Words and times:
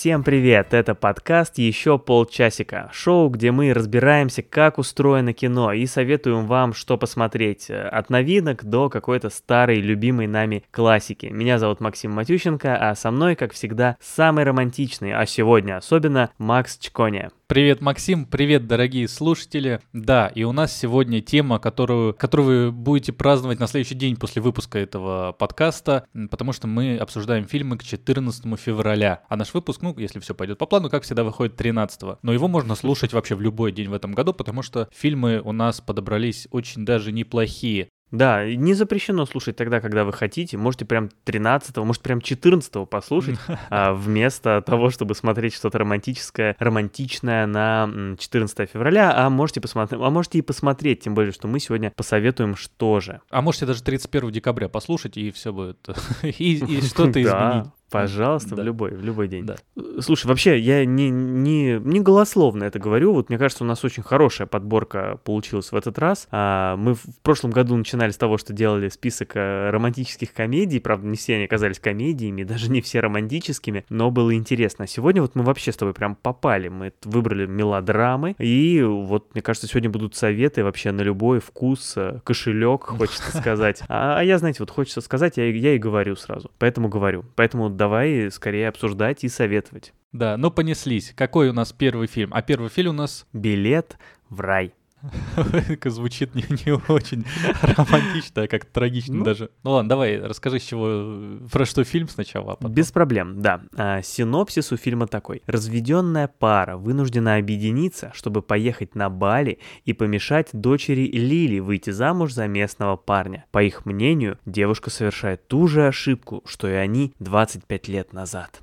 Всем 0.00 0.22
привет! 0.22 0.74
Это 0.74 0.94
подкаст 0.94 1.58
«Еще 1.58 1.98
полчасика». 1.98 2.88
Шоу, 2.92 3.30
где 3.30 3.50
мы 3.50 3.74
разбираемся, 3.74 4.42
как 4.44 4.78
устроено 4.78 5.32
кино 5.32 5.72
и 5.72 5.86
советуем 5.86 6.46
вам, 6.46 6.72
что 6.72 6.96
посмотреть. 6.96 7.68
э, 7.68 7.82
От 7.88 8.08
новинок 8.08 8.64
до 8.64 8.90
какой-то 8.90 9.28
старой, 9.28 9.80
любимой 9.80 10.28
нами 10.28 10.62
классики. 10.70 11.26
Меня 11.26 11.58
зовут 11.58 11.80
Максим 11.80 12.12
Матющенко, 12.12 12.76
а 12.76 12.94
со 12.94 13.10
мной, 13.10 13.34
как 13.34 13.52
всегда, 13.52 13.96
самый 14.00 14.44
романтичный, 14.44 15.14
а 15.14 15.26
сегодня 15.26 15.78
особенно 15.78 16.30
Макс 16.38 16.78
Чконя. 16.78 17.32
Привет, 17.50 17.80
Максим, 17.80 18.26
привет, 18.26 18.66
дорогие 18.66 19.08
слушатели. 19.08 19.80
Да, 19.94 20.26
и 20.26 20.42
у 20.42 20.52
нас 20.52 20.70
сегодня 20.76 21.22
тема, 21.22 21.58
которую, 21.58 22.12
которую 22.12 22.46
вы 22.66 22.72
будете 22.72 23.14
праздновать 23.14 23.58
на 23.58 23.66
следующий 23.66 23.94
день 23.94 24.16
после 24.16 24.42
выпуска 24.42 24.78
этого 24.78 25.32
подкаста, 25.32 26.06
потому 26.30 26.52
что 26.52 26.66
мы 26.66 26.98
обсуждаем 26.98 27.46
фильмы 27.46 27.78
к 27.78 27.84
14 27.84 28.44
февраля. 28.60 29.22
А 29.30 29.36
наш 29.36 29.54
выпуск, 29.54 29.80
ну, 29.80 29.96
если 29.96 30.20
все 30.20 30.34
пойдет 30.34 30.58
по 30.58 30.66
плану, 30.66 30.90
как 30.90 31.04
всегда, 31.04 31.24
выходит 31.24 31.56
13 31.56 32.18
Но 32.20 32.34
его 32.34 32.48
можно 32.48 32.74
слушать 32.74 33.14
вообще 33.14 33.34
в 33.34 33.40
любой 33.40 33.72
день 33.72 33.88
в 33.88 33.94
этом 33.94 34.12
году, 34.12 34.34
потому 34.34 34.60
что 34.60 34.90
фильмы 34.92 35.40
у 35.42 35.52
нас 35.52 35.80
подобрались 35.80 36.48
очень 36.50 36.84
даже 36.84 37.12
неплохие. 37.12 37.88
Да, 38.10 38.46
не 38.46 38.74
запрещено 38.74 39.26
слушать 39.26 39.56
тогда, 39.56 39.80
когда 39.80 40.04
вы 40.04 40.12
хотите. 40.12 40.56
Можете 40.56 40.84
прям 40.84 41.10
13 41.24 41.76
может 41.78 42.02
прям 42.02 42.20
14 42.20 42.88
послушать, 42.88 43.38
а, 43.70 43.92
вместо 43.92 44.62
того, 44.62 44.90
чтобы 44.90 45.14
смотреть 45.14 45.54
что-то 45.54 45.78
романтическое, 45.78 46.56
романтичное 46.58 47.46
на 47.46 47.84
м, 47.84 48.16
14 48.16 48.70
февраля, 48.70 49.12
а 49.14 49.28
можете 49.30 49.60
посмотреть, 49.60 50.00
а 50.00 50.10
можете 50.10 50.38
и 50.38 50.42
посмотреть, 50.42 51.00
тем 51.00 51.14
более, 51.14 51.32
что 51.32 51.48
мы 51.48 51.60
сегодня 51.60 51.92
посоветуем 51.94 52.56
что 52.56 53.00
же. 53.00 53.20
А 53.30 53.42
можете 53.42 53.66
даже 53.66 53.82
31 53.82 54.30
декабря 54.30 54.68
послушать, 54.68 55.16
и 55.16 55.30
все 55.30 55.52
будет. 55.52 55.78
И, 56.22 56.54
и 56.56 56.80
что-то 56.86 57.22
изменить. 57.22 57.72
Пожалуйста, 57.90 58.54
Да. 58.54 58.62
в 58.62 58.64
любой, 58.64 58.90
в 58.90 59.04
любой 59.04 59.28
день. 59.28 59.44
Да. 59.46 59.56
Э, 59.76 60.00
Слушай, 60.00 60.26
вообще, 60.26 60.58
я 60.58 60.84
не, 60.84 61.10
не, 61.10 61.78
не 61.82 62.00
голословно 62.00 62.64
это 62.64 62.78
говорю. 62.78 63.12
Вот 63.14 63.28
мне 63.28 63.38
кажется, 63.38 63.64
у 63.64 63.66
нас 63.66 63.84
очень 63.84 64.02
хорошая 64.02 64.46
подборка 64.46 65.18
получилась 65.24 65.72
в 65.72 65.76
этот 65.76 65.98
раз. 65.98 66.28
А, 66.30 66.76
мы 66.76 66.94
в 66.94 67.02
прошлом 67.22 67.50
году 67.50 67.76
начинали 67.76 68.10
с 68.10 68.16
того, 68.16 68.38
что 68.38 68.52
делали 68.52 68.88
список 68.88 69.32
э, 69.36 69.70
романтических 69.70 70.32
комедий. 70.32 70.80
Правда, 70.80 71.06
не 71.06 71.16
все 71.16 71.36
они 71.36 71.44
оказались 71.44 71.78
комедиями, 71.78 72.42
даже 72.44 72.70
не 72.70 72.80
все 72.80 73.00
романтическими, 73.00 73.84
но 73.88 74.10
было 74.10 74.34
интересно. 74.34 74.84
А 74.84 74.88
сегодня 74.88 75.22
вот 75.22 75.34
мы 75.34 75.42
вообще 75.44 75.72
с 75.72 75.76
тобой 75.76 75.94
прям 75.94 76.14
попали. 76.14 76.68
Мы 76.68 76.92
выбрали 77.04 77.46
мелодрамы. 77.46 78.34
И 78.38 78.82
вот, 78.82 79.34
мне 79.34 79.42
кажется, 79.42 79.66
сегодня 79.66 79.90
будут 79.90 80.14
советы 80.14 80.62
вообще 80.64 80.92
на 80.92 81.00
любой 81.00 81.40
вкус, 81.40 81.94
э, 81.96 82.20
кошелек, 82.24 82.84
хочется 82.84 83.36
сказать. 83.38 83.82
А, 83.88 84.18
а 84.18 84.24
я, 84.24 84.38
знаете, 84.38 84.58
вот 84.60 84.70
хочется 84.70 85.00
сказать, 85.00 85.36
я 85.38 85.48
и 85.48 85.78
говорю 85.78 86.16
сразу. 86.16 86.50
Поэтому 86.58 86.88
говорю. 86.88 87.24
Поэтому 87.34 87.70
давай 87.78 88.30
скорее 88.30 88.68
обсуждать 88.68 89.24
и 89.24 89.28
советовать. 89.28 89.94
Да, 90.12 90.36
ну 90.36 90.50
понеслись. 90.50 91.14
Какой 91.16 91.48
у 91.48 91.52
нас 91.54 91.72
первый 91.72 92.06
фильм? 92.06 92.34
А 92.34 92.42
первый 92.42 92.68
фильм 92.68 92.90
у 92.90 92.94
нас 92.94 93.26
Билет 93.32 93.96
в 94.28 94.40
рай. 94.40 94.74
Звучит 95.84 96.34
не, 96.34 96.44
не 96.66 96.72
очень 96.88 97.24
романтично, 97.62 98.42
а 98.42 98.48
как 98.48 98.64
трагично 98.64 99.16
Ну. 99.16 99.24
даже. 99.24 99.50
Ну 99.62 99.72
ладно, 99.72 99.88
давай, 99.88 100.20
расскажи, 100.20 100.58
с 100.58 100.62
чего, 100.62 101.46
про 101.50 101.64
что 101.64 101.84
фильм 101.84 102.08
сначала, 102.08 102.52
а 102.52 102.56
потом. 102.56 102.72
Без 102.72 102.90
проблем, 102.90 103.40
да. 103.40 103.62
А, 103.76 104.02
синопсис 104.02 104.72
у 104.72 104.76
фильма 104.76 105.06
такой. 105.06 105.42
Разведенная 105.46 106.28
пара 106.28 106.76
вынуждена 106.76 107.36
объединиться, 107.36 108.10
чтобы 108.14 108.42
поехать 108.42 108.94
на 108.94 109.08
Бали 109.10 109.58
и 109.84 109.92
помешать 109.92 110.48
дочери 110.52 111.06
Лили 111.06 111.58
выйти 111.60 111.90
замуж 111.90 112.32
за 112.32 112.46
местного 112.46 112.96
парня. 112.96 113.44
По 113.50 113.62
их 113.62 113.86
мнению, 113.86 114.38
девушка 114.46 114.90
совершает 114.90 115.46
ту 115.48 115.68
же 115.68 115.86
ошибку, 115.86 116.42
что 116.46 116.68
и 116.68 116.72
они 116.72 117.12
25 117.20 117.88
лет 117.88 118.12
назад. 118.12 118.60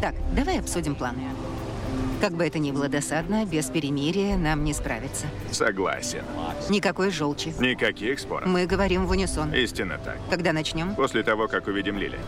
Так, 0.00 0.14
давай 0.34 0.58
обсудим 0.60 0.94
планы. 0.94 1.18
Как 2.20 2.32
бы 2.32 2.46
это 2.46 2.58
ни 2.58 2.70
было 2.70 2.88
досадно, 2.88 3.46
без 3.46 3.70
перемирия 3.70 4.36
нам 4.36 4.62
не 4.62 4.74
справиться. 4.74 5.26
Согласен. 5.52 6.22
Никакой 6.68 7.10
желчи. 7.10 7.54
Никаких 7.58 8.20
споров. 8.20 8.46
Мы 8.46 8.66
говорим 8.66 9.06
в 9.06 9.10
унисон. 9.10 9.54
Истинно 9.54 9.98
так. 10.04 10.18
Когда 10.28 10.52
начнем? 10.52 10.94
После 10.94 11.22
того, 11.22 11.48
как 11.48 11.66
увидим 11.66 11.96
Лили. 11.96 12.18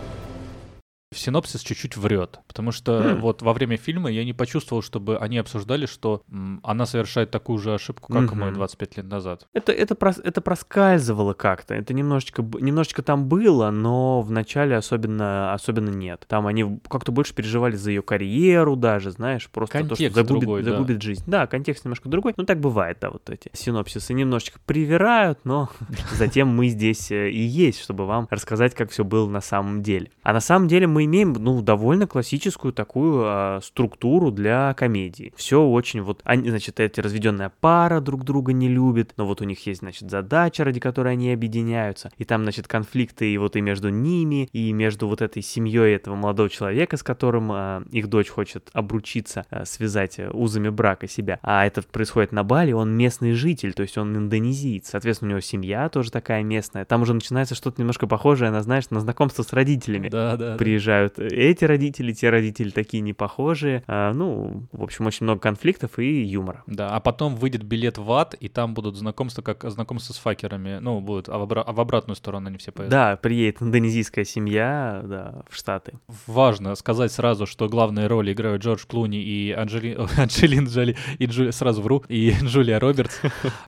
Синопсис 1.14 1.60
чуть-чуть 1.62 1.96
врет, 1.96 2.40
потому 2.48 2.72
что 2.72 3.02
Хм. 3.16 3.20
вот 3.20 3.42
во 3.42 3.52
время 3.52 3.76
фильма 3.76 4.10
я 4.10 4.24
не 4.24 4.32
почувствовал, 4.32 4.82
чтобы 4.82 5.16
они 5.18 5.38
обсуждали, 5.38 5.86
что 5.86 6.22
м, 6.30 6.60
она 6.62 6.86
совершает 6.86 7.30
такую 7.30 7.58
же 7.58 7.74
ошибку, 7.74 8.12
как 8.12 8.32
и 8.32 8.34
мы 8.34 8.46
Мгм. 8.46 8.54
25 8.54 8.96
лет 8.96 9.06
назад. 9.06 9.46
Это, 9.52 9.72
это, 9.72 9.94
прос- 9.94 10.20
это 10.22 10.40
проскальзывало 10.40 11.34
как-то. 11.34 11.74
Это 11.74 11.92
немножечко, 11.94 12.42
немножечко 12.42 13.02
там 13.02 13.26
было, 13.28 13.70
но 13.70 14.22
в 14.22 14.30
начале 14.30 14.76
особенно, 14.76 15.52
особенно 15.52 15.90
нет. 15.90 16.24
Там 16.28 16.46
они 16.46 16.80
как-то 16.88 17.12
больше 17.12 17.34
переживали 17.34 17.76
за 17.76 17.90
ее 17.90 18.02
карьеру 18.02 18.76
даже, 18.76 19.10
знаешь, 19.10 19.48
просто 19.50 19.78
то, 19.80 19.84
что 19.84 19.88
Контекст 19.96 20.14
загубит, 20.16 20.40
другой, 20.40 20.62
да. 20.62 20.70
загубит 20.72 21.02
жизнь. 21.02 21.22
Да, 21.26 21.46
контекст 21.46 21.84
немножко 21.84 22.08
другой. 22.08 22.34
Ну, 22.36 22.44
так 22.44 22.60
бывает, 22.60 22.98
да, 23.00 23.10
вот 23.10 23.28
эти 23.30 23.50
синопсисы 23.52 24.14
немножечко 24.14 24.58
привирают, 24.66 25.40
но 25.44 25.70
затем 26.16 26.48
мы 26.48 26.68
здесь 26.68 27.10
э, 27.10 27.30
и 27.30 27.40
есть, 27.40 27.80
чтобы 27.80 28.06
вам 28.06 28.26
рассказать, 28.30 28.74
как 28.74 28.90
все 28.90 29.04
было 29.04 29.28
на 29.28 29.40
самом 29.40 29.82
деле. 29.82 30.10
А 30.22 30.32
на 30.32 30.40
самом 30.40 30.68
деле 30.68 30.86
мы 30.86 31.01
имеем, 31.04 31.32
ну, 31.32 31.60
довольно 31.62 32.06
классическую 32.06 32.72
такую 32.72 33.22
а, 33.24 33.60
структуру 33.62 34.30
для 34.30 34.74
комедии. 34.74 35.32
Все 35.36 35.62
очень 35.62 36.02
вот, 36.02 36.20
они, 36.24 36.50
значит, 36.50 36.80
эти 36.80 37.00
разведенная 37.00 37.52
пара 37.60 38.00
друг 38.00 38.24
друга 38.24 38.52
не 38.52 38.68
любит, 38.68 39.14
но 39.16 39.26
вот 39.26 39.40
у 39.40 39.44
них 39.44 39.66
есть, 39.66 39.80
значит, 39.80 40.10
задача, 40.10 40.64
ради 40.64 40.80
которой 40.80 41.12
они 41.14 41.32
объединяются, 41.32 42.10
и 42.18 42.24
там, 42.24 42.42
значит, 42.42 42.68
конфликты 42.68 43.32
и 43.32 43.38
вот 43.38 43.56
и 43.56 43.60
между 43.60 43.88
ними, 43.88 44.48
и 44.52 44.72
между 44.72 45.08
вот 45.08 45.22
этой 45.22 45.42
семьей 45.42 45.94
этого 45.94 46.14
молодого 46.14 46.48
человека, 46.48 46.96
с 46.96 47.02
которым 47.02 47.50
а, 47.52 47.82
их 47.90 48.08
дочь 48.08 48.28
хочет 48.28 48.70
обручиться, 48.72 49.44
а, 49.50 49.64
связать 49.64 50.18
э, 50.18 50.30
узами 50.30 50.68
брака 50.68 51.08
себя. 51.08 51.38
А 51.42 51.66
это 51.66 51.82
происходит 51.82 52.32
на 52.32 52.44
Бали, 52.44 52.72
он 52.72 52.96
местный 52.96 53.32
житель, 53.32 53.72
то 53.72 53.82
есть 53.82 53.98
он 53.98 54.16
индонезиец, 54.16 54.90
соответственно, 54.90 55.28
у 55.28 55.30
него 55.32 55.40
семья 55.40 55.88
тоже 55.88 56.10
такая 56.10 56.42
местная. 56.42 56.84
Там 56.84 57.02
уже 57.02 57.14
начинается 57.14 57.54
что-то 57.54 57.80
немножко 57.80 58.06
похожее 58.06 58.50
на, 58.50 58.62
знаешь, 58.62 58.90
на 58.90 59.00
знакомство 59.00 59.42
с 59.42 59.52
родителями 59.52 60.08
Да, 60.08 60.36
да. 60.36 60.52
да. 60.52 60.56
Приезжают 60.92 61.18
эти 61.18 61.64
родители, 61.64 62.12
те 62.12 62.30
родители 62.30 62.70
такие 62.70 63.00
не 63.00 63.12
похожие. 63.12 63.82
А, 63.86 64.12
ну, 64.12 64.64
в 64.72 64.82
общем, 64.82 65.06
очень 65.06 65.24
много 65.24 65.40
конфликтов 65.40 65.98
и 65.98 66.22
юмора. 66.22 66.62
Да, 66.66 66.88
а 66.90 67.00
потом 67.00 67.36
выйдет 67.36 67.62
билет 67.62 67.98
в 67.98 68.10
ад, 68.12 68.34
и 68.34 68.48
там 68.48 68.74
будут 68.74 68.96
знакомства, 68.96 69.42
как 69.42 69.64
знакомства 69.70 70.12
с 70.12 70.18
факерами. 70.18 70.78
Ну, 70.80 71.00
будут, 71.00 71.28
а 71.28 71.38
в, 71.38 71.42
обра- 71.42 71.64
а 71.66 71.72
в 71.72 71.80
обратную 71.80 72.16
сторону 72.16 72.48
они 72.48 72.58
все 72.58 72.72
поедут. 72.72 72.90
Да, 72.90 73.16
приедет 73.16 73.62
индонезийская 73.62 74.24
семья, 74.24 75.02
да, 75.04 75.42
в 75.48 75.56
Штаты. 75.56 75.94
Важно 76.26 76.74
сказать 76.74 77.12
сразу, 77.12 77.46
что 77.46 77.68
главные 77.68 78.06
роли 78.06 78.32
играют 78.32 78.62
Джордж 78.62 78.84
Клуни 78.86 79.22
и 79.22 79.52
Анджели... 79.52 79.96
Анджелина 80.16 80.68
Джоли, 80.68 80.96
и 81.18 81.26
Джу- 81.26 81.52
сразу 81.52 81.82
вру, 81.82 82.04
и 82.08 82.34
Джулия 82.42 82.78
Робертс. 82.78 83.20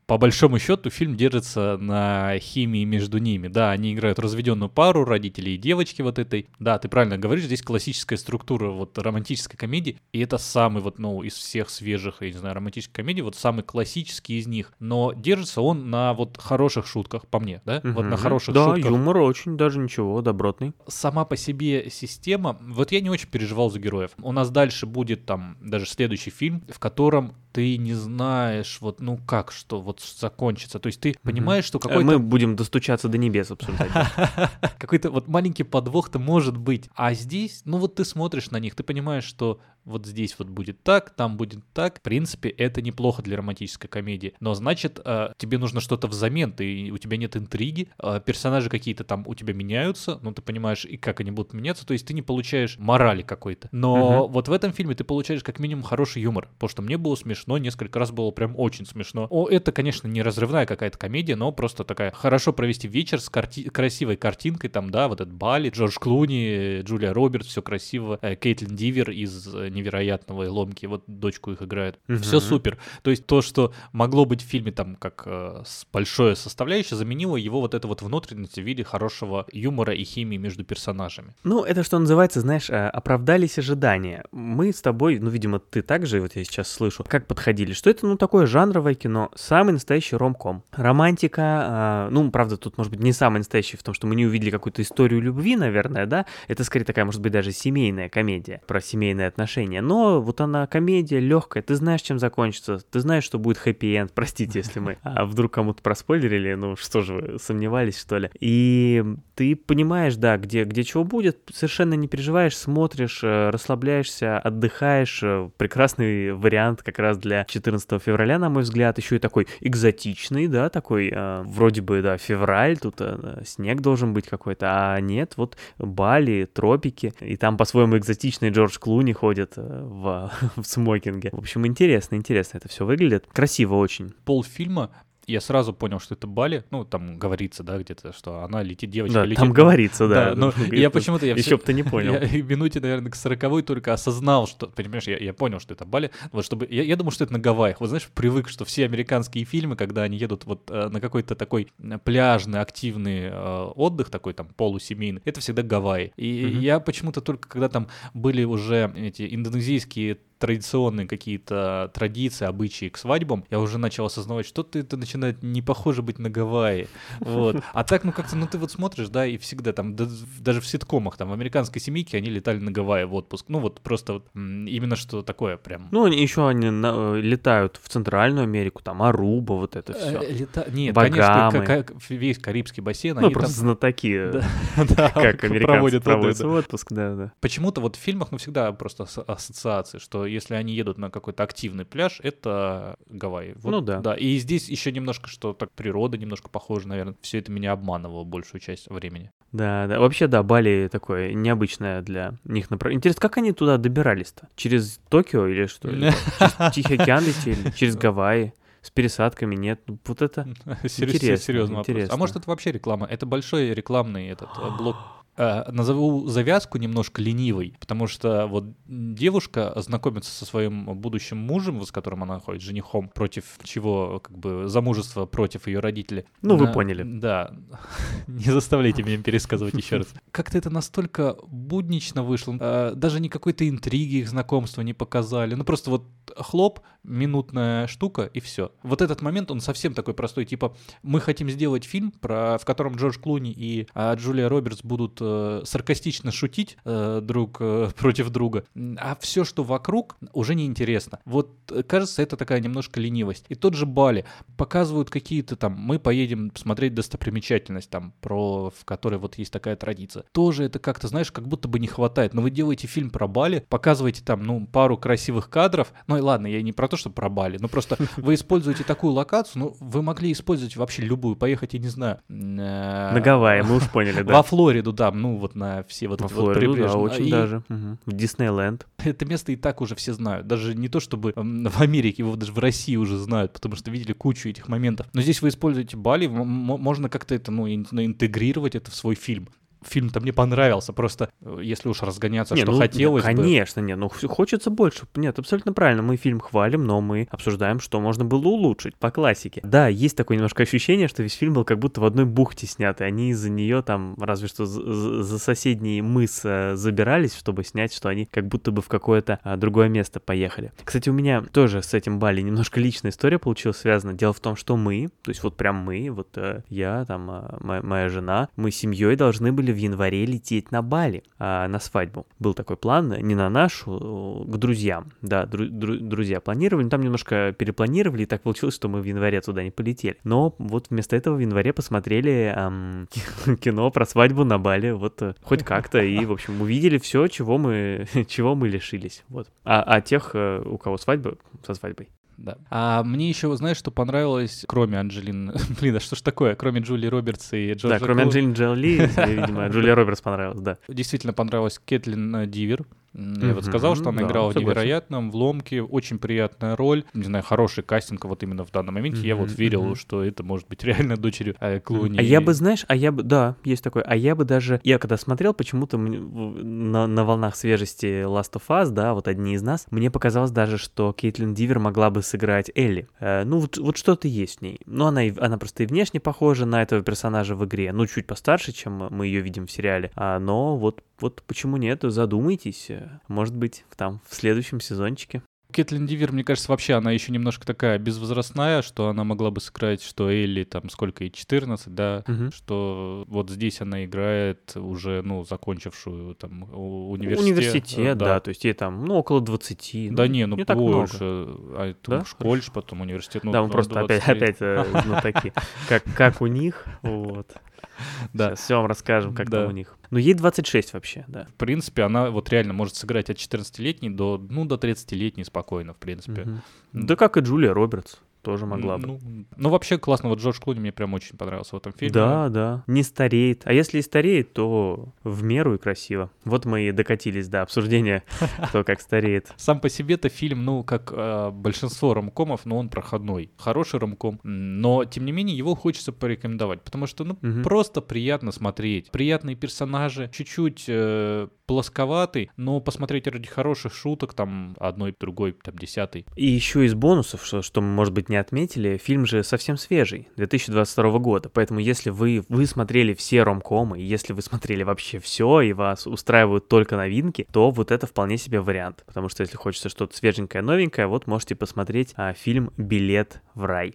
По 0.06 0.18
большому 0.18 0.58
счету 0.58 0.90
фильм 0.90 1.16
держится 1.16 1.76
на 1.80 2.38
химии 2.38 2.84
между 2.84 3.18
ними. 3.18 3.48
Да, 3.48 3.70
они 3.70 3.94
играют 3.94 4.18
разведенную 4.18 4.68
пару, 4.68 5.04
родители 5.04 5.50
и 5.50 5.56
девочки 5.56 6.02
вот 6.02 6.18
этой. 6.18 6.46
Да, 6.58 6.78
ты 6.78 6.88
правильно 6.88 7.13
говоришь, 7.16 7.44
здесь 7.44 7.62
классическая 7.62 8.16
структура 8.16 8.70
вот 8.70 8.98
романтической 8.98 9.56
комедии, 9.56 9.98
и 10.12 10.20
это 10.20 10.38
самый 10.38 10.82
вот, 10.82 10.98
ну, 10.98 11.22
из 11.22 11.34
всех 11.34 11.70
свежих, 11.70 12.16
я 12.20 12.28
не 12.28 12.38
знаю, 12.38 12.54
романтических 12.54 12.94
комедий, 12.94 13.22
вот 13.22 13.36
самый 13.36 13.62
классический 13.62 14.38
из 14.38 14.46
них. 14.46 14.72
Но 14.80 15.12
держится 15.12 15.60
он 15.60 15.90
на 15.90 16.14
вот 16.14 16.38
хороших 16.40 16.86
шутках, 16.86 17.26
по 17.28 17.38
мне, 17.38 17.62
да? 17.64 17.80
Вот 17.84 18.04
на 18.04 18.16
хороших 18.16 18.54
да, 18.54 18.64
шутках 18.64 18.90
юмор 18.90 19.18
очень 19.18 19.56
даже 19.56 19.78
ничего, 19.78 20.20
добротный. 20.20 20.72
сама 20.88 21.24
по 21.24 21.36
себе 21.36 21.90
система, 21.90 22.58
вот 22.60 22.92
я 22.92 23.00
не 23.00 23.10
очень 23.10 23.28
переживал 23.28 23.70
за 23.70 23.78
героев. 23.78 24.10
У 24.20 24.32
нас 24.32 24.50
дальше 24.50 24.86
будет 24.86 25.26
там 25.26 25.56
даже 25.60 25.86
следующий 25.86 26.30
фильм, 26.30 26.64
в 26.68 26.78
котором 26.78 27.34
ты 27.52 27.76
не 27.76 27.94
знаешь, 27.94 28.78
вот, 28.80 29.00
ну 29.00 29.16
как, 29.16 29.52
что 29.52 29.80
вот 29.80 30.00
закончится. 30.00 30.80
То 30.80 30.88
есть 30.88 31.00
ты 31.00 31.14
понимаешь, 31.22 31.64
что 31.64 31.78
Э, 31.78 31.80
какой-то... 31.80 32.04
Мы 32.04 32.18
будем 32.18 32.56
достучаться 32.56 33.08
до 33.08 33.18
небес 33.18 33.50
обсуждать. 33.50 33.90
да. 33.92 34.50
Какой-то 34.78 35.10
вот 35.10 35.28
маленький 35.28 35.62
подвох-то 35.62 36.18
может 36.18 36.56
быть. 36.56 36.88
А 36.94 37.03
здесь, 37.12 37.62
ну 37.64 37.78
вот 37.78 37.96
ты 37.96 38.04
смотришь 38.04 38.50
на 38.50 38.58
них, 38.58 38.74
ты 38.74 38.82
понимаешь, 38.82 39.24
что 39.24 39.60
вот 39.84 40.06
здесь 40.06 40.36
вот 40.38 40.48
будет 40.48 40.82
так, 40.82 41.10
там 41.10 41.36
будет 41.36 41.60
так. 41.72 41.98
В 41.98 42.02
принципе, 42.02 42.48
это 42.48 42.82
неплохо 42.82 43.22
для 43.22 43.36
романтической 43.36 43.88
комедии. 43.88 44.34
Но 44.40 44.54
значит, 44.54 45.00
э, 45.04 45.32
тебе 45.36 45.58
нужно 45.58 45.80
что-то 45.80 46.06
взамен. 46.06 46.52
Ты, 46.52 46.90
у 46.92 46.98
тебя 46.98 47.16
нет 47.16 47.36
интриги, 47.36 47.88
э, 47.98 48.20
персонажи 48.24 48.70
какие-то 48.70 49.04
там 49.04 49.24
у 49.26 49.34
тебя 49.34 49.52
меняются, 49.52 50.18
но 50.22 50.32
ты 50.32 50.42
понимаешь, 50.42 50.84
и 50.84 50.96
как 50.96 51.20
они 51.20 51.30
будут 51.30 51.52
меняться. 51.52 51.86
То 51.86 51.92
есть 51.92 52.06
ты 52.06 52.14
не 52.14 52.22
получаешь 52.22 52.78
морали 52.78 53.22
какой-то. 53.22 53.68
Но 53.72 54.26
вот 54.28 54.48
в 54.48 54.52
этом 54.52 54.72
фильме 54.72 54.94
ты 54.94 55.04
получаешь 55.04 55.42
как 55.42 55.58
минимум 55.58 55.84
хороший 55.84 56.22
юмор. 56.22 56.48
Потому 56.54 56.68
что 56.68 56.82
мне 56.82 56.96
было 56.96 57.14
смешно, 57.14 57.58
несколько 57.58 57.98
раз 57.98 58.10
было 58.10 58.30
прям 58.30 58.54
очень 58.56 58.86
смешно. 58.86 59.26
О, 59.30 59.48
это, 59.48 59.72
конечно, 59.72 60.08
не 60.08 60.22
разрывная 60.22 60.66
какая-то 60.66 60.98
комедия, 60.98 61.36
но 61.36 61.52
просто 61.52 61.84
такая 61.84 62.10
хорошо 62.12 62.52
провести 62.52 62.88
вечер 62.88 63.20
с 63.20 63.28
карти- 63.28 63.68
красивой 63.68 64.16
картинкой, 64.16 64.70
там, 64.70 64.90
да, 64.90 65.08
вот 65.08 65.20
этот 65.20 65.34
Бали, 65.34 65.70
Джордж 65.70 65.96
Клуни, 65.98 66.80
Джулия 66.82 67.12
Робертс, 67.12 67.48
все 67.48 67.62
красиво, 67.62 68.18
э, 68.22 68.36
Кейтлин 68.36 68.76
Дивер 68.76 69.10
из 69.10 69.46
невероятного 69.74 70.44
и 70.44 70.48
ломки. 70.48 70.86
Вот 70.86 71.04
дочку 71.06 71.52
их 71.52 71.62
играет. 71.62 71.98
Мгм. 72.08 72.20
Все 72.20 72.40
супер. 72.40 72.78
То 73.02 73.10
есть 73.10 73.26
то, 73.26 73.42
что 73.42 73.72
могло 73.92 74.24
быть 74.24 74.42
в 74.42 74.46
фильме 74.46 74.72
там 74.72 74.96
как 74.96 75.22
э, 75.26 75.62
с 75.64 75.86
большое 75.92 76.36
составляющее, 76.36 76.96
заменило 76.96 77.36
его 77.36 77.60
вот 77.60 77.74
это 77.74 77.88
вот 77.88 78.02
внутренность 78.02 78.56
в 78.56 78.62
виде 78.62 78.84
хорошего 78.84 79.46
юмора 79.52 79.94
и 79.94 80.04
химии 80.04 80.36
между 80.36 80.64
персонажами. 80.64 81.34
Ну, 81.44 81.64
это 81.64 81.82
что 81.82 81.98
называется, 81.98 82.40
знаешь, 82.40 82.70
э, 82.70 82.88
оправдались 82.88 83.58
ожидания. 83.58 84.24
Мы 84.32 84.72
с 84.72 84.80
тобой, 84.80 85.18
ну, 85.18 85.30
видимо, 85.30 85.58
ты 85.58 85.82
также, 85.82 86.20
вот 86.20 86.36
я 86.36 86.44
сейчас 86.44 86.70
слышу, 86.70 87.04
как 87.06 87.26
подходили, 87.26 87.72
что 87.72 87.90
это, 87.90 88.06
ну, 88.06 88.16
такое 88.16 88.46
жанровое 88.46 88.94
кино, 88.94 89.30
самый 89.34 89.72
настоящий 89.72 90.16
ромком. 90.16 90.62
Романтика, 90.72 91.42
а, 91.42 92.08
ну, 92.10 92.30
правда, 92.30 92.56
тут, 92.56 92.78
может 92.78 92.92
быть, 92.92 93.00
не 93.00 93.12
самый 93.12 93.38
настоящий 93.38 93.76
в 93.76 93.82
том, 93.82 93.94
что 93.94 94.06
мы 94.06 94.14
не 94.14 94.26
увидели 94.26 94.50
какую-то 94.50 94.82
историю 94.82 95.20
любви, 95.20 95.56
наверное, 95.56 96.06
да, 96.06 96.26
это 96.48 96.64
скорее 96.64 96.84
такая, 96.84 97.04
может 97.04 97.20
быть, 97.20 97.32
даже 97.32 97.52
семейная 97.52 98.08
комедия 98.08 98.60
про 98.66 98.80
семейные 98.80 99.26
отношения, 99.26 99.63
но 99.66 100.20
вот 100.20 100.40
она 100.40 100.66
комедия 100.66 101.20
легкая, 101.20 101.62
ты 101.62 101.74
знаешь, 101.74 102.02
чем 102.02 102.18
закончится, 102.18 102.78
ты 102.90 103.00
знаешь, 103.00 103.24
что 103.24 103.38
будет 103.38 103.58
хэппи-энд, 103.58 104.12
простите, 104.14 104.58
если 104.60 104.80
мы 104.80 104.98
а, 105.02 105.24
вдруг 105.24 105.52
кому-то 105.52 105.82
проспойлерили, 105.82 106.54
ну, 106.54 106.76
что 106.76 107.02
же 107.02 107.14
вы, 107.14 107.38
сомневались, 107.38 107.98
что 108.00 108.18
ли, 108.18 108.30
и 108.38 109.04
ты 109.34 109.56
понимаешь, 109.56 110.16
да, 110.16 110.36
где, 110.36 110.64
где 110.64 110.84
чего 110.84 111.04
будет, 111.04 111.38
совершенно 111.52 111.94
не 111.94 112.08
переживаешь, 112.08 112.56
смотришь, 112.56 113.20
э, 113.22 113.50
расслабляешься, 113.50 114.38
отдыхаешь. 114.38 115.20
э, 115.22 115.50
Прекрасный 115.56 116.32
вариант 116.32 116.82
как 116.82 116.98
раз 116.98 117.18
для 117.18 117.44
14 117.44 118.00
февраля, 118.02 118.38
на 118.38 118.48
мой 118.48 118.62
взгляд, 118.62 118.98
еще 118.98 119.16
и 119.16 119.18
такой 119.18 119.46
экзотичный, 119.60 120.46
да, 120.46 120.68
такой, 120.68 121.10
э, 121.12 121.42
вроде 121.46 121.82
бы, 121.82 122.00
да, 122.02 122.16
февраль, 122.16 122.78
тут 122.78 122.96
э, 123.00 123.42
снег 123.44 123.80
должен 123.80 124.14
быть 124.14 124.26
какой-то, 124.26 124.94
а 124.94 125.00
нет, 125.00 125.34
вот 125.36 125.56
Бали, 125.78 126.48
тропики, 126.52 127.12
и 127.20 127.36
там 127.36 127.56
по-своему 127.56 127.98
экзотичный 127.98 128.50
Джордж 128.50 128.78
Клуни 128.78 129.12
ходит 129.12 129.53
в, 129.62 130.32
в 130.56 130.64
смокинге. 130.64 131.30
В 131.32 131.38
общем, 131.38 131.66
интересно, 131.66 132.16
интересно 132.16 132.58
это 132.58 132.68
все 132.68 132.84
выглядит. 132.84 133.26
Красиво 133.32 133.74
очень. 133.74 134.12
Полфильма 134.24 134.90
я 135.26 135.40
сразу 135.40 135.72
понял, 135.72 136.00
что 136.00 136.14
это 136.14 136.26
Бали. 136.26 136.64
Ну, 136.70 136.84
там 136.84 137.18
говорится, 137.18 137.62
да, 137.62 137.78
где-то, 137.78 138.12
что 138.12 138.40
она 138.44 138.62
летит, 138.62 138.90
девочка 138.90 139.20
Да, 139.20 139.24
летит. 139.24 139.38
там 139.38 139.52
говорится, 139.52 140.08
да. 140.08 140.30
Да, 140.30 140.34
но 140.36 140.52
я 140.72 140.90
почему-то... 140.90 141.26
Я 141.26 141.34
Еще 141.34 141.56
бы 141.56 141.62
ты 141.62 141.72
не 141.72 141.82
понял. 141.82 142.14
Я 142.22 142.42
минуте, 142.42 142.80
наверное, 142.80 143.10
к 143.10 143.14
сороковой 143.14 143.62
только 143.62 143.92
осознал, 143.92 144.46
что, 144.46 144.66
понимаешь, 144.66 145.04
я, 145.04 145.16
я 145.18 145.32
понял, 145.34 145.60
что 145.60 145.74
это 145.74 145.84
Бали. 145.84 146.10
Вот 146.32 146.44
чтобы, 146.44 146.66
я, 146.70 146.82
я 146.82 146.96
думал, 146.96 147.10
что 147.12 147.24
это 147.24 147.32
на 147.32 147.38
Гавайях. 147.38 147.80
Вот 147.80 147.88
знаешь, 147.88 148.08
привык, 148.14 148.48
что 148.48 148.64
все 148.64 148.84
американские 148.84 149.44
фильмы, 149.44 149.76
когда 149.76 150.02
они 150.02 150.16
едут 150.16 150.44
вот 150.44 150.70
э, 150.70 150.88
на 150.88 151.00
какой-то 151.00 151.34
такой 151.34 151.68
э, 151.78 151.98
пляжный, 152.02 152.60
активный 152.60 153.28
э, 153.30 153.62
отдых, 153.76 154.10
такой 154.10 154.34
там 154.34 154.48
полусемейный, 154.48 155.22
это 155.24 155.40
всегда 155.40 155.62
Гавайи. 155.62 156.12
И 156.16 156.46
Мгм. 156.46 156.60
я 156.60 156.80
почему-то 156.80 157.20
только, 157.20 157.48
когда 157.48 157.68
там 157.68 157.88
были 158.12 158.44
уже 158.44 158.92
эти 158.96 159.34
индонезийские 159.34 160.18
традиционные 160.38 161.06
какие-то 161.06 161.90
традиции, 161.94 162.44
обычаи 162.46 162.88
к 162.88 162.96
свадьбам, 162.98 163.44
я 163.50 163.60
уже 163.60 163.78
начал 163.78 164.06
осознавать, 164.06 164.46
что 164.46 164.62
ты 164.62 164.80
это 164.80 164.96
начинает 164.96 165.42
не 165.42 165.62
похоже 165.62 166.02
быть 166.02 166.18
на 166.18 166.30
Гавайи. 166.30 166.88
Вот. 167.20 167.62
А 167.72 167.84
так, 167.84 168.04
ну 168.04 168.12
как-то, 168.12 168.36
ну 168.36 168.46
ты 168.46 168.58
вот 168.58 168.70
смотришь, 168.70 169.08
да, 169.08 169.26
и 169.26 169.36
всегда 169.38 169.72
там, 169.72 169.96
да, 169.96 170.06
даже 170.40 170.60
в 170.60 170.66
ситкомах, 170.66 171.16
там, 171.16 171.30
в 171.30 171.32
американской 171.32 171.80
семейке 171.80 172.18
они 172.18 172.30
летали 172.30 172.58
на 172.58 172.70
Гавайи 172.70 173.04
в 173.04 173.14
отпуск. 173.14 173.46
Ну 173.48 173.58
вот 173.60 173.80
просто 173.80 174.14
вот, 174.14 174.26
именно 174.34 174.96
что 174.96 175.22
такое 175.22 175.56
прям. 175.56 175.88
Ну, 175.90 176.06
еще 176.06 176.48
они 176.48 176.70
на- 176.70 177.14
э, 177.16 177.20
летают 177.20 177.80
в 177.82 177.88
Центральную 177.88 178.44
Америку, 178.44 178.82
там 178.82 179.02
Аруба, 179.02 179.54
вот 179.54 179.76
это 179.76 179.92
все. 179.92 180.20
Э, 180.22 180.32
лета- 180.32 180.66
Нет, 180.72 180.94
Багамы. 180.94 181.50
конечно, 181.52 181.66
как- 181.66 181.86
как 181.88 182.10
весь 182.10 182.38
Карибский 182.38 182.82
бассейн, 182.82 183.14
Ну, 183.20 183.30
просто 183.30 183.50
там 183.54 183.60
знатоки, 183.60 184.30
как 184.76 185.44
американцы 185.44 185.60
проводят 186.00 186.06
отдых, 186.08 186.38
да. 186.38 186.48
отпуск, 186.48 186.92
да, 186.92 187.14
да. 187.14 187.32
Почему-то 187.40 187.80
вот 187.80 187.96
в 187.96 187.98
фильмах, 187.98 188.32
ну, 188.32 188.38
всегда 188.38 188.72
просто 188.72 189.04
ас- 189.04 189.18
ассоциации, 189.26 189.98
что 189.98 190.23
если 190.26 190.54
они 190.54 190.74
едут 190.74 190.98
на 190.98 191.10
какой-то 191.10 191.42
активный 191.42 191.84
пляж, 191.84 192.20
это 192.22 192.96
Гавайи. 193.06 193.54
Вот, 193.56 193.70
Ну 193.70 193.80
да. 193.80 194.00
Да, 194.00 194.14
и 194.14 194.38
здесь 194.38 194.68
еще 194.68 194.92
немножко, 194.92 195.28
что 195.28 195.52
так 195.52 195.70
природа 195.72 196.18
немножко 196.18 196.48
похожа, 196.48 196.88
наверное. 196.88 197.16
Все 197.20 197.38
это 197.38 197.52
меня 197.52 197.72
обманывало 197.72 198.24
большую 198.24 198.60
часть 198.60 198.88
времени. 198.88 199.30
Да, 199.52 199.86
да. 199.86 200.00
Вообще, 200.00 200.26
да, 200.26 200.42
Бали 200.42 200.88
такое 200.90 201.32
необычное 201.32 202.02
для 202.02 202.34
них 202.44 202.70
направление. 202.70 202.98
Интересно, 202.98 203.20
как 203.20 203.38
они 203.38 203.52
туда 203.52 203.78
добирались-то? 203.78 204.48
Через 204.56 205.00
Токио 205.08 205.46
или 205.46 205.66
что? 205.66 205.88
Через 205.90 206.74
Тихий 206.74 206.94
океан 206.94 207.24
летели? 207.24 207.70
Через 207.70 207.96
Гавайи? 207.96 208.52
С 208.82 208.90
пересадками 208.90 209.54
нет? 209.54 209.80
Вот 210.04 210.20
это... 210.20 210.42
Интересно, 210.82 211.36
Серьезный 211.38 211.76
вопрос. 211.76 211.88
А 211.88 211.92
интересно. 211.92 212.16
может, 212.18 212.36
это 212.36 212.50
вообще 212.50 212.70
реклама? 212.70 213.06
Это 213.06 213.24
большой 213.24 213.72
рекламный 213.72 214.28
этот 214.28 214.50
э, 214.58 214.76
блок. 214.76 214.96
Э, 215.36 215.70
Назову 215.72 216.26
завязку 216.28 216.78
немножко 216.78 217.20
ленивой, 217.20 217.74
потому 217.80 218.06
что 218.06 218.46
вот 218.46 218.64
девушка 218.86 219.72
знакомится 219.76 220.30
со 220.30 220.44
своим 220.44 220.84
будущим 221.00 221.38
мужем, 221.38 221.84
с 221.84 221.90
которым 221.90 222.22
она 222.22 222.38
ходит, 222.38 222.62
женихом, 222.62 223.08
против 223.08 223.44
чего, 223.64 224.20
как 224.20 224.36
бы, 224.38 224.68
замужество 224.68 225.26
против 225.26 225.66
ее 225.66 225.80
родителей. 225.80 226.24
Ну, 226.42 226.56
вы 226.56 226.66
На- 226.66 226.72
поняли. 226.72 227.02
Да. 227.02 227.52
Не 228.28 228.44
заставляйте 228.52 229.02
меня 229.02 229.18
пересказывать 229.22 229.74
еще 229.74 229.96
раз. 229.98 230.08
Как-то 230.30 230.56
это 230.58 230.70
настолько 230.70 231.36
буднично 231.48 232.22
вышло. 232.22 232.56
э, 232.60 232.92
Даже 232.94 233.20
ни 233.20 233.28
какой-то 233.28 233.68
интриги 233.68 234.16
их 234.16 234.28
знакомства 234.28 234.82
не 234.82 234.94
показали. 234.94 235.54
Ну, 235.54 235.64
просто 235.64 235.90
вот 235.90 236.04
хлоп, 236.36 236.80
минутная 237.02 237.86
штука, 237.86 238.22
и 238.22 238.40
все. 238.40 238.72
Вот 238.82 239.02
этот 239.02 239.20
момент, 239.22 239.50
он 239.50 239.60
совсем 239.60 239.94
такой 239.94 240.14
простой. 240.14 240.44
Типа, 240.44 240.74
мы 241.02 241.20
хотим 241.20 241.50
сделать 241.50 241.84
фильм, 241.84 242.10
про, 242.12 242.56
в 242.58 242.64
котором 242.64 242.96
Джордж 242.96 243.18
Клуни 243.18 243.52
и 243.52 243.86
а, 243.94 244.14
Джулия 244.14 244.48
Робертс 244.48 244.82
будут 244.82 245.20
э, 245.24 245.62
саркастично 245.64 246.32
шутить 246.32 246.76
э, 246.84 247.20
друг 247.22 247.58
э, 247.60 247.90
против 247.96 248.30
друга, 248.30 248.64
а 248.96 249.16
все, 249.20 249.44
что 249.44 249.62
вокруг, 249.62 250.16
уже 250.32 250.54
неинтересно. 250.54 251.20
Вот, 251.24 251.50
э, 251.70 251.82
кажется, 251.82 252.22
это 252.22 252.36
такая 252.36 252.60
немножко 252.60 253.00
ленивость. 253.00 253.46
И 253.48 253.54
тот 253.54 253.74
же 253.74 253.86
Бали 253.86 254.24
показывают 254.56 255.10
какие-то 255.10 255.56
там, 255.56 255.72
мы 255.72 255.98
поедем 255.98 256.52
смотреть 256.54 256.94
достопримечательность 256.94 257.90
там, 257.90 258.12
про, 258.20 258.70
в 258.76 258.84
которой 258.84 259.18
вот 259.18 259.36
есть 259.36 259.52
такая 259.52 259.76
традиция. 259.76 260.24
Тоже 260.32 260.64
это 260.64 260.78
как-то, 260.78 261.08
знаешь, 261.08 261.32
как 261.32 261.48
будто 261.48 261.68
бы 261.68 261.78
не 261.78 261.86
хватает. 261.86 262.34
Но 262.34 262.42
вы 262.42 262.50
делаете 262.50 262.86
фильм 262.86 263.10
про 263.10 263.26
Бали, 263.26 263.64
показываете 263.68 264.22
там, 264.24 264.42
ну, 264.42 264.66
пару 264.66 264.98
красивых 264.98 265.50
кадров. 265.50 265.92
Ну 266.06 266.16
и 266.16 266.20
ладно, 266.20 266.46
я 266.46 266.62
не 266.62 266.72
про 266.72 266.88
то, 266.88 266.96
что 266.96 267.10
про 267.10 267.28
Бали, 267.28 267.58
но 267.58 267.68
просто 267.68 267.96
вы 268.16 268.34
используете 268.34 268.84
такую 268.84 269.12
локацию, 269.12 269.62
ну, 269.62 269.76
вы 269.80 270.02
могли 270.02 270.32
использовать 270.32 270.76
вообще 270.76 271.02
любую, 271.02 271.36
поехать, 271.36 271.74
я 271.74 271.80
не 271.80 271.88
знаю. 271.88 272.20
На 272.28 273.12
На 273.12 273.20
Гавайи, 273.20 273.62
мы 273.62 273.76
уж 273.76 273.90
поняли, 273.90 274.22
да. 274.22 274.34
Во 274.34 274.42
Флориду, 274.42 274.92
да, 274.92 275.10
ну 275.14 275.36
вот 275.36 275.54
на 275.54 275.82
все 275.84 276.08
вот 276.08 276.20
Во 276.20 276.26
эти 276.26 276.34
вот 276.34 276.42
Флориду, 276.42 276.60
да, 276.60 276.72
прибрежные. 276.72 277.02
очень 277.02 277.26
И 277.26 277.30
даже. 277.30 277.62
Мгм. 277.68 277.98
В 278.04 278.12
Диснейленд. 278.12 278.86
это 278.98 279.24
место 279.24 279.52
и 279.52 279.56
так 279.56 279.80
уже 279.80 279.94
все 279.94 280.12
знают. 280.12 280.46
Даже 280.46 280.74
не 280.74 280.88
то, 280.88 281.00
чтобы 281.00 281.32
в 281.36 281.80
Америке, 281.80 282.22
его 282.22 282.36
даже 282.36 282.52
в 282.52 282.58
России 282.58 282.96
уже 282.96 283.16
знают, 283.18 283.52
потому 283.52 283.76
что 283.76 283.90
видели 283.90 284.12
кучу 284.12 284.48
этих 284.48 284.68
моментов. 284.68 285.06
Но 285.12 285.22
здесь 285.22 285.42
вы 285.42 285.48
используете 285.48 285.96
Бали, 285.96 286.26
можно 286.26 287.08
как-то 287.08 287.34
это, 287.34 287.50
ну, 287.50 287.68
интегрировать 287.68 288.74
это 288.74 288.90
в 288.90 288.94
свой 288.94 289.14
фильм. 289.14 289.48
Фильм-то 289.88 290.20
мне 290.20 290.32
понравился, 290.32 290.92
просто 290.92 291.30
э, 291.40 291.58
если 291.62 291.88
уж 291.88 292.02
разгоняться, 292.02 292.54
Не, 292.54 292.62
что 292.62 292.72
ну, 292.72 292.78
хотелось 292.78 293.24
да, 293.24 293.30
бы. 293.30 293.36
Конечно, 293.36 293.80
нет, 293.80 293.98
ну 293.98 294.08
х- 294.08 294.28
хочется 294.28 294.70
больше. 294.70 295.02
Нет, 295.14 295.38
абсолютно 295.38 295.72
правильно. 295.72 296.02
Мы 296.02 296.16
фильм 296.16 296.40
хвалим, 296.40 296.84
но 296.84 297.00
мы 297.00 297.28
обсуждаем, 297.30 297.80
что 297.80 298.00
можно 298.00 298.24
было 298.24 298.46
улучшить 298.48 298.96
по 298.96 299.10
классике. 299.10 299.60
Да, 299.64 299.88
есть 299.88 300.16
такое 300.16 300.36
немножко 300.36 300.62
ощущение, 300.62 301.08
что 301.08 301.22
весь 301.22 301.34
фильм 301.34 301.54
был 301.54 301.64
как 301.64 301.78
будто 301.78 302.00
в 302.00 302.04
одной 302.04 302.24
бухте 302.24 302.66
снят, 302.66 303.00
и 303.00 303.04
они 303.04 303.30
из-за 303.30 303.50
нее 303.50 303.82
там 303.82 304.14
разве 304.18 304.48
что 304.48 304.66
за, 304.66 305.38
соседний 305.38 306.02
мыс 306.02 306.40
э, 306.44 306.74
забирались, 306.76 307.36
чтобы 307.36 307.64
снять, 307.64 307.92
что 307.92 308.08
они 308.08 308.26
как 308.26 308.46
будто 308.46 308.70
бы 308.70 308.82
в 308.82 308.88
какое-то 308.88 309.40
а, 309.42 309.56
другое 309.56 309.88
место 309.88 310.20
поехали. 310.20 310.72
Кстати, 310.84 311.08
у 311.08 311.12
меня 311.12 311.42
тоже 311.42 311.82
с 311.82 311.94
этим 311.94 312.18
Бали 312.18 312.40
немножко 312.40 312.80
личная 312.80 313.10
история 313.10 313.38
получилась 313.38 313.78
связана. 313.78 314.14
Дело 314.14 314.32
в 314.32 314.40
том, 314.40 314.56
что 314.56 314.76
мы, 314.76 315.08
то 315.22 315.30
есть 315.30 315.42
вот 315.42 315.56
прям 315.56 315.76
мы, 315.76 316.10
вот 316.10 316.28
э, 316.36 316.62
я, 316.68 317.04
там, 317.04 317.30
а, 317.30 317.58
моя, 317.60 317.82
моя 317.82 318.08
жена, 318.08 318.48
мы 318.56 318.70
семьей 318.70 319.16
должны 319.16 319.52
были 319.52 319.72
в 319.74 319.76
январе 319.76 320.24
лететь 320.24 320.70
на 320.72 320.82
Бали 320.82 321.24
а, 321.38 321.68
на 321.68 321.78
свадьбу. 321.80 322.26
Был 322.38 322.54
такой 322.54 322.76
план, 322.76 323.14
не 323.20 323.34
на 323.34 323.50
нашу, 323.50 324.44
к 324.48 324.56
друзьям. 324.56 325.12
Да, 325.20 325.44
дру- 325.44 325.68
дру- 325.68 325.98
друзья 325.98 326.40
планировали, 326.40 326.88
там 326.88 327.02
немножко 327.02 327.54
перепланировали, 327.58 328.22
и 328.22 328.26
так 328.26 328.42
получилось, 328.42 328.74
что 328.74 328.88
мы 328.88 329.00
в 329.00 329.04
январе 329.04 329.40
туда 329.40 329.62
не 329.62 329.70
полетели. 329.70 330.16
Но 330.24 330.54
вот 330.58 330.86
вместо 330.90 331.16
этого 331.16 331.36
в 331.36 331.40
январе 331.40 331.72
посмотрели 331.72 332.52
ам, 332.54 333.08
кино 333.60 333.90
про 333.90 334.06
свадьбу 334.06 334.44
на 334.44 334.58
Бали, 334.58 334.92
вот 334.92 335.20
э, 335.22 335.34
хоть 335.42 335.62
как-то, 335.64 336.02
и, 336.02 336.24
в 336.24 336.32
общем, 336.32 336.60
увидели 336.60 336.98
все, 336.98 337.26
чего 337.26 337.58
мы, 337.58 338.06
чего 338.28 338.54
мы 338.54 338.68
лишились. 338.68 339.24
Вот. 339.28 339.48
А, 339.64 339.82
а 339.82 340.00
тех, 340.00 340.30
э, 340.34 340.62
у 340.64 340.78
кого 340.78 340.96
свадьба, 340.98 341.36
со 341.66 341.74
свадьбой. 341.74 342.08
Да. 342.36 342.58
А 342.70 343.02
мне 343.04 343.28
еще, 343.28 343.54
знаешь, 343.56 343.76
что 343.76 343.90
понравилось, 343.90 344.64
кроме 344.66 344.98
Анджелины... 344.98 345.54
Блин, 345.80 345.96
а 345.96 346.00
что 346.00 346.16
ж 346.16 346.20
такое? 346.20 346.54
Кроме 346.54 346.80
Джулии 346.80 347.06
Робертс 347.06 347.52
и 347.52 347.72
Джорджа 347.72 347.98
Да, 347.98 348.04
кроме 348.04 348.22
Анджелины 348.22 348.52
Джоли, 348.52 349.10
видимо, 349.26 349.68
Джулия 349.68 349.94
Робертс 349.94 350.20
понравилась, 350.20 350.60
да. 350.60 350.78
Действительно 350.88 351.32
понравилась 351.32 351.80
Кэтлин 351.84 352.50
Дивер. 352.50 352.84
Я 353.14 353.54
вот 353.54 353.62
Мгм, 353.62 353.62
сказал, 353.62 353.94
что 353.94 354.08
она 354.08 354.22
да, 354.22 354.26
играла 354.26 354.50
в 354.50 354.56
невероятном, 354.56 355.30
в 355.30 355.36
ломке, 355.36 355.80
очень 355.82 356.18
приятная 356.18 356.74
роль, 356.76 357.04
не 357.14 357.22
знаю, 357.22 357.44
хороший 357.44 357.84
кастинг 357.84 358.24
вот 358.24 358.42
именно 358.42 358.64
в 358.64 358.72
данном 358.72 358.94
моменте. 358.94 359.26
Я 359.26 359.36
вот 359.36 359.56
верил, 359.56 359.84
мгм. 359.84 359.94
что 359.94 360.24
это 360.24 360.42
может 360.42 360.68
быть 360.68 360.82
реально 360.84 361.16
дочерью 361.16 361.54
э, 361.60 361.78
Клуни. 361.78 362.18
А 362.18 362.22
я 362.22 362.40
бы, 362.40 362.52
знаешь, 362.54 362.84
а 362.88 362.96
я 362.96 363.12
бы, 363.12 363.22
да, 363.22 363.56
есть 363.64 363.84
такое, 363.84 364.02
а 364.02 364.16
я 364.16 364.34
бы 364.34 364.44
даже, 364.44 364.80
я 364.82 364.98
когда 364.98 365.16
смотрел, 365.16 365.54
почему-то 365.54 365.96
на, 365.96 367.06
на 367.06 367.24
волнах 367.24 367.54
свежести 367.54 368.24
Last 368.24 368.52
of 368.54 368.62
Us, 368.68 368.90
да, 368.90 369.14
вот 369.14 369.28
одни 369.28 369.54
из 369.54 369.62
нас, 369.62 369.86
мне 369.90 370.10
показалось 370.10 370.50
даже, 370.50 370.76
что 370.76 371.12
Кейтлин 371.12 371.54
Дивер 371.54 371.78
могла 371.78 372.10
бы 372.10 372.22
сыграть 372.22 372.70
Элли. 372.74 373.08
Э, 373.20 373.44
ну, 373.44 373.60
вот, 373.60 373.78
вот 373.78 373.96
что-то 373.96 374.26
есть 374.26 374.58
в 374.58 374.62
ней. 374.62 374.80
Ну, 374.86 375.06
она, 375.06 375.22
она 375.38 375.56
просто 375.56 375.84
и 375.84 375.86
внешне 375.86 376.18
похожа 376.18 376.66
на 376.66 376.82
этого 376.82 377.02
персонажа 377.02 377.54
в 377.54 377.64
игре, 377.64 377.92
ну, 377.92 378.06
чуть 378.06 378.26
постарше, 378.26 378.72
чем 378.72 379.06
мы 379.10 379.26
ее 379.26 379.40
видим 379.40 379.66
в 379.66 379.70
сериале, 379.70 380.10
а, 380.16 380.38
но 380.40 380.76
вот, 380.76 381.02
вот 381.20 381.42
почему 381.46 381.76
нет, 381.76 382.00
задумайтесь, 382.02 382.86
э, 382.90 383.20
может 383.28 383.54
быть, 383.54 383.84
там, 383.96 384.20
в 384.28 384.34
следующем 384.34 384.80
сезончике. 384.80 385.42
Кэтлин 385.74 386.06
Дивер, 386.06 386.30
мне 386.30 386.44
кажется, 386.44 386.70
вообще 386.70 386.94
она 386.94 387.10
еще 387.10 387.32
немножко 387.32 387.66
такая 387.66 387.98
безвозрастная, 387.98 388.80
что 388.80 389.08
она 389.08 389.24
могла 389.24 389.50
бы 389.50 389.60
сыграть, 389.60 390.02
что 390.02 390.30
Элли 390.30 390.62
там 390.62 390.88
сколько 390.88 391.24
ей, 391.24 391.30
14, 391.30 391.92
да, 391.92 392.22
Мгм. 392.28 392.52
что 392.52 393.24
вот 393.26 393.50
здесь 393.50 393.80
она 393.80 394.04
играет 394.04 394.76
уже, 394.76 395.22
ну, 395.22 395.44
закончившую 395.44 396.36
там 396.36 396.62
университет. 396.72 397.44
Университет, 397.44 397.98
э, 397.98 398.14
да. 398.14 398.38
то 398.38 398.50
есть 398.50 398.62
ей 398.64 398.72
там, 398.74 399.04
ну, 399.04 399.16
около 399.16 399.40
20. 399.40 400.14
Да 400.14 400.28
не, 400.28 400.46
ну 400.46 400.54
много. 400.56 400.74
больше. 400.76 401.18
А 401.20 401.92
Да? 402.06 402.24
школьш, 402.24 402.70
потом 402.70 403.00
университет. 403.00 403.42
Ну, 403.42 403.50
да, 403.50 403.62
мы 403.62 403.68
просто 403.68 403.98
опять, 403.98 404.24
20. 404.24 404.28
опять 404.42 404.56
э, 404.60 405.02
знатоки. 405.04 405.52
Как, 405.88 406.04
как 406.16 406.40
у 406.40 406.46
них, 406.46 406.84
вот. 407.02 407.52
Да. 408.32 408.50
Сейчас 408.50 408.60
все 408.60 408.76
вам 408.76 408.86
расскажем, 408.86 409.34
как 409.34 409.48
Да. 409.50 409.60
там 409.60 409.68
у 409.68 409.72
них. 409.72 409.96
Ну, 410.10 410.18
ей 410.18 410.34
26 410.34 410.92
вообще, 410.92 411.24
да. 411.28 411.46
В 411.50 411.54
принципе, 411.54 412.02
она 412.02 412.30
вот 412.30 412.48
реально 412.50 412.72
может 412.72 412.94
сыграть 412.96 413.30
от 413.30 413.36
14-летней 413.36 414.10
до, 414.10 414.38
ну, 414.50 414.64
до 414.64 414.76
30-летней 414.76 415.44
спокойно, 415.44 415.92
в 415.94 415.98
принципе. 415.98 416.42
М. 416.42 416.62
Да 416.92 417.16
как 417.16 417.36
и 417.36 417.40
Джулия 417.40 417.72
Робертс 417.74 418.16
тоже 418.44 418.66
могла 418.66 418.98
бы. 418.98 419.06
Ну, 419.06 419.18
ну, 419.56 419.68
вообще 419.70 419.98
классно. 419.98 420.28
Вот 420.28 420.38
Джордж 420.38 420.60
Клуни 420.60 420.78
мне 420.80 420.92
прям 420.92 421.14
очень 421.14 421.36
понравился 421.36 421.74
в 421.74 421.78
этом 421.78 421.92
фильме. 421.92 422.12
Да, 422.12 422.48
да. 422.48 422.84
Не 422.86 423.02
стареет. 423.02 423.62
А 423.64 423.72
если 423.72 423.98
и 423.98 424.02
стареет, 424.02 424.52
то 424.52 425.12
в 425.24 425.42
меру 425.42 425.74
и 425.74 425.78
красиво. 425.78 426.30
Вот 426.44 426.64
мы 426.66 426.82
и 426.82 426.92
докатились 426.92 427.48
до 427.48 427.62
обсуждения, 427.62 428.22
кто 428.68 428.84
как 428.84 429.00
стареет. 429.00 429.52
Сам 429.56 429.80
по 429.80 429.88
себе-то 429.88 430.28
фильм, 430.28 430.64
ну, 430.64 430.84
как 430.84 431.10
э, 431.12 431.50
большинство 431.50 432.14
ромкомов, 432.14 432.66
но 432.66 432.78
он 432.78 432.88
проходной. 432.88 433.50
Хороший 433.56 433.98
ромком, 433.98 434.38
но, 434.42 435.04
тем 435.04 435.24
не 435.24 435.32
менее, 435.32 435.56
его 435.56 435.74
хочется 435.74 436.12
порекомендовать, 436.12 436.82
потому 436.82 437.06
что, 437.06 437.24
ну, 437.24 437.38
Мгм. 437.40 437.62
просто 437.62 438.00
приятно 438.00 438.52
смотреть. 438.52 439.10
Приятные 439.10 439.56
персонажи, 439.56 440.30
чуть-чуть 440.32 440.84
э, 440.88 441.48
плосковатый, 441.66 442.50
но 442.56 442.80
посмотреть 442.80 443.26
ради 443.26 443.48
хороших 443.48 443.94
шуток, 443.94 444.34
там, 444.34 444.76
одной, 444.78 445.14
другой, 445.18 445.52
там, 445.52 445.76
десятой. 445.76 446.26
И 446.36 446.46
еще 446.46 446.84
из 446.84 446.94
бонусов, 446.94 447.44
что, 447.44 447.62
что 447.62 447.80
может 447.80 448.12
быть, 448.12 448.28
не 448.28 448.33
отметили, 448.36 448.96
фильм 448.96 449.26
же 449.26 449.42
совсем 449.42 449.76
свежий, 449.76 450.28
2022 450.36 451.18
года. 451.18 451.48
Поэтому 451.48 451.80
если 451.80 452.10
вы, 452.10 452.44
вы 452.48 452.66
смотрели 452.66 453.14
все 453.14 453.42
ромкомы, 453.42 453.98
если 453.98 454.32
вы 454.32 454.42
смотрели 454.42 454.82
вообще 454.82 455.18
все, 455.18 455.60
и 455.60 455.72
вас 455.72 456.06
устраивают 456.06 456.68
только 456.68 456.96
новинки, 456.96 457.46
то 457.52 457.70
вот 457.70 457.90
это 457.90 458.06
вполне 458.06 458.38
себе 458.38 458.60
вариант. 458.60 459.04
Потому 459.06 459.28
что 459.28 459.42
если 459.42 459.56
хочется 459.56 459.88
что-то 459.88 460.16
свеженькое, 460.16 460.62
новенькое, 460.62 461.06
вот 461.06 461.26
можете 461.26 461.54
посмотреть 461.54 462.14
а, 462.16 462.32
фильм 462.34 462.72
«Билет 462.76 463.42
в 463.54 463.64
рай». 463.64 463.94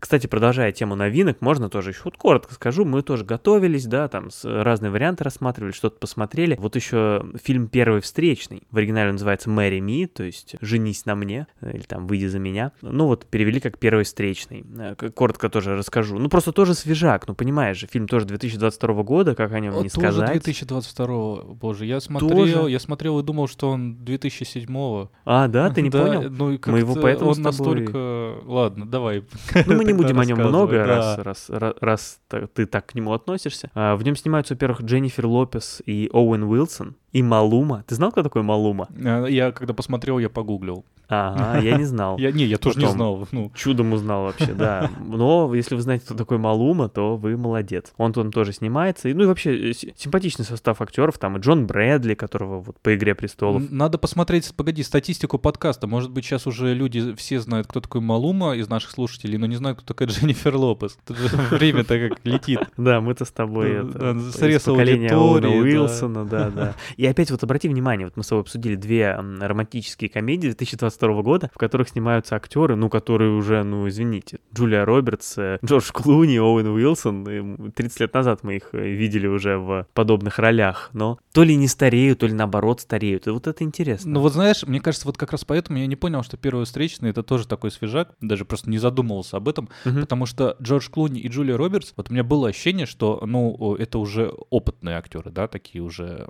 Кстати, 0.00 0.26
продолжая 0.28 0.70
тему 0.72 0.94
новинок, 0.94 1.40
можно 1.40 1.68
тоже 1.68 1.90
еще 1.90 2.02
вот 2.04 2.16
коротко 2.16 2.54
скажу, 2.54 2.84
мы 2.84 3.02
тоже 3.02 3.24
готовились, 3.24 3.86
да, 3.86 4.06
там 4.08 4.30
с- 4.30 4.44
разные 4.44 4.90
варианты 4.92 5.24
рассматривали, 5.24 5.72
что-то 5.72 5.98
посмотрели. 5.98 6.56
Вот 6.58 6.76
еще 6.76 7.24
фильм 7.42 7.66
«Первый 7.68 8.00
встречный», 8.00 8.62
в 8.70 8.76
оригинале 8.76 9.08
он 9.08 9.14
называется 9.16 9.50
«Marry 9.50 9.80
Me», 9.80 10.06
то 10.06 10.22
есть 10.22 10.54
«Женись 10.60 11.04
на 11.04 11.16
мне», 11.16 11.46
э, 11.60 11.72
или 11.74 11.82
там 11.82 12.06
«Выйди 12.06 12.26
за 12.26 12.38
меня». 12.38 12.70
Ну 12.80 13.06
вот, 13.06 13.26
перевели 13.26 13.58
как 13.60 13.78
«Первый 13.78 14.04
встречный». 14.04 14.64
Э, 14.78 14.94
Коротко 14.94 15.48
тоже 15.48 15.76
расскажу. 15.76 16.18
Ну 16.18 16.28
просто 16.28 16.52
тоже 16.52 16.74
свежак, 16.74 17.26
ну 17.26 17.34
понимаешь 17.34 17.78
же, 17.78 17.86
фильм 17.88 18.06
тоже 18.06 18.26
2022 18.26 19.02
года, 19.02 19.34
как 19.34 19.52
о 19.52 19.58
нем 19.60 19.72
не 19.82 19.88
тоже 19.88 20.12
сказать. 20.12 20.32
2022 20.32 21.42
боже, 21.54 21.86
я 21.86 22.00
смотрел, 22.00 22.30
Тоже? 22.30 22.70
я 22.70 22.78
смотрел 22.78 23.18
и 23.18 23.22
думал, 23.22 23.48
что 23.48 23.70
он 23.70 23.96
2007 24.04 25.08
А, 25.24 25.48
да, 25.48 25.70
ты 25.70 25.82
не 25.82 25.90
понял? 25.90 26.22
Ну, 26.30 26.52
и 26.52 26.58
Мы 26.66 26.78
его 26.78 26.94
как-то 26.94 27.02
поэтому 27.02 27.30
он 27.32 27.42
настолько... 27.42 28.34
Ладно, 28.44 28.86
давай. 28.86 29.24
Ну, 29.66 29.74
мы 29.76 29.87
не 29.88 29.96
будем 29.96 30.20
о 30.20 30.24
нем 30.24 30.38
много, 30.38 30.76
да. 30.78 30.86
раз, 30.86 31.18
раз, 31.18 31.44
раз, 31.48 31.74
раз 31.80 32.20
ты 32.54 32.66
так 32.66 32.86
к 32.86 32.94
нему 32.94 33.12
относишься. 33.12 33.70
А, 33.74 33.96
в 33.96 34.02
нем 34.02 34.16
снимаются, 34.16 34.54
во-первых, 34.54 34.82
Дженнифер 34.82 35.26
Лопес 35.26 35.82
и 35.84 36.08
Оуэн 36.12 36.44
Уилсон, 36.44 36.96
и 37.12 37.22
Малума. 37.22 37.84
Ты 37.86 37.94
знал, 37.94 38.10
кто 38.12 38.22
такой 38.22 38.42
Малума? 38.42 38.88
Э, 38.96 39.26
Я 39.28 39.52
когда 39.52 39.72
посмотрел, 39.74 40.18
я 40.18 40.28
погуглил. 40.28 40.84
Ага, 41.10 41.60
я 41.62 41.78
не 41.78 41.84
знал. 41.84 42.18
Я, 42.18 42.30
не, 42.32 42.44
я 42.44 42.58
тоже 42.58 42.78
не 42.78 42.84
Потом. 42.84 42.96
знал. 42.96 43.28
Ну, 43.32 43.50
Чудом 43.54 43.94
узнал 43.94 44.24
вообще, 44.24 44.52
да. 44.52 44.90
Но 45.06 45.54
если 45.54 45.74
вы 45.74 45.80
знаете, 45.80 46.04
кто 46.04 46.14
такой 46.14 46.36
Малума, 46.36 46.90
то 46.90 47.16
вы 47.16 47.34
молодец. 47.38 47.94
Он 47.96 48.12
там 48.12 48.30
тоже 48.30 48.52
снимается. 48.52 49.08
И, 49.08 49.14
ну 49.14 49.22
и 49.24 49.26
вообще 49.26 49.70
э, 49.70 49.72
си- 49.72 49.94
симпатичный 49.96 50.44
состав 50.44 50.82
актеров. 50.82 51.16
Там 51.16 51.38
и 51.38 51.40
Джон 51.40 51.66
Брэдли, 51.66 52.12
которого 52.12 52.60
вот 52.60 52.78
по 52.80 52.94
«Игре 52.94 53.14
престолов». 53.14 53.70
надо 53.70 53.96
посмотреть, 53.96 54.52
погоди, 54.54 54.82
статистику 54.82 55.38
подкаста. 55.38 55.86
Может 55.86 56.10
быть, 56.10 56.26
сейчас 56.26 56.46
уже 56.46 56.74
люди 56.74 57.14
все 57.14 57.40
знают, 57.40 57.68
кто 57.68 57.80
такой 57.80 58.02
Малума 58.02 58.54
из 58.54 58.68
наших 58.68 58.90
слушателей, 58.90 59.38
но 59.38 59.46
не 59.46 59.56
знают, 59.56 59.78
кто 59.78 59.94
такая 59.94 60.08
Дженнифер 60.14 60.54
Лопес. 60.56 60.98
Время-то 61.08 62.10
как 62.10 62.18
летит. 62.24 62.60
Да, 62.76 63.00
мы-то 63.00 63.24
с 63.24 63.30
тобой 63.30 63.80
из 63.80 64.34
срез 64.34 64.68
аудитории. 64.68 65.58
Уилсона, 65.58 66.26
да, 66.26 66.50
да. 66.50 66.74
И 66.98 67.06
опять 67.06 67.30
вот 67.30 67.42
обрати 67.44 67.68
внимание, 67.68 68.08
вот 68.08 68.16
мы 68.16 68.24
с 68.24 68.26
тобой 68.26 68.42
обсудили 68.42 68.74
две 68.74 69.12
романтические 69.14 70.10
комедии 70.10 70.48
2022 70.48 71.22
года, 71.22 71.48
в 71.54 71.58
которых 71.58 71.88
снимаются 71.90 72.34
актеры, 72.34 72.74
ну, 72.74 72.90
которые 72.90 73.30
уже, 73.30 73.62
ну, 73.62 73.88
извините, 73.88 74.40
Джулия 74.52 74.84
Робертс, 74.84 75.38
э, 75.38 75.58
Джордж 75.64 75.92
Клуни, 75.92 76.38
Оуэн 76.40 76.66
Уилсон, 76.66 77.28
и, 77.30 77.36
м, 77.36 77.72
30 77.72 78.00
лет 78.00 78.12
назад 78.14 78.42
мы 78.42 78.56
их 78.56 78.70
э, 78.72 78.78
видели 78.90 79.28
уже 79.28 79.58
в 79.58 79.86
подобных 79.94 80.40
ролях, 80.40 80.90
но 80.92 81.18
то 81.32 81.44
ли 81.44 81.54
не 81.54 81.68
стареют, 81.68 82.18
то 82.18 82.26
ли 82.26 82.32
наоборот 82.32 82.80
стареют, 82.80 83.28
и 83.28 83.30
вот 83.30 83.46
это 83.46 83.62
интересно. 83.62 84.10
Ну 84.10 84.20
вот 84.20 84.32
знаешь, 84.32 84.64
мне 84.66 84.80
кажется, 84.80 85.06
вот 85.06 85.16
как 85.16 85.30
раз 85.30 85.44
поэтому 85.44 85.78
я 85.78 85.86
не 85.86 85.94
понял, 85.96 86.24
что 86.24 86.36
первый 86.36 86.64
встречный 86.64 87.10
это 87.10 87.22
тоже 87.22 87.46
такой 87.46 87.70
свежак, 87.70 88.12
даже 88.20 88.44
просто 88.44 88.70
не 88.70 88.78
задумывался 88.78 89.36
об 89.36 89.48
этом, 89.48 89.68
Мгм. 89.84 90.00
потому 90.00 90.26
что 90.26 90.56
Джордж 90.60 90.88
Клуни 90.90 91.20
и 91.20 91.28
Джулия 91.28 91.56
Робертс, 91.56 91.92
вот 91.96 92.10
у 92.10 92.12
меня 92.12 92.24
было 92.24 92.48
ощущение, 92.48 92.86
что, 92.86 93.22
ну, 93.24 93.76
это 93.78 93.98
уже 94.00 94.32
опытные 94.50 94.96
актеры, 94.96 95.30
да, 95.30 95.46
такие 95.46 95.80
уже 95.84 96.28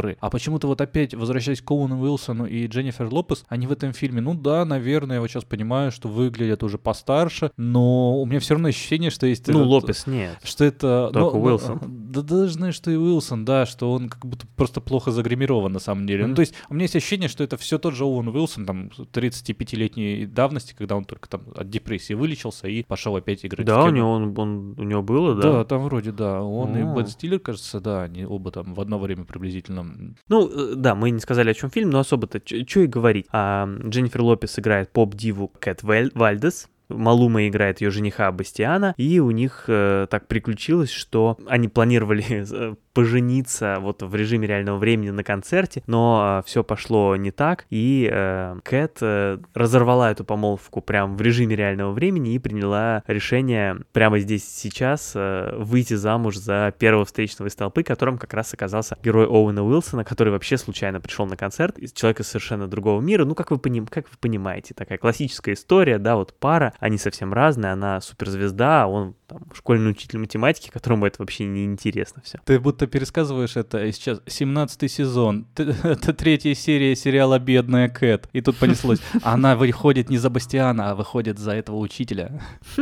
матеры. 0.00 0.18
А 0.20 0.30
почему-то 0.30 0.66
вот 0.66 0.80
опять, 0.80 1.14
возвращаясь 1.14 1.60
к 1.60 1.70
Оуэну 1.70 2.00
Уилсону 2.00 2.46
и 2.46 2.66
Дженнифер 2.66 3.12
Лопес, 3.12 3.44
они 3.48 3.66
в 3.66 3.72
этом 3.72 3.92
фильме, 3.92 4.20
ну 4.20 4.34
да, 4.34 4.64
наверное, 4.64 5.16
я 5.16 5.20
вот 5.20 5.30
сейчас 5.30 5.44
понимаю, 5.44 5.92
что 5.92 6.08
выглядят 6.08 6.62
уже 6.62 6.78
постарше, 6.78 7.50
но 7.56 8.20
у 8.20 8.26
меня 8.26 8.40
все 8.40 8.54
равно 8.54 8.68
ощущение, 8.68 9.10
что 9.10 9.26
есть... 9.26 9.46
Ну, 9.48 9.60
этот- 9.60 9.70
Лопес 9.70 10.06
нет. 10.06 10.38
Что 10.42 10.64
это... 10.64 11.10
Только 11.12 11.36
ну, 11.36 11.44
Уилсон. 11.44 11.80
Да 12.10 12.22
даже 12.22 12.52
знаешь, 12.54 12.74
что 12.74 12.90
и 12.90 12.96
Уилсон, 12.96 13.44
да, 13.44 13.66
что 13.66 13.92
он 13.92 14.08
как 14.08 14.26
будто 14.26 14.46
просто 14.56 14.80
плохо 14.80 15.10
загримирован 15.12 15.72
на 15.72 15.78
самом 15.78 16.06
деле. 16.06 16.22
Ну, 16.22 16.28
Мгм. 16.28 16.34
то 16.36 16.40
есть 16.40 16.54
у 16.68 16.74
меня 16.74 16.82
есть 16.84 16.96
ощущение, 16.96 17.28
что 17.28 17.44
это 17.44 17.56
все 17.56 17.78
тот 17.78 17.94
же 17.94 18.04
Оуэн 18.04 18.28
Уилсон, 18.28 18.66
там, 18.66 18.90
35-летней 19.12 20.26
давности, 20.26 20.74
когда 20.76 20.96
он 20.96 21.04
только 21.04 21.28
там 21.28 21.42
от 21.54 21.70
депрессии 21.70 22.14
вылечился 22.14 22.68
и 22.68 22.82
пошел 22.82 23.16
опять 23.16 23.44
играть 23.44 23.64
в 23.66 23.68
Да, 23.68 23.84
у 23.84 23.90
него, 23.90 24.10
он, 24.10 24.36
он- 24.38 24.74
у 24.78 24.82
него 24.82 25.02
было, 25.02 25.34
Да, 25.34 25.52
да? 25.52 25.64
там 25.64 25.84
вроде, 25.84 26.12
да. 26.12 26.42
Он 26.42 26.76
и 26.76 26.82
О. 26.82 26.94
Бен 26.94 27.06
Стиллер, 27.06 27.38
кажется, 27.38 27.80
да, 27.80 28.02
они 28.02 28.24
оба 28.24 28.50
там 28.50 28.74
в 28.74 28.80
одно 28.80 28.98
время 28.98 29.24
приблизительно. 29.24 29.86
Ну, 30.28 30.48
э, 30.48 30.74
да, 30.74 30.94
мы 30.94 31.10
не 31.10 31.20
сказали, 31.20 31.50
о 31.50 31.54
чем 31.54 31.70
фильм, 31.70 31.90
но 31.90 32.00
особо-то 32.00 32.40
что 32.44 32.80
и 32.80 32.86
говорить. 32.86 33.26
А, 33.32 33.68
Дженнифер 33.86 34.22
Лопес 34.22 34.58
играет 34.58 34.90
поп-диву 34.92 35.48
Кэт 35.60 35.82
Валь- 35.82 36.10
Вальдес. 36.14 36.68
Малума 36.90 37.48
играет 37.48 37.80
ее 37.80 37.90
жениха 37.90 38.30
Бастиана, 38.32 38.94
и 38.96 39.20
у 39.20 39.30
них 39.30 39.64
э, 39.68 40.06
так 40.10 40.26
приключилось, 40.28 40.90
что 40.90 41.38
они 41.46 41.68
планировали 41.68 42.24
э, 42.50 42.74
пожениться 43.00 43.78
вот 43.80 44.02
в 44.02 44.14
режиме 44.14 44.46
реального 44.46 44.76
времени 44.76 45.08
на 45.08 45.24
концерте, 45.24 45.82
но 45.86 46.42
все 46.44 46.62
пошло 46.62 47.16
не 47.16 47.30
так, 47.30 47.64
и 47.70 48.06
э, 48.12 48.56
Кэт 48.62 48.98
э, 49.00 49.38
разорвала 49.54 50.10
эту 50.10 50.22
помолвку 50.22 50.82
прямо 50.82 51.14
в 51.14 51.20
режиме 51.22 51.56
реального 51.56 51.92
времени 51.92 52.34
и 52.34 52.38
приняла 52.38 53.02
решение 53.06 53.78
прямо 53.92 54.18
здесь 54.18 54.46
сейчас 54.46 55.12
э, 55.14 55.56
выйти 55.56 55.94
замуж 55.94 56.36
за 56.36 56.74
первого 56.78 57.06
встречного 57.06 57.48
из 57.48 57.54
толпы, 57.54 57.84
которым 57.84 58.18
как 58.18 58.34
раз 58.34 58.52
оказался 58.52 58.98
герой 59.02 59.24
Оуэна 59.24 59.64
Уилсона, 59.64 60.04
который 60.04 60.28
вообще 60.28 60.58
случайно 60.58 61.00
пришел 61.00 61.24
на 61.24 61.38
концерт, 61.38 61.78
из 61.78 61.94
человека 61.94 62.22
совершенно 62.22 62.68
другого 62.68 63.00
мира. 63.00 63.24
Ну, 63.24 63.34
как 63.34 63.50
вы, 63.50 63.56
поним, 63.56 63.86
как 63.86 64.10
вы 64.10 64.16
понимаете, 64.20 64.74
такая 64.74 64.98
классическая 64.98 65.54
история, 65.54 65.98
да, 65.98 66.16
вот 66.16 66.34
пара, 66.38 66.74
они 66.80 66.98
совсем 66.98 67.32
разные, 67.32 67.72
она 67.72 68.02
суперзвезда, 68.02 68.82
а 68.82 68.86
он 68.88 69.14
там 69.30 69.46
школьный 69.54 69.92
учитель 69.92 70.18
математики, 70.18 70.70
которому 70.70 71.06
это 71.06 71.16
вообще 71.20 71.46
не 71.46 71.64
интересно 71.64 72.20
все. 72.24 72.40
Ты 72.44 72.58
будто 72.58 72.88
пересказываешь 72.88 73.56
это 73.56 73.90
сейчас 73.92 74.20
17 74.26 74.90
сезон, 74.90 75.46
это 75.56 76.12
третья 76.12 76.52
серия 76.54 76.96
сериала 76.96 77.38
«Бедная 77.38 77.88
Кэт», 77.88 78.28
и 78.32 78.40
тут 78.40 78.56
понеслось. 78.56 78.98
Она 79.22 79.54
выходит 79.54 80.10
не 80.10 80.18
за 80.18 80.30
Бастиана, 80.30 80.90
а 80.90 80.94
выходит 80.96 81.38
за 81.38 81.52
этого 81.52 81.76
учителя. 81.76 82.40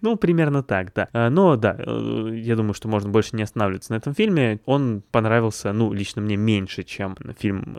Ну, 0.00 0.16
примерно 0.16 0.62
так, 0.62 0.92
да. 0.94 1.08
А, 1.12 1.30
Но 1.30 1.56
да, 1.56 1.76
э, 1.78 2.40
я 2.42 2.56
думаю, 2.56 2.74
что 2.74 2.88
можно 2.88 3.10
больше 3.10 3.36
не 3.36 3.42
останавливаться 3.42 3.92
на 3.92 3.96
этом 3.96 4.14
фильме. 4.14 4.60
Он 4.64 5.02
понравился, 5.10 5.72
ну, 5.72 5.92
лично 5.92 6.22
мне 6.22 6.36
меньше, 6.36 6.82
чем 6.82 7.16
фильм, 7.38 7.78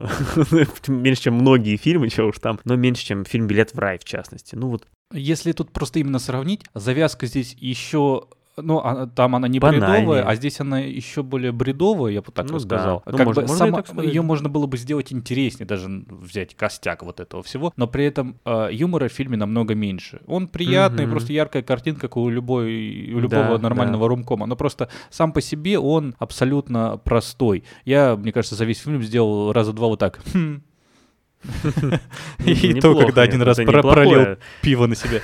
меньше, 0.88 1.24
чем 1.24 1.36
многие 1.36 1.78
фильмы, 1.78 2.10
чего 2.10 2.28
уж 2.28 2.40
там, 2.40 2.60
но 2.64 2.76
меньше, 2.76 3.06
чем 3.06 3.26
фильм 3.26 3.48
«Билет 3.48 3.74
в 3.74 3.80
рай», 3.80 3.98
в 3.98 4.04
частности. 4.04 4.56
Ну, 4.56 4.70
вот 4.70 4.88
Если 5.14 5.52
тут 5.52 5.72
просто 5.72 6.00
именно 6.00 6.20
сравнить, 6.20 6.64
завязка 6.74 7.28
здесь 7.28 7.56
еще 7.60 8.24
ну, 8.58 8.78
а- 8.80 9.08
там 9.08 9.36
она 9.36 9.50
не 9.50 9.60
Банальнее. 9.60 9.90
бредовая, 10.00 10.24
а 10.24 10.34
здесь 10.36 10.62
она 10.62 10.80
еще 10.80 11.24
более 11.24 11.52
бредовая, 11.52 12.14
я 12.14 12.22
бы 12.22 12.32
так 12.32 12.50
Ну 12.50 12.58
сказал. 12.58 13.04
да. 13.06 13.12
Ну, 13.12 13.18
как 13.18 13.26
можно- 13.28 13.42
бы 13.42 13.48
можно 13.50 13.66
сама- 13.66 13.82
так 13.82 14.04
ее 14.06 14.22
можно 14.22 14.48
было 14.48 14.66
бы 14.66 14.78
сделать 14.78 15.12
интереснее, 15.12 15.68
даже 15.68 15.90
взять 16.10 16.56
костяк 16.56 17.04
вот 17.04 17.20
этого 17.20 17.44
всего, 17.44 17.74
но 17.76 17.86
при 17.86 18.06
этом 18.06 18.38
э, 18.46 18.70
юмора 18.72 19.10
в 19.10 19.12
фильме 19.12 19.36
намного 19.36 19.76
меньше. 19.76 20.22
Он 20.26 20.48
приятный, 20.48 21.04
Мгм. 21.04 21.12
просто 21.12 21.34
яркая 21.34 21.64
картинка, 21.64 22.08
как 22.08 22.16
у, 22.16 22.30
любой, 22.30 23.12
у 23.14 23.20
любого 23.20 23.58
Да, 23.58 23.64
нормального 23.64 24.08
румкома. 24.08 24.46
Но 24.46 24.56
просто 24.56 24.88
сам 25.10 25.34
по 25.34 25.42
себе 25.42 25.78
он 25.78 26.16
абсолютно 26.18 26.96
простой. 26.98 27.66
Я, 27.84 28.16
мне 28.16 28.32
кажется, 28.32 28.56
за 28.56 28.64
весь 28.64 28.80
фильм 28.80 29.04
сделал 29.04 29.52
раза 29.52 29.74
два 29.74 29.88
вот 29.88 30.00
так. 30.00 30.22
«Хм». 30.32 30.62
И 32.46 32.80
то, 32.80 32.96
когда 32.96 33.24
один 33.24 33.42
раз 33.42 33.58
пролил 33.58 34.38
пиво 34.62 34.88
на 34.88 34.96
себя. 34.96 35.22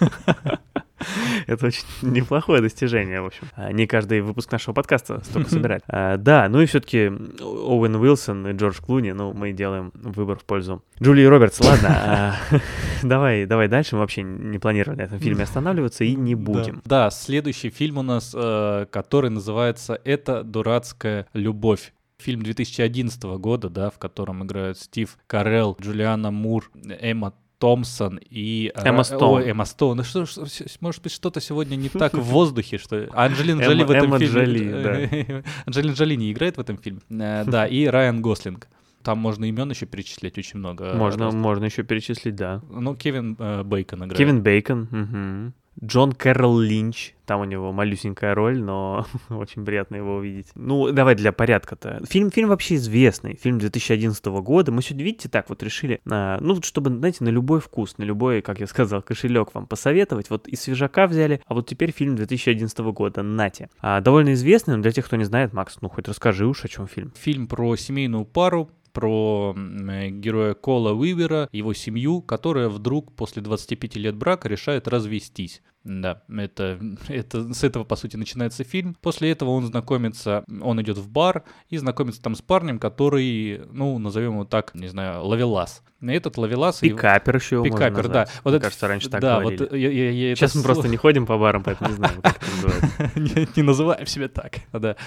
Это 1.46 1.66
очень 1.66 1.84
неплохое 2.02 2.60
достижение, 2.60 3.20
в 3.20 3.26
общем. 3.26 3.48
А, 3.56 3.72
Не 3.72 3.86
каждый 3.86 4.20
выпуск 4.20 4.52
нашего 4.52 4.74
подкаста 4.74 5.22
столько 5.24 5.50
собирает. 5.50 5.82
А, 5.88 6.16
Да, 6.16 6.48
ну 6.48 6.60
и 6.60 6.66
все-таки 6.66 7.06
Оуэн 7.40 7.96
Уилсон 7.96 8.48
и 8.48 8.52
Джордж 8.52 8.80
Клуни, 8.80 9.12
ну, 9.12 9.32
мы 9.32 9.52
делаем 9.52 9.92
выбор 9.94 10.38
в 10.38 10.44
пользу 10.44 10.82
Джулии 11.02 11.24
Робертс. 11.24 11.60
Ладно, 11.60 11.88
а, 11.90 12.36
давай, 13.02 13.46
давай 13.46 13.68
дальше. 13.68 13.96
Мы 13.96 14.02
вообще 14.02 14.22
не 14.22 14.58
планировали 14.58 14.98
на 14.98 15.02
этом 15.02 15.18
фильме 15.18 15.44
останавливаться 15.44 16.04
и 16.04 16.14
не 16.14 16.34
будем. 16.34 16.76
Да, 16.84 17.04
Да, 17.04 17.10
следующий 17.10 17.70
фильм 17.70 17.98
у 17.98 18.02
нас, 18.02 18.32
э, 18.34 18.86
который 18.90 19.30
называется 19.30 20.00
«Это 20.04 20.44
дурацкая 20.44 21.26
любовь». 21.32 21.92
Фильм 22.20 22.42
2011 22.42 23.22
года, 23.38 23.68
да, 23.68 23.90
в 23.90 23.98
котором 23.98 24.44
играют 24.44 24.78
Стив 24.78 25.16
Карелл, 25.26 25.76
Джулиана 25.80 26.30
Мур, 26.30 26.70
Эмма 27.00 27.34
Томпсон 27.58 28.18
и... 28.30 28.72
э, 28.74 28.88
Эмма 28.88 29.00
Ра- 29.00 29.04
Стоун. 29.04 29.42
Ой, 29.42 29.50
Эмма 29.50 29.64
Стоун. 29.66 29.96
Ну 29.98 30.02
что, 30.04 30.24
что- 30.26 30.46
может 30.80 31.02
быть, 31.02 31.12
что-то 31.12 31.40
сегодня 31.40 31.76
не 31.76 31.88
так 31.90 32.14
в 32.14 32.22
воздухе, 32.22 32.78
что... 32.78 33.06
Анджелина 33.12 33.60
Джоли 33.62 33.84
в 33.84 33.90
этом 33.90 34.06
Эмма 34.06 34.18
фильме... 34.18 34.44
Джоли, 34.44 35.44
Анджелина 35.66 35.92
Джоли 35.92 36.14
не 36.14 36.32
играет 36.32 36.56
в 36.56 36.60
этом 36.60 36.78
фильме. 36.78 37.00
Э, 37.10 37.44
Да, 37.46 37.66
и 37.66 37.84
Райан 37.86 38.22
Гослинг. 38.22 38.68
Там 39.02 39.18
можно 39.18 39.46
имен 39.46 39.70
еще 39.70 39.86
перечислять 39.86 40.36
очень 40.38 40.58
много. 40.58 40.92
Можно, 40.94 41.30
можно 41.30 41.64
еще 41.66 41.82
перечислить, 41.84 42.34
да. 42.36 42.60
Ну, 42.70 42.94
Кевин 42.94 43.34
э, 43.38 43.62
Бейкон 43.62 44.00
играет. 44.04 44.16
Кевин 44.18 44.42
Бейкон. 44.42 45.52
Джон 45.82 46.12
Кэрролл 46.12 46.58
Линч, 46.58 47.14
там 47.26 47.40
у 47.40 47.44
него 47.44 47.72
малюсенькая 47.72 48.34
роль, 48.34 48.60
но 48.60 49.06
очень 49.30 49.64
приятно 49.64 49.96
его 49.96 50.16
увидеть. 50.16 50.48
Ну, 50.54 50.90
давай 50.90 51.14
для 51.14 51.32
порядка-то. 51.32 52.02
Фильм, 52.08 52.30
фильм 52.30 52.48
вообще 52.48 52.74
известный, 52.74 53.38
фильм 53.40 53.58
2011 53.58 54.24
года. 54.26 54.72
Мы 54.72 54.82
сегодня, 54.82 55.04
видите, 55.04 55.28
так 55.28 55.48
вот 55.48 55.62
решили, 55.62 56.00
а, 56.10 56.38
ну, 56.40 56.60
чтобы, 56.62 56.90
знаете, 56.90 57.24
на 57.24 57.28
любой 57.28 57.60
вкус, 57.60 57.98
на 57.98 58.02
любой, 58.02 58.42
как 58.42 58.60
я 58.60 58.66
сказал, 58.66 59.00
кошелек 59.00 59.54
вам 59.54 59.66
посоветовать. 59.66 60.28
Вот 60.28 60.48
из 60.48 60.60
свежака 60.60 61.06
взяли, 61.06 61.40
а 61.46 61.54
вот 61.54 61.68
теперь 61.68 61.92
фильм 61.92 62.16
2011 62.16 62.78
года, 62.92 63.22
нате. 63.22 63.70
А, 63.80 64.00
довольно 64.00 64.32
известный, 64.32 64.76
но 64.76 64.82
для 64.82 64.92
тех, 64.92 65.06
кто 65.06 65.16
не 65.16 65.24
знает, 65.24 65.52
Макс, 65.52 65.78
ну, 65.80 65.88
хоть 65.88 66.08
расскажи 66.08 66.46
уж, 66.46 66.64
о 66.64 66.68
чем 66.68 66.88
фильм. 66.88 67.12
Фильм 67.16 67.46
про 67.46 67.76
семейную 67.76 68.24
пару, 68.24 68.70
про 68.92 69.54
э, 69.56 70.08
героя 70.10 70.54
Кола 70.54 70.92
Уивера, 70.92 71.48
его 71.52 71.74
семью, 71.74 72.22
которая 72.22 72.68
вдруг 72.68 73.14
после 73.14 73.42
25 73.42 73.96
лет 73.96 74.16
брака 74.16 74.48
решает 74.48 74.88
развестись. 74.88 75.62
Да, 75.82 76.22
это, 76.28 76.78
это 77.08 77.54
с 77.54 77.64
этого, 77.64 77.84
по 77.84 77.96
сути, 77.96 78.16
начинается 78.16 78.64
фильм. 78.64 78.94
После 79.00 79.30
этого 79.30 79.50
он 79.50 79.64
знакомится, 79.66 80.44
он 80.60 80.80
идет 80.82 80.98
в 80.98 81.08
бар 81.08 81.44
и 81.70 81.78
знакомится 81.78 82.20
там 82.20 82.34
с 82.34 82.42
парнем, 82.42 82.78
который, 82.78 83.62
ну, 83.72 83.98
назовем 83.98 84.32
его 84.32 84.44
так, 84.44 84.74
не 84.74 84.88
знаю, 84.88 85.24
ловелас. 85.24 85.82
Этот 86.02 86.38
ловелас... 86.38 86.82
его- 86.82 86.96
Пикапер 86.96 87.36
еще 87.36 87.56
его 87.56 87.64
можно 87.66 87.76
Пикапер, 87.78 88.08
да. 88.08 88.20
назвать. 88.20 88.40
Вот 88.44 88.50
Мне 88.50 88.56
это 88.56 88.64
кажется, 88.66 88.88
раньше 88.88 89.08
так 89.10 89.20
да, 89.20 89.38
говорили. 89.40 89.62
вот 89.62 89.72
я, 89.72 89.90
я- 89.90 90.10
я 90.10 90.32
это 90.32 90.40
Сейчас 90.40 90.54
мы 90.54 90.62
просто 90.62 90.88
не 90.88 90.96
ходим 90.96 91.26
по 91.26 91.36
барам, 91.38 91.62
поэтому 91.62 91.90
не 91.90 91.96
знаем, 91.96 92.22
как 92.22 92.36
это 92.36 92.46
называется. 92.50 93.50
не, 93.56 93.62
называем 93.62 94.06
себя 94.06 94.28
так. 94.28 94.60
Да. 94.72 94.96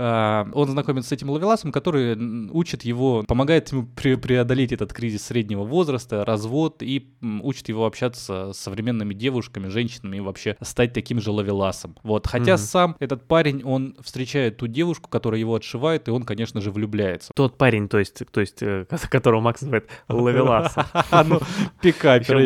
А, 0.00 0.46
Он 0.52 0.68
знакомится 0.68 1.08
с 1.08 1.12
этим 1.12 1.30
ловеласом, 1.30 1.72
который 1.72 2.16
учит 2.50 2.82
его, 2.84 3.24
помогает 3.26 3.72
ему 3.72 3.82
пре- 3.96 4.16
преодолеть 4.16 4.70
этот 4.70 4.92
кризис 4.92 5.24
среднего 5.24 5.64
возраста, 5.64 6.24
развод 6.24 6.82
и 6.84 7.10
учит 7.42 7.68
его 7.68 7.84
общаться 7.84 8.52
с 8.52 8.58
современными 8.58 9.14
девушками, 9.18 9.68
женщинами 9.68 10.16
и 10.16 10.20
вообще 10.20 10.56
стать 10.62 10.92
таким 10.92 11.20
же 11.20 11.30
ловеласом. 11.30 11.94
Вот. 12.02 12.26
Хотя 12.26 12.52
Мгм. 12.54 12.58
сам 12.58 12.96
этот 13.00 13.26
парень, 13.26 13.62
он 13.64 13.94
встречает 14.00 14.56
ту 14.56 14.66
девушку, 14.66 15.08
которая 15.10 15.40
его 15.40 15.54
отшивает, 15.54 16.08
и 16.08 16.10
он, 16.10 16.22
конечно 16.22 16.60
же, 16.60 16.70
влюбляется. 16.70 17.32
Тот 17.34 17.58
парень, 17.58 17.88
то 17.88 17.98
есть, 17.98 18.22
то 18.32 18.40
есть, 18.40 18.62
э, 18.62 18.86
которого 19.10 19.40
Макс 19.40 19.60
называет 19.62 19.88
Лавеласом. 20.08 20.84
А, 21.10 21.24
ну, 21.24 21.40
пикапер. 21.80 22.38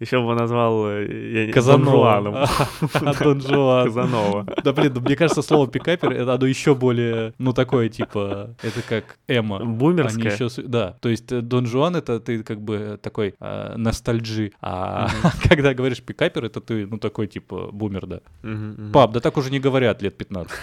Еще 0.00 0.22
бы 0.24 0.34
назвал 0.34 0.86
э, 0.88 1.46
не- 1.46 1.52
Дон. 1.52 2.36
А, 2.94 3.14
Жуан. 3.40 3.84
Казанова. 3.86 4.46
Да 4.64 4.72
блин, 4.72 4.92
ну, 4.94 5.00
мне 5.00 5.16
кажется, 5.16 5.42
слово 5.42 5.66
пикапер, 5.68 6.12
это 6.12 6.34
оно 6.34 6.46
еще 6.46 6.74
более, 6.74 7.32
ну 7.38 7.52
такое, 7.52 7.88
типа, 7.88 8.54
это 8.62 8.82
как 8.82 9.18
Эмма. 9.28 9.64
Бумерская. 9.64 10.32
еще 10.32 10.48
да, 10.62 10.96
то 11.00 11.08
есть 11.08 11.30
э, 11.32 11.40
Дон 11.40 11.66
Жуан 11.66 11.96
это 11.96 12.20
ты 12.20 12.42
как 12.42 12.60
бы 12.60 12.98
такой 13.02 13.34
э, 13.40 13.74
ностальджи, 13.76 14.52
а 14.60 15.08
когда 15.48 15.74
говоришь 15.74 15.95
пикапер, 16.02 16.44
это 16.44 16.60
ты, 16.60 16.86
ну 16.86 16.98
такой 16.98 17.26
типа 17.26 17.70
бумер, 17.72 18.06
да. 18.06 18.20
Мгм, 18.42 18.70
мгм. 18.72 18.92
Пап, 18.92 19.12
да 19.12 19.20
так 19.20 19.36
уже 19.36 19.50
не 19.50 19.60
говорят 19.60 20.02
лет 20.02 20.16
15. 20.16 20.52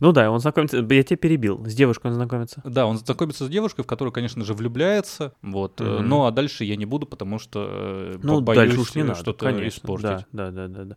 Ну 0.00 0.12
да, 0.12 0.30
он 0.30 0.38
знакомится, 0.38 0.76
я 0.78 1.02
тебя 1.02 1.16
перебил, 1.16 1.64
с 1.66 1.74
девушкой 1.74 2.08
он 2.08 2.14
знакомится. 2.14 2.60
Да, 2.62 2.86
он 2.86 2.98
знакомится 2.98 3.46
с 3.46 3.48
девушкой, 3.48 3.82
в 3.82 3.86
которую, 3.86 4.12
конечно 4.12 4.44
же, 4.44 4.52
влюбляется, 4.52 5.32
вот, 5.40 5.80
Мгм. 5.80 6.08
ну 6.08 6.26
а 6.26 6.30
дальше 6.30 6.64
я 6.64 6.76
не 6.76 6.84
буду, 6.84 7.06
потому 7.06 7.38
что 7.38 7.66
э, 7.70 8.18
Ну, 8.22 8.42
боюсь 8.42 8.76
уж 8.76 8.94
не 8.94 9.14
что-то 9.14 9.46
конечно. 9.46 9.68
испортить. 9.68 10.26
Да, 10.32 10.50
да, 10.50 10.50
да, 10.50 10.68
да, 10.68 10.84
да. 10.84 10.96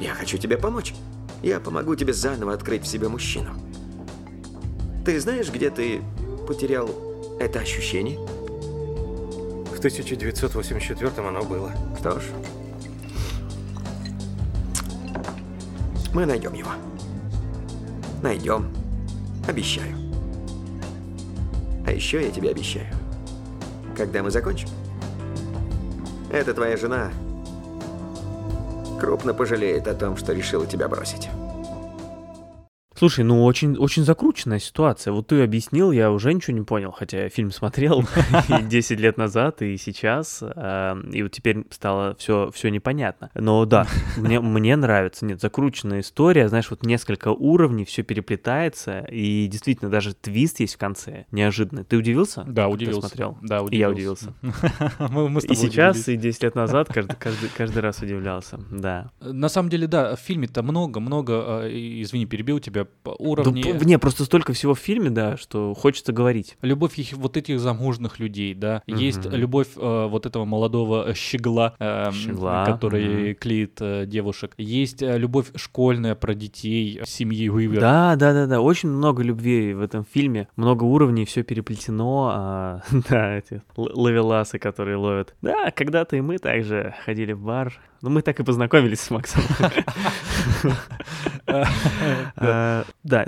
Я 0.00 0.14
хочу 0.14 0.38
тебе 0.38 0.56
помочь. 0.56 0.94
Я 1.42 1.58
помогу 1.60 1.96
тебе 1.96 2.12
заново 2.12 2.52
открыть 2.52 2.82
в 2.82 2.86
себе 2.86 3.08
мужчину. 3.08 3.50
Ты 5.04 5.18
знаешь, 5.20 5.50
где 5.50 5.70
ты 5.70 6.00
потерял 6.46 6.88
это 7.40 7.60
ощущение? 7.60 8.18
В 8.18 9.78
1984 9.78 11.10
оно 11.28 11.42
было. 11.44 11.72
Что 11.98 12.18
ж, 12.20 12.24
мы 16.12 16.26
найдем 16.26 16.54
его. 16.54 16.70
Найдем. 18.22 18.68
Обещаю. 19.46 19.96
А 21.86 21.92
еще 21.92 22.24
я 22.24 22.30
тебе 22.30 22.50
обещаю. 22.50 22.92
Когда 23.96 24.22
мы 24.22 24.30
закончим, 24.30 24.68
эта 26.32 26.52
твоя 26.52 26.76
жена 26.76 27.10
крупно 29.00 29.32
пожалеет 29.34 29.86
о 29.88 29.94
том, 29.94 30.16
что 30.16 30.32
решила 30.32 30.66
тебя 30.66 30.88
бросить. 30.88 31.28
Слушай, 32.98 33.24
ну 33.24 33.44
очень, 33.44 33.76
очень 33.76 34.04
закрученная 34.04 34.58
ситуация. 34.58 35.12
Вот 35.12 35.26
ты 35.26 35.42
объяснил, 35.42 35.92
я 35.92 36.10
уже 36.10 36.32
ничего 36.32 36.56
не 36.56 36.64
понял, 36.64 36.92
хотя 36.92 37.24
я 37.24 37.28
фильм 37.28 37.50
смотрел 37.50 38.02
и 38.48 38.62
10 38.62 38.98
лет 39.00 39.18
назад, 39.18 39.60
и 39.60 39.76
сейчас, 39.76 40.42
и 40.42 41.22
вот 41.22 41.30
теперь 41.32 41.64
стало 41.70 42.14
все, 42.18 42.50
все 42.54 42.70
непонятно. 42.70 43.30
Но 43.34 43.66
да, 43.66 43.86
мне, 44.16 44.40
мне 44.40 44.76
нравится. 44.76 45.26
Нет, 45.26 45.40
закрученная 45.42 46.00
история, 46.00 46.48
знаешь, 46.48 46.70
вот 46.70 46.84
несколько 46.84 47.28
уровней, 47.28 47.84
все 47.84 48.02
переплетается, 48.02 49.00
и 49.10 49.46
действительно 49.46 49.90
даже 49.90 50.14
твист 50.14 50.60
есть 50.60 50.76
в 50.76 50.78
конце, 50.78 51.26
неожиданный. 51.30 51.84
Ты 51.84 51.98
удивился? 51.98 52.44
Да, 52.44 52.64
Ты 52.66 52.72
удивился. 52.72 53.00
смотрел? 53.08 53.36
Да, 53.42 53.58
И 53.70 53.76
я 53.76 53.90
удивился. 53.90 54.32
Мы- 55.10 55.28
мы 55.28 55.40
И 55.40 55.54
сейчас, 55.54 55.96
удивились. 55.98 56.08
и 56.08 56.16
10 56.16 56.42
лет 56.44 56.54
назад 56.54 56.88
каждый, 56.88 57.16
каждый, 57.16 57.50
каждый 57.54 57.80
раз 57.80 58.00
удивлялся, 58.00 58.58
да. 58.70 59.10
На 59.20 59.50
самом 59.50 59.68
деле, 59.68 59.86
да, 59.86 60.16
в 60.16 60.20
фильме-то 60.20 60.62
много-много, 60.62 61.64
э, 61.64 61.70
извини, 62.02 62.24
перебил 62.24 62.58
тебя, 62.58 62.85
по 63.02 63.10
Да, 63.10 63.16
уровней... 63.18 63.62
п- 63.74 63.84
не, 63.84 63.98
просто 63.98 64.24
столько 64.24 64.52
всего 64.52 64.74
в 64.74 64.78
фильме, 64.78 65.10
да, 65.10 65.36
что 65.36 65.74
хочется 65.74 66.12
говорить. 66.12 66.56
Любовь 66.62 66.98
их, 66.98 67.12
вот 67.14 67.36
этих 67.36 67.60
замужных 67.60 68.18
людей, 68.18 68.54
да. 68.54 68.82
Есть 68.86 69.26
Мгм. 69.26 69.34
любовь 69.36 69.68
э, 69.76 70.06
вот 70.08 70.26
этого 70.26 70.44
молодого 70.44 71.08
э, 71.08 71.14
щегла, 71.14 71.74
эм, 71.78 72.12
Щегла, 72.12 72.64
который 72.66 73.30
мгм. 73.30 73.34
клеит 73.36 73.78
э, 73.80 74.04
девушек. 74.06 74.52
Есть 74.58 75.02
э, 75.02 75.16
любовь 75.18 75.46
школьная 75.54 76.14
про 76.14 76.34
детей 76.34 76.98
э, 77.00 77.04
семьи 77.06 77.48
Уивер. 77.48 77.80
Да, 77.80 78.16
да, 78.16 78.32
да, 78.32 78.46
да. 78.46 78.60
Очень 78.60 78.88
много 78.90 79.22
любви 79.22 79.74
в 79.74 79.80
этом 79.82 80.04
фильме. 80.04 80.48
Много 80.56 80.84
уровней, 80.84 81.24
все 81.24 81.42
переплетено. 81.42 82.30
а, 82.32 82.82
да, 83.10 83.36
эти 83.36 83.62
ловеласы, 83.76 84.58
которые 84.58 84.96
ловят. 84.96 85.34
Да, 85.42 85.70
когда-то 85.70 86.16
и 86.16 86.20
мы 86.20 86.38
также 86.38 86.94
ходили 87.04 87.32
в 87.32 87.40
бар. 87.40 87.72
Ну, 88.06 88.12
мы 88.12 88.22
так 88.22 88.38
и 88.38 88.44
познакомились 88.44 89.00
с 89.00 89.10
Максом. 89.10 89.42
Да, 91.46 92.84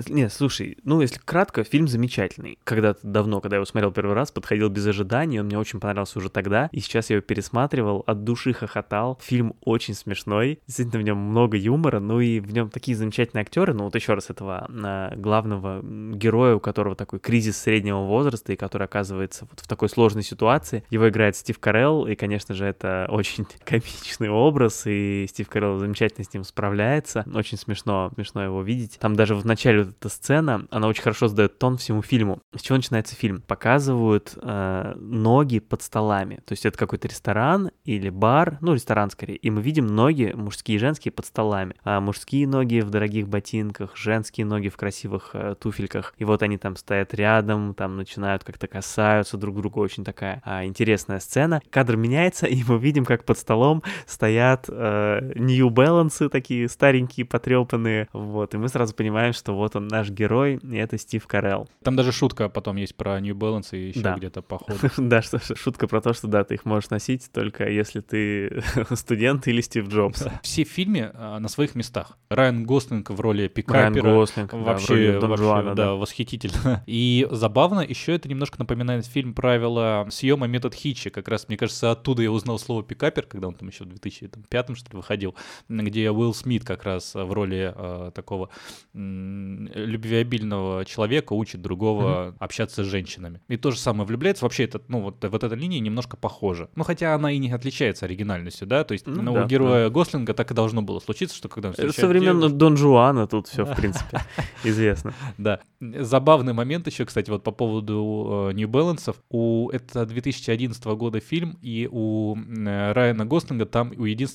нет, 0.08 0.32
слушай, 0.32 0.76
ну, 0.84 1.00
если 1.00 1.20
кратко, 1.24 1.64
фильм 1.64 1.88
замечательный. 1.88 2.58
Когда-то 2.64 3.00
давно, 3.02 3.40
когда 3.40 3.56
я 3.56 3.58
его 3.58 3.64
смотрел 3.64 3.92
первый 3.92 4.14
раз, 4.14 4.30
подходил 4.32 4.68
без 4.68 4.86
ожиданий, 4.86 5.40
он 5.40 5.46
мне 5.46 5.58
очень 5.58 5.80
понравился 5.80 6.18
уже 6.18 6.28
тогда, 6.28 6.68
и 6.72 6.80
сейчас 6.80 7.10
я 7.10 7.16
его 7.16 7.24
пересматривал, 7.24 8.02
от 8.06 8.24
души 8.24 8.52
хохотал. 8.52 9.18
Фильм 9.22 9.54
очень 9.64 9.94
смешной, 9.94 10.60
действительно 10.66 11.00
в 11.00 11.04
нем 11.04 11.18
много 11.18 11.56
юмора, 11.56 12.00
ну 12.00 12.20
и 12.20 12.40
в 12.40 12.52
нем 12.52 12.70
такие 12.70 12.96
замечательные 12.96 13.42
актеры, 13.42 13.72
ну 13.72 13.84
вот 13.84 13.94
еще 13.94 14.14
раз 14.14 14.30
этого 14.30 14.68
а, 14.68 15.14
главного 15.16 15.80
героя, 15.82 16.56
у 16.56 16.60
которого 16.60 16.96
такой 16.96 17.20
кризис 17.20 17.56
среднего 17.56 18.04
возраста, 18.04 18.52
и 18.52 18.56
который 18.56 18.84
оказывается 18.84 19.46
вот 19.48 19.60
в 19.60 19.68
такой 19.68 19.88
сложной 19.88 20.24
ситуации. 20.24 20.84
Его 20.90 21.08
играет 21.08 21.36
Стив 21.36 21.58
Карелл, 21.58 22.06
и, 22.06 22.14
конечно 22.14 22.54
же, 22.54 22.64
это 22.64 23.06
очень 23.10 23.46
комичный 23.64 24.28
образ, 24.28 24.67
и 24.86 25.26
Стив 25.28 25.48
Карелл 25.48 25.78
замечательно 25.78 26.24
с 26.24 26.32
ним 26.32 26.44
справляется. 26.44 27.24
Очень 27.34 27.58
смешно, 27.58 28.10
смешно 28.14 28.44
его 28.44 28.62
видеть. 28.62 28.98
Там 29.00 29.16
даже 29.16 29.34
в 29.34 29.44
начале 29.44 29.84
вот 29.84 29.94
эта 29.98 30.08
сцена, 30.08 30.66
она 30.70 30.88
очень 30.88 31.02
хорошо 31.02 31.28
задает 31.28 31.58
тон 31.58 31.76
всему 31.76 32.02
фильму. 32.02 32.40
С 32.54 32.62
чего 32.62 32.76
начинается 32.76 33.14
фильм? 33.14 33.42
Показывают 33.42 34.36
э, 34.40 34.94
ноги 34.96 35.58
под 35.58 35.82
столами. 35.82 36.36
То 36.46 36.52
есть 36.52 36.66
это 36.66 36.78
какой-то 36.78 37.08
ресторан 37.08 37.70
или 37.84 38.10
бар, 38.10 38.58
ну, 38.60 38.74
ресторан 38.74 39.10
скорее, 39.10 39.36
и 39.36 39.50
мы 39.50 39.62
видим 39.62 39.86
ноги 39.86 40.32
мужские 40.34 40.76
и 40.76 40.78
женские 40.78 41.12
под 41.12 41.26
столами. 41.26 41.74
А 41.84 42.00
мужские 42.00 42.46
ноги 42.46 42.80
в 42.80 42.90
дорогих 42.90 43.28
ботинках, 43.28 43.96
женские 43.96 44.46
ноги 44.46 44.68
в 44.68 44.76
красивых 44.76 45.30
э, 45.32 45.54
туфельках. 45.60 46.14
И 46.18 46.24
вот 46.24 46.42
они 46.42 46.58
там 46.58 46.76
стоят 46.76 47.14
рядом, 47.14 47.74
там 47.74 47.96
начинают 47.96 48.44
как-то 48.44 48.66
касаются 48.66 49.36
друг 49.36 49.56
друга. 49.56 49.78
Очень 49.78 50.04
такая 50.04 50.42
а, 50.44 50.64
интересная 50.64 51.20
сцена. 51.20 51.60
Кадр 51.70 51.96
меняется, 51.96 52.46
и 52.58 52.62
мы 52.66 52.78
видим, 52.78 53.04
как 53.04 53.24
под 53.24 53.38
столом 53.38 53.82
стоят 54.06 54.47
э, 54.68 55.32
New 55.36 55.68
Balance 55.70 56.28
такие 56.28 56.68
старенькие, 56.68 57.26
потрепанные. 57.26 58.08
Вот, 58.12 58.54
и 58.54 58.58
мы 58.58 58.68
сразу 58.68 58.94
понимаем, 58.94 59.32
что 59.32 59.54
вот 59.54 59.76
он 59.76 59.88
наш 59.88 60.10
герой, 60.10 60.58
и 60.62 60.76
это 60.76 60.98
Стив 60.98 61.26
Карелл. 61.26 61.68
Там 61.82 61.96
даже 61.96 62.12
шутка 62.12 62.48
потом 62.48 62.76
есть 62.76 62.96
про 62.96 63.20
New 63.20 63.34
Balance 63.36 63.68
и 63.72 63.88
еще 63.88 64.00
Да. 64.00 64.14
где-то 64.16 64.42
по 64.42 64.58
ходу. 64.58 64.78
Да, 64.98 65.22
что 65.22 65.38
шутка 65.56 65.86
про 65.86 66.00
то, 66.00 66.12
что 66.12 66.26
да, 66.26 66.44
ты 66.44 66.54
их 66.54 66.64
можешь 66.64 66.90
носить 66.90 67.30
только 67.32 67.68
если 67.68 68.00
ты 68.00 68.62
студент 68.94 69.46
или 69.48 69.60
Стив 69.60 69.88
Джобс. 69.88 70.24
Все 70.42 70.64
в 70.64 70.68
фильме 70.68 71.10
а, 71.14 71.38
на 71.38 71.48
своих 71.48 71.74
местах. 71.74 72.16
Райан 72.28 72.64
Гослинг 72.64 73.10
в 73.10 73.20
роли 73.20 73.38
Райан 73.42 73.50
пикапера. 73.50 74.14
Гослинг, 74.14 74.52
роли 74.52 74.62
Вообще, 74.64 75.18
вообще, 75.18 75.36
Жуана, 75.36 75.74
да, 75.74 75.86
да. 75.86 75.94
восхитительно. 75.94 76.82
И 76.86 77.26
забавно, 77.30 77.80
еще 77.80 78.14
это 78.14 78.28
немножко 78.28 78.58
напоминает 78.58 79.06
фильм 79.06 79.34
«Правила 79.34 80.06
съема 80.10 80.46
метод 80.46 80.74
Хитча». 80.74 81.10
Как 81.10 81.28
раз, 81.28 81.48
мне 81.48 81.56
кажется, 81.56 81.90
оттуда 81.90 82.22
я 82.22 82.30
узнал 82.30 82.58
слово 82.58 82.82
«пикапер», 82.82 83.24
когда 83.26 83.48
он 83.48 83.54
там 83.54 83.68
еще 83.68 83.84
в 83.84 83.88
2005 84.38 84.76
что 84.78 84.90
ли, 84.92 84.96
выходил, 84.96 85.34
где 85.68 86.10
Уилл 86.10 86.34
Смит 86.34 86.64
как 86.64 86.84
раз 86.84 87.14
в 87.14 87.32
роли 87.32 87.72
э, 87.74 88.10
такого 88.14 88.50
м, 88.94 89.68
любвеобильного 89.74 90.84
человека 90.84 91.32
учит 91.32 91.62
другого 91.62 92.34
общаться 92.38 92.84
с 92.84 92.86
женщинами. 92.86 93.40
И 93.48 93.56
то 93.56 93.70
же 93.70 93.78
самое 93.78 94.06
влюбляется. 94.06 94.44
Вообще, 94.44 94.64
это, 94.64 94.80
ну, 94.88 95.00
вот, 95.00 95.24
вот 95.24 95.44
эта 95.44 95.54
линия 95.54 95.80
немножко 95.80 96.16
похожа. 96.16 96.68
Ну, 96.74 96.84
хотя 96.84 97.14
она 97.14 97.32
и 97.32 97.38
не 97.38 97.50
отличается 97.52 98.06
оригинальностью, 98.06 98.66
да? 98.66 98.84
То 98.84 98.92
есть 98.92 99.06
Ну 99.06 99.22
ну, 99.22 99.34
да, 99.34 99.44
у 99.44 99.46
героя 99.46 99.90
Гослинга 99.90 100.34
так 100.34 100.50
и 100.50 100.54
должно 100.54 100.82
было 100.82 101.00
случиться, 101.00 101.36
что 101.36 101.48
когда 101.48 101.68
он 101.70 101.74
современно 101.92 102.48
Дон 102.48 102.76
Жуана 102.76 103.26
тут 103.26 103.48
все, 103.48 103.64
в 103.64 103.74
принципе, 103.76 104.20
известно. 104.64 105.14
Да. 105.36 105.60
Забавный 105.80 106.52
момент 106.52 106.86
еще, 106.86 107.04
кстати, 107.04 107.30
вот 107.30 107.42
по 107.42 107.52
поводу 107.52 108.48
э, 108.50 108.52
New 108.54 108.68
Balance. 108.68 109.14
У, 109.30 109.70
это 109.70 110.06
2011 110.06 110.84
года 110.84 111.20
фильм, 111.20 111.58
и 111.62 111.88
у 111.90 112.36
э, 112.36 112.92
Райана 112.92 113.26
Гослинга 113.26 113.66
там 113.66 113.92
у 113.96 114.04
единственного 114.04 114.27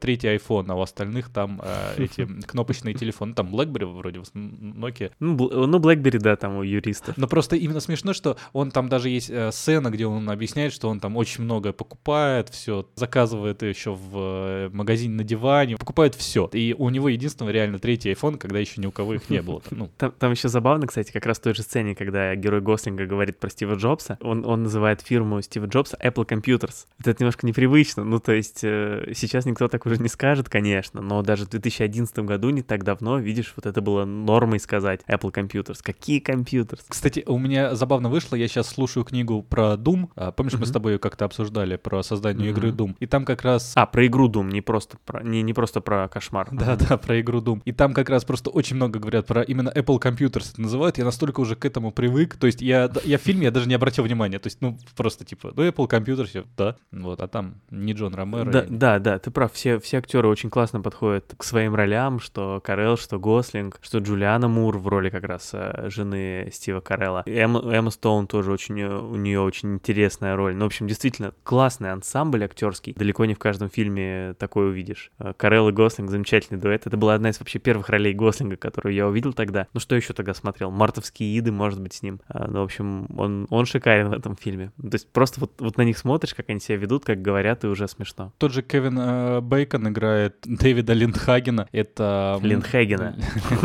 третий 0.00 0.28
iPhone, 0.28 0.66
а 0.68 0.74
у 0.74 0.80
остальных 0.80 1.28
там 1.30 1.60
э, 1.62 1.94
эти 2.04 2.26
кнопочные 2.42 2.94
телефоны. 2.94 3.34
Там 3.34 3.54
BlackBerry 3.54 3.86
вроде, 3.86 4.20
Nokia. 4.34 5.12
Ну, 5.20 5.36
Бл- 5.36 5.66
ну, 5.66 5.78
BlackBerry, 5.78 6.18
да, 6.18 6.36
там 6.36 6.56
у 6.56 6.62
юристов. 6.62 7.16
Но 7.16 7.26
просто 7.28 7.56
именно 7.56 7.80
смешно, 7.80 8.12
что 8.12 8.36
он 8.52 8.70
там 8.70 8.88
даже 8.88 9.08
есть 9.08 9.30
э, 9.30 9.50
сцена, 9.52 9.90
где 9.90 10.06
он 10.06 10.28
объясняет, 10.30 10.72
что 10.72 10.88
он 10.88 11.00
там 11.00 11.16
очень 11.16 11.44
многое 11.44 11.72
покупает, 11.72 12.48
все 12.48 12.88
заказывает 12.94 13.62
еще 13.62 13.92
в 13.92 14.10
э, 14.14 14.70
магазине 14.72 15.14
на 15.14 15.24
диване, 15.24 15.76
покупает 15.76 16.14
все. 16.14 16.48
И 16.52 16.74
у 16.76 16.88
него 16.90 17.08
единственного 17.08 17.52
реально 17.52 17.78
третий 17.78 18.10
iPhone, 18.12 18.38
когда 18.38 18.58
еще 18.58 18.80
ни 18.80 18.86
у 18.86 18.90
кого 18.92 19.14
их 19.14 19.30
не 19.30 19.42
было. 19.42 19.62
Ну, 19.70 19.90
Там, 19.98 20.12
там 20.12 20.32
еще 20.32 20.48
забавно, 20.48 20.86
кстати, 20.86 21.12
как 21.12 21.26
раз 21.26 21.38
в 21.38 21.42
той 21.42 21.54
же 21.54 21.62
сцене, 21.62 21.94
когда 21.94 22.34
герой 22.34 22.60
Гослинга 22.62 23.04
говорит 23.04 23.38
про 23.38 23.50
Стива 23.50 23.74
Джобса, 23.74 24.16
он, 24.22 24.44
он 24.46 24.62
называет 24.62 25.02
фирму 25.02 25.42
Стива 25.42 25.66
Джобса 25.66 25.98
Apple 26.02 26.26
Computers. 26.26 26.86
Это 27.00 27.16
немножко 27.18 27.46
непривычно, 27.46 28.04
ну, 28.04 28.18
то 28.18 28.32
есть 28.32 28.60
э, 28.62 29.12
сейчас 29.26 29.44
никто 29.46 29.68
так 29.68 29.86
уже 29.86 29.98
не 29.98 30.08
скажет, 30.08 30.48
конечно, 30.48 31.00
но 31.00 31.22
даже 31.22 31.44
в 31.46 31.50
2011 31.50 32.18
году, 32.20 32.50
не 32.50 32.62
так 32.62 32.84
давно, 32.84 33.18
видишь, 33.18 33.52
вот 33.56 33.66
это 33.66 33.80
было 33.80 34.04
нормой 34.04 34.58
сказать 34.60 35.00
Apple 35.08 35.32
Computers. 35.32 35.78
Какие 35.82 36.22
Computers? 36.22 36.80
Кстати, 36.88 37.24
у 37.26 37.38
меня 37.38 37.74
забавно 37.74 38.08
вышло, 38.08 38.36
я 38.36 38.48
сейчас 38.48 38.68
слушаю 38.68 39.04
книгу 39.04 39.42
про 39.42 39.74
Doom. 39.74 40.08
А, 40.16 40.32
Помнишь, 40.32 40.54
мы 40.54 40.66
с 40.66 40.70
тобой 40.70 40.92
ее 40.94 40.98
как-то 40.98 41.24
обсуждали 41.24 41.76
про 41.76 42.02
создание 42.02 42.50
игры 42.50 42.68
Мгм. 42.68 42.76
Doom? 42.76 42.96
И 43.00 43.06
там 43.06 43.24
как 43.24 43.42
раз 43.42 43.72
А, 43.76 43.86
про 43.86 44.06
игру 44.06 44.28
Doom, 44.28 44.50
не 44.52 44.60
просто 44.60 44.98
про, 45.04 45.22
не, 45.22 45.42
не 45.42 45.52
просто 45.52 45.80
про 45.80 46.08
кошмар. 46.08 46.48
Да, 46.52 46.76
да, 46.76 46.96
про 46.96 47.20
игру 47.20 47.40
Doom. 47.40 47.62
И 47.64 47.72
там 47.72 47.94
как 47.94 48.08
раз 48.10 48.24
просто 48.24 48.50
очень 48.50 48.76
много 48.76 48.98
говорят 48.98 49.26
про 49.26 49.42
именно 49.42 49.68
Apple 49.68 50.00
Computers 50.00 50.52
это 50.52 50.60
называют. 50.60 50.98
Я 50.98 51.04
настолько 51.04 51.40
уже 51.40 51.56
к 51.56 51.64
этому 51.64 51.92
привык. 51.92 52.36
То 52.36 52.46
есть 52.46 52.60
я, 52.62 52.90
я 53.04 53.18
в 53.18 53.20
фильме 53.22 53.44
я 53.44 53.50
даже 53.50 53.68
не 53.68 53.74
обратил 53.74 54.04
внимания. 54.04 54.38
То 54.38 54.46
есть, 54.48 54.58
ну, 54.60 54.78
просто 54.96 55.24
типа, 55.24 55.52
ну, 55.54 55.62
Apple 55.66 55.88
Computers, 55.88 56.46
да. 56.56 56.76
Вот, 56.92 57.20
а 57.20 57.28
там 57.28 57.56
не 57.70 57.92
Джон 57.92 58.14
Ромеро. 58.14 58.50
Да, 58.50 58.60
и- 58.60 58.66
да, 58.70 58.98
да, 58.98 59.15
ты 59.18 59.30
прав. 59.30 59.52
Все, 59.52 59.78
все 59.78 59.98
актеры 59.98 60.28
очень 60.28 60.50
классно 60.50 60.80
подходят 60.80 61.34
к 61.36 61.44
своим 61.44 61.74
ролям, 61.74 62.20
что 62.20 62.60
Карел, 62.62 62.96
что 62.96 63.18
Гослинг, 63.18 63.78
что 63.82 63.98
Джулиана 63.98 64.48
Мур 64.48 64.78
в 64.78 64.88
роли 64.88 65.10
как 65.10 65.24
раз 65.24 65.50
э, 65.52 65.88
жены 65.90 66.48
Стива 66.52 66.80
Карелла. 66.80 67.22
И 67.26 67.32
Эмма, 67.32 67.90
Стоун 67.90 68.26
тоже 68.26 68.52
очень, 68.52 68.80
э, 68.80 68.98
у 68.98 69.16
нее 69.16 69.40
очень 69.40 69.74
интересная 69.74 70.36
роль. 70.36 70.54
Ну, 70.54 70.64
в 70.64 70.66
общем, 70.66 70.86
действительно, 70.86 71.32
классный 71.44 71.92
ансамбль 71.92 72.44
актерский. 72.44 72.94
Далеко 72.94 73.24
не 73.24 73.34
в 73.34 73.38
каждом 73.38 73.68
фильме 73.68 74.34
такой 74.38 74.68
увидишь. 74.68 75.10
Э, 75.18 75.32
Карелл 75.36 75.68
и 75.68 75.72
Гослинг 75.72 76.10
замечательный 76.10 76.58
дуэт. 76.58 76.86
Это 76.86 76.96
была 76.96 77.14
одна 77.14 77.30
из 77.30 77.38
вообще 77.38 77.58
первых 77.58 77.88
ролей 77.88 78.14
Гослинга, 78.14 78.56
которую 78.56 78.94
я 78.94 79.06
увидел 79.06 79.32
тогда. 79.32 79.66
Ну, 79.72 79.80
что 79.80 79.96
еще 79.96 80.12
тогда 80.12 80.34
смотрел? 80.34 80.70
Мартовские 80.70 81.38
иды, 81.38 81.52
может 81.52 81.80
быть, 81.80 81.94
с 81.94 82.02
ним. 82.02 82.20
Ну, 82.32 82.60
в 82.60 82.64
общем, 82.64 83.06
он, 83.16 83.46
он 83.50 83.66
шикарен 83.66 84.08
в 84.08 84.12
этом 84.12 84.36
фильме. 84.36 84.72
То 84.80 84.90
есть 84.92 85.10
просто 85.10 85.40
вот, 85.40 85.52
вот 85.60 85.76
на 85.76 85.82
них 85.82 85.98
смотришь, 85.98 86.34
как 86.34 86.50
они 86.50 86.60
себя 86.60 86.76
ведут, 86.76 87.04
как 87.04 87.22
говорят, 87.22 87.64
и 87.64 87.66
уже 87.66 87.88
смешно. 87.88 88.32
Тот 88.38 88.52
же 88.52 88.62
Кевин 88.62 88.98
э, 89.06 89.40
Бейкон 89.40 89.88
играет 89.88 90.36
Дэвида 90.44 90.92
Линдхагена. 90.92 91.68
Это... 91.72 92.38
Линдхагена. 92.42 93.16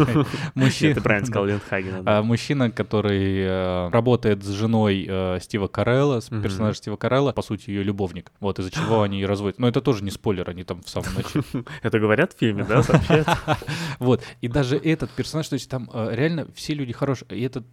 Мужчина. 0.56 0.96
Ты 0.96 1.02
правильно 1.02 1.26
сказал, 1.26 1.46
Линдхагена. 1.46 2.04
А, 2.06 2.22
мужчина, 2.22 2.72
который 2.72 3.40
э, 3.40 3.90
работает 3.90 4.44
с 4.44 4.50
женой 4.50 5.06
э, 5.08 5.40
Стива 5.42 5.68
Карелла, 5.68 6.22
персонажа 6.22 6.78
Стива 6.78 6.96
Карелла, 6.96 7.32
по 7.32 7.42
сути, 7.42 7.70
ее 7.70 7.84
любовник. 7.84 8.32
Вот 8.40 8.60
из-за 8.60 8.72
чего 8.72 9.02
они 9.02 9.22
и 9.22 9.26
разводят. 9.26 9.60
Но 9.60 9.68
это 9.68 9.82
тоже 9.82 10.04
не 10.04 10.12
спойлер, 10.12 10.50
они 10.50 10.64
там 10.64 10.82
в 10.82 10.90
самом 10.90 11.14
начале. 11.16 11.44
Это 11.82 12.00
говорят 12.00 12.34
в 12.34 12.40
фильме, 12.40 12.64
да, 12.64 12.84
сообщают? 12.84 13.28
Вот. 14.00 14.24
И 14.42 14.48
даже 14.48 14.78
этот 14.78 15.12
персонаж, 15.12 15.48
то 15.48 15.54
есть 15.54 15.70
там 15.70 15.90
э, 15.94 16.16
реально 16.16 16.48
все 16.56 16.74
люди 16.74 16.94
хорошие. 16.94 17.28
И 17.30 17.42
этот 17.44 17.68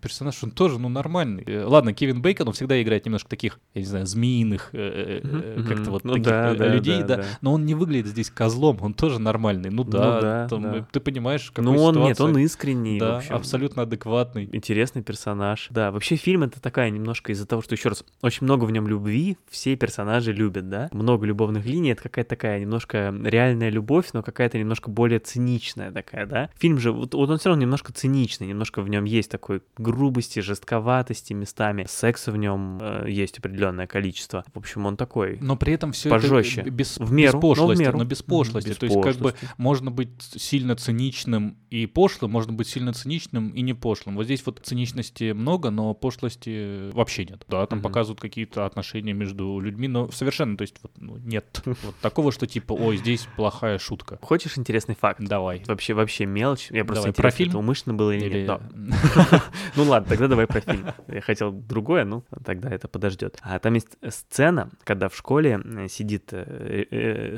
персонаж, 0.00 0.42
он 0.42 0.50
тоже, 0.50 0.78
ну, 0.78 0.88
нормальный. 0.88 1.64
Ладно, 1.64 1.92
Кевин 1.92 2.22
Бейкон, 2.22 2.48
он 2.48 2.54
всегда 2.54 2.80
играет 2.80 3.04
немножко 3.04 3.28
таких, 3.28 3.58
я 3.74 3.80
не 3.80 3.86
знаю, 3.86 4.06
змеиных 4.06 4.70
как-то 4.72 5.90
вот 5.90 6.04
ну 6.04 6.14
таких 6.14 6.26
да, 6.26 6.54
людей, 6.80 7.02
да, 7.02 7.16
да. 7.16 7.22
да. 7.22 7.28
Но 7.40 7.52
он 7.54 7.64
не 7.66 7.74
выглядит 7.74 8.08
здесь 8.08 8.30
козлом, 8.30 8.78
он 8.80 8.94
тоже 8.94 9.18
нормальный. 9.18 9.70
Ну 9.70 9.84
да, 9.84 10.20
да, 10.20 10.48
там, 10.48 10.62
да. 10.62 10.86
ты 10.90 11.00
понимаешь, 11.00 11.50
какой 11.50 11.64
Ну, 11.64 11.82
он, 11.82 11.96
нет, 11.96 12.16
ситуации. 12.16 12.34
он 12.34 12.38
искренний, 12.38 12.98
Да, 12.98 13.18
общем. 13.18 13.34
абсолютно 13.34 13.82
адекватный. 13.82 14.48
Интересный 14.52 15.02
персонаж. 15.02 15.68
Да, 15.70 15.90
вообще 15.90 16.16
фильм 16.16 16.42
это 16.42 16.60
такая 16.60 16.90
немножко 16.90 17.32
из-за 17.32 17.46
того, 17.46 17.62
что 17.62 17.74
еще 17.74 17.90
раз 17.90 18.04
очень 18.22 18.44
много 18.44 18.64
в 18.64 18.70
нем 18.72 18.86
любви, 18.86 19.36
все 19.48 19.76
персонажи 19.76 20.32
любят, 20.32 20.68
да. 20.68 20.88
Много 20.92 21.26
любовных 21.26 21.64
линий, 21.66 21.90
это 21.90 22.02
какая-то 22.02 22.30
такая 22.30 22.60
немножко 22.60 23.14
реальная 23.24 23.70
любовь, 23.70 24.06
но 24.12 24.22
какая-то 24.22 24.58
немножко 24.58 24.90
более 24.90 25.18
циничная 25.18 25.92
такая, 25.92 26.26
да. 26.26 26.50
Фильм 26.58 26.78
же, 26.78 26.92
вот, 26.92 27.14
вот 27.14 27.30
он 27.30 27.38
все 27.38 27.50
равно 27.50 27.62
немножко 27.62 27.92
циничный, 27.92 28.46
немножко 28.46 28.82
в 28.82 28.88
нем 28.88 29.04
есть 29.04 29.30
такой 29.30 29.62
грубости, 29.78 30.40
жестковатости 30.40 31.32
местами, 31.32 31.86
секса 31.88 32.32
в 32.32 32.36
нем 32.36 32.78
э, 32.80 33.06
есть 33.08 33.38
определенное 33.38 33.86
количество. 33.86 34.44
В 34.54 34.58
общем, 34.58 34.86
он 34.86 34.96
такой. 34.96 35.38
Но 35.40 35.56
при 35.56 35.72
этом 35.74 35.92
все 35.92 36.08
Пожестче. 36.10 36.60
это 36.62 36.69
без, 36.70 36.98
В 36.98 37.12
меру, 37.12 37.32
без 37.32 37.32
но 37.34 37.38
в 37.38 37.42
пошлости, 37.42 37.82
меру. 37.82 37.98
но 37.98 38.04
без 38.04 38.22
пошлости. 38.22 38.68
без 38.68 38.76
То 38.76 38.86
есть 38.86 39.00
как 39.02 39.16
бы 39.16 39.30
пошлости. 39.32 39.48
можно 39.58 39.90
быть 39.90 40.10
сильно 40.20 40.76
циничным 40.76 41.56
и 41.70 41.86
пошлым, 41.86 42.30
можно 42.32 42.52
быть 42.52 42.68
сильно 42.68 42.92
циничным 42.92 43.50
и 43.50 43.62
не 43.62 43.74
пошлым. 43.74 44.16
Вот 44.16 44.24
здесь 44.24 44.44
вот 44.46 44.60
циничности 44.62 45.32
много, 45.32 45.70
но 45.70 45.94
пошлости 45.94 46.90
вообще 46.92 47.24
нет. 47.24 47.44
Да, 47.48 47.66
там 47.66 47.78
Мгм. 47.78 47.84
показывают 47.88 48.20
какие-то 48.20 48.66
отношения 48.66 49.12
между 49.12 49.58
людьми, 49.60 49.88
но 49.88 50.10
совершенно, 50.10 50.56
то 50.56 50.62
есть 50.62 50.76
вот, 50.82 50.92
ну, 50.98 51.16
нет 51.18 51.62
вот 51.64 51.94
такого, 52.00 52.32
что 52.32 52.46
типа, 52.46 52.72
ой, 52.72 52.96
здесь 52.96 53.26
плохая 53.36 53.78
шутка. 53.78 54.18
Хочешь 54.22 54.58
интересный 54.58 54.94
факт? 54.94 55.20
Давай. 55.22 55.62
Вообще, 55.66 55.94
вообще 55.94 56.26
мелочь. 56.26 56.68
Я 56.70 56.84
просто 56.84 57.04
Давай, 57.04 57.14
про 57.14 57.30
фильм? 57.30 57.50
это 57.50 57.58
умышленно 57.58 57.94
было 57.94 58.10
или, 58.12 58.24
Или- 58.26 58.46
нет. 58.46 58.60
Ну 59.76 59.84
ладно, 59.84 60.08
тогда 60.08 60.28
давай 60.28 60.46
про 60.46 60.60
фильм. 60.60 60.86
Я 61.08 61.20
хотел 61.20 61.52
другое, 61.52 62.04
ну 62.04 62.24
тогда 62.44 62.70
это 62.70 62.88
подождет. 62.88 63.38
А 63.42 63.58
там 63.58 63.74
есть 63.74 63.88
сцена, 64.08 64.70
когда 64.84 65.08
в 65.08 65.16
школе 65.16 65.60
э, 65.64 65.88
сидит 65.88 66.28
э, 66.32 66.49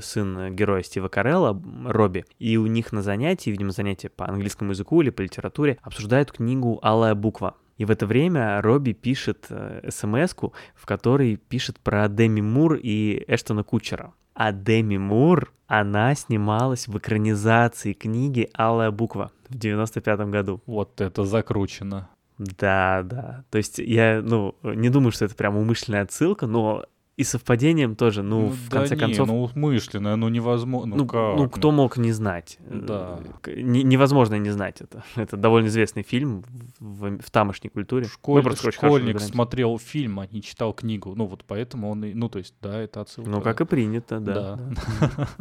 сын 0.03 0.55
героя 0.55 0.83
Стива 0.83 1.09
Карелла, 1.09 1.61
Робби, 1.87 2.25
И 2.39 2.57
у 2.57 2.67
них 2.67 2.93
на 2.93 3.03
занятии, 3.03 3.51
видимо, 3.51 3.71
занятия 3.71 4.09
по 4.09 4.29
английскому 4.29 4.71
языку 4.71 5.01
или 5.03 5.11
по 5.11 5.23
литературе, 5.23 5.79
обсуждают 5.83 6.33
книгу 6.33 6.79
«Алая 6.83 7.15
буква». 7.15 7.57
И 7.79 7.85
в 7.85 7.91
это 7.91 8.07
время 8.07 8.61
Робби 8.63 8.93
пишет 8.93 9.49
смс 9.89 10.35
в 10.75 10.87
которой 10.87 11.37
пишет 11.37 11.81
про 11.81 12.09
Деми 12.09 12.41
Мур 12.41 12.75
и 12.75 13.25
Эштона 13.27 13.65
Кучера. 13.65 14.13
А 14.35 14.53
Деми 14.53 14.99
Мур, 14.99 15.53
она 15.67 16.15
снималась 16.15 16.87
в 16.87 16.97
экранизации 16.97 17.93
книги 17.93 18.49
«Алая 18.55 18.91
буква» 18.91 19.33
в 19.49 19.57
95 19.57 20.21
году. 20.31 20.63
Вот 20.67 21.01
это 21.01 21.25
закручено. 21.25 22.09
Да, 22.39 23.03
да. 23.05 23.45
То 23.51 23.59
есть 23.59 23.79
я, 23.79 24.21
ну, 24.23 24.57
не 24.63 24.89
думаю, 24.89 25.13
что 25.13 25.25
это 25.25 25.35
прям 25.35 25.57
умышленная 25.57 26.03
отсылка, 26.03 26.47
но 26.47 26.85
и 27.19 27.25
совпадением 27.25 27.95
тоже, 27.95 28.23
ну, 28.23 28.47
в 28.47 28.69
да 28.71 28.79
конце 28.79 28.95
не, 28.95 29.01
концов... 29.01 29.29
ну 29.29 29.43
умышленное, 29.45 30.17
ну 30.17 30.29
невозможно. 30.31 30.97
Ну, 30.97 31.03
Ну, 31.03 31.07
как? 31.07 31.37
ну, 31.37 31.49
кто 31.51 31.71
мог 31.71 31.99
не 31.99 32.11
знать? 32.13 32.59
Да. 32.69 33.21
Не- 33.55 33.83
невозможно 33.83 34.37
не 34.39 34.51
знать 34.51 34.81
это. 34.81 35.05
Это 35.17 35.37
довольно 35.37 35.67
известный 35.67 36.03
фильм 36.03 36.43
в, 36.81 37.19
в 37.19 37.31
тамошней 37.31 37.69
культуре. 37.71 38.07
Школь- 38.07 38.43
школьник 38.73 39.21
смотрел 39.21 39.79
фильм, 39.79 40.21
а 40.21 40.27
не 40.27 40.41
читал 40.43 40.73
книгу. 40.73 41.15
Ну 41.15 41.27
вот 41.27 41.45
поэтому 41.47 41.91
он 41.91 42.03
и... 42.05 42.15
Ну 42.15 42.29
то 42.31 42.39
есть, 42.39 42.55
да, 42.63 42.81
это 42.81 43.03
отсылка. 43.03 43.29
Ну, 43.31 43.41
как 43.43 43.61
и 43.61 43.65
принято, 43.67 44.19
да. 44.19 44.59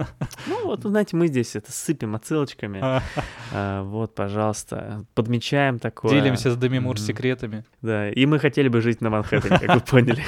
Ну, 0.47 0.65
вот, 0.65 0.81
знаете, 0.83 1.15
мы 1.15 1.27
здесь 1.27 1.55
это 1.55 1.71
сыпем 1.71 2.15
отсылочками. 2.15 2.81
А, 3.53 3.83
Вот, 3.83 4.15
пожалуйста, 4.15 5.05
подмечаем 5.13 5.77
такое. 5.79 6.11
Делимся 6.11 6.51
с 6.51 6.57
Деми 6.57 6.79
Мур 6.79 6.95
Мгм. 6.95 7.03
секретами. 7.05 7.65
Да, 7.81 8.09
и 8.09 8.25
мы 8.25 8.39
хотели 8.39 8.67
бы 8.69 8.81
жить 8.81 9.01
на 9.01 9.09
Манхэттене, 9.09 9.59
как 9.59 9.75
вы 9.75 9.81
поняли. 9.81 10.23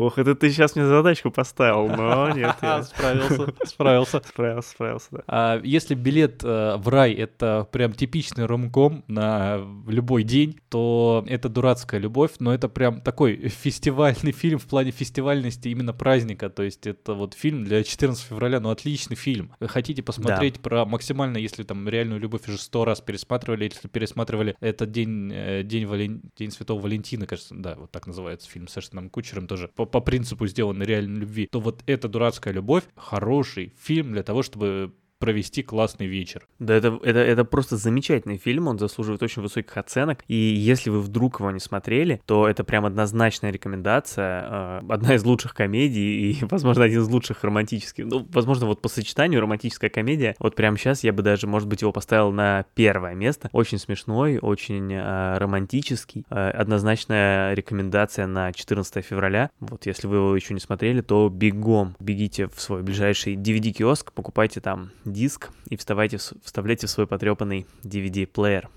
Ох, 0.00 0.16
это 0.16 0.34
ты 0.34 0.50
сейчас 0.50 0.76
мне 0.76 0.86
задачку 0.86 1.30
поставил, 1.30 1.86
но 1.88 2.30
нет, 2.34 2.56
я 2.62 2.82
Справился, 2.82 3.52
справился. 3.66 4.22
справился, 4.24 4.70
справился, 4.70 5.08
да. 5.10 5.22
А 5.26 5.60
если 5.62 5.94
билет 5.94 6.42
э, 6.42 6.76
в 6.78 6.88
рай 6.88 7.12
это 7.12 7.68
прям 7.70 7.92
типичный 7.92 8.46
ромком 8.46 9.04
на 9.08 9.60
любой 9.86 10.22
день, 10.22 10.58
то 10.70 11.22
это 11.28 11.50
дурацкая 11.50 12.00
любовь, 12.00 12.30
но 12.38 12.54
это 12.54 12.70
прям 12.70 13.02
такой 13.02 13.48
фестивальный 13.48 14.32
фильм 14.32 14.58
в 14.58 14.64
плане 14.66 14.90
фестивальности 14.90 15.68
именно 15.68 15.92
праздника. 15.92 16.48
То 16.48 16.62
есть 16.62 16.86
это 16.86 17.12
вот 17.12 17.34
фильм 17.34 17.64
для 17.64 17.84
14 17.84 18.24
февраля, 18.24 18.58
ну 18.60 18.70
отличный 18.70 19.16
фильм. 19.16 19.52
Вы 19.60 19.68
хотите 19.68 20.02
посмотреть 20.02 20.60
про 20.60 20.86
максимально, 20.86 21.36
если 21.36 21.62
там 21.62 21.86
реальную 21.86 22.20
любовь 22.20 22.48
уже 22.48 22.56
сто 22.56 22.86
раз 22.86 23.02
пересматривали, 23.02 23.64
если 23.64 23.86
пересматривали 23.86 24.56
этот 24.60 24.90
день, 24.92 25.30
э, 25.30 25.62
день, 25.62 25.84
Вален- 25.84 26.22
день 26.38 26.52
Святого 26.52 26.80
Валентина, 26.80 27.26
кажется, 27.26 27.54
да, 27.54 27.74
вот 27.74 27.90
так 27.90 28.06
называется 28.06 28.48
фильм 28.48 28.66
с 28.66 28.78
Эштоном 28.78 29.10
Кучером 29.10 29.46
тоже, 29.46 29.68
по, 29.90 30.00
принципу 30.00 30.46
сделанной 30.46 30.86
реальной 30.86 31.20
любви, 31.20 31.48
то 31.50 31.60
вот 31.60 31.82
эта 31.86 32.08
дурацкая 32.08 32.54
любовь 32.54 32.84
хороший 32.96 33.72
фильм 33.78 34.12
для 34.12 34.22
того, 34.22 34.42
чтобы 34.42 34.92
провести 35.20 35.62
классный 35.62 36.06
вечер. 36.06 36.48
Да, 36.58 36.74
это, 36.74 36.98
это, 37.04 37.18
это 37.18 37.44
просто 37.44 37.76
замечательный 37.76 38.38
фильм, 38.38 38.66
он 38.66 38.78
заслуживает 38.78 39.22
очень 39.22 39.42
высоких 39.42 39.76
оценок. 39.76 40.24
И 40.26 40.34
если 40.34 40.90
вы 40.90 41.00
вдруг 41.00 41.40
его 41.40 41.50
не 41.50 41.60
смотрели, 41.60 42.20
то 42.26 42.48
это 42.48 42.64
прям 42.64 42.86
однозначная 42.86 43.50
рекомендация. 43.52 44.80
э, 44.80 44.80
Одна 44.88 45.14
из 45.14 45.24
лучших 45.24 45.54
комедий 45.54 46.32
и, 46.32 46.44
возможно, 46.50 46.84
один 46.84 47.02
из 47.02 47.08
лучших 47.08 47.44
романтических. 47.44 48.06
Ну, 48.06 48.26
возможно, 48.32 48.66
вот 48.66 48.80
по 48.80 48.88
сочетанию 48.88 49.40
романтическая 49.40 49.90
комедия. 49.90 50.34
Вот 50.38 50.56
прямо 50.56 50.78
сейчас 50.78 51.04
я 51.04 51.12
бы 51.12 51.22
даже, 51.22 51.46
может 51.46 51.68
быть, 51.68 51.82
его 51.82 51.92
поставил 51.92 52.32
на 52.32 52.64
первое 52.74 53.14
место. 53.14 53.50
Очень 53.52 53.78
смешной, 53.78 54.38
очень 54.40 54.90
э, 54.92 55.38
романтический. 55.38 56.24
Э, 56.30 56.50
однозначная 56.50 57.52
рекомендация 57.52 58.26
на 58.26 58.54
14 58.54 59.04
февраля. 59.04 59.50
Вот 59.60 59.84
если 59.84 60.06
вы 60.06 60.16
его 60.16 60.34
еще 60.34 60.54
не 60.54 60.60
смотрели, 60.60 61.02
то 61.02 61.28
бегом 61.28 61.94
бегите 62.00 62.48
в 62.48 62.58
свой 62.58 62.82
ближайший 62.82 63.36
DVD-киоск, 63.36 64.12
покупайте 64.12 64.60
там 64.62 64.92
диск 65.10 65.50
и 65.66 65.76
вставайте, 65.76 66.18
вставляйте 66.18 66.86
в 66.86 66.90
свой 66.90 67.06
потрепанный 67.06 67.66
DVD-плеер. 67.82 68.68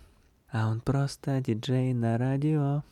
А 0.51 0.69
он 0.69 0.81
просто 0.81 1.41
диджей 1.41 1.93
на 1.93 2.17
радио. 2.17 2.83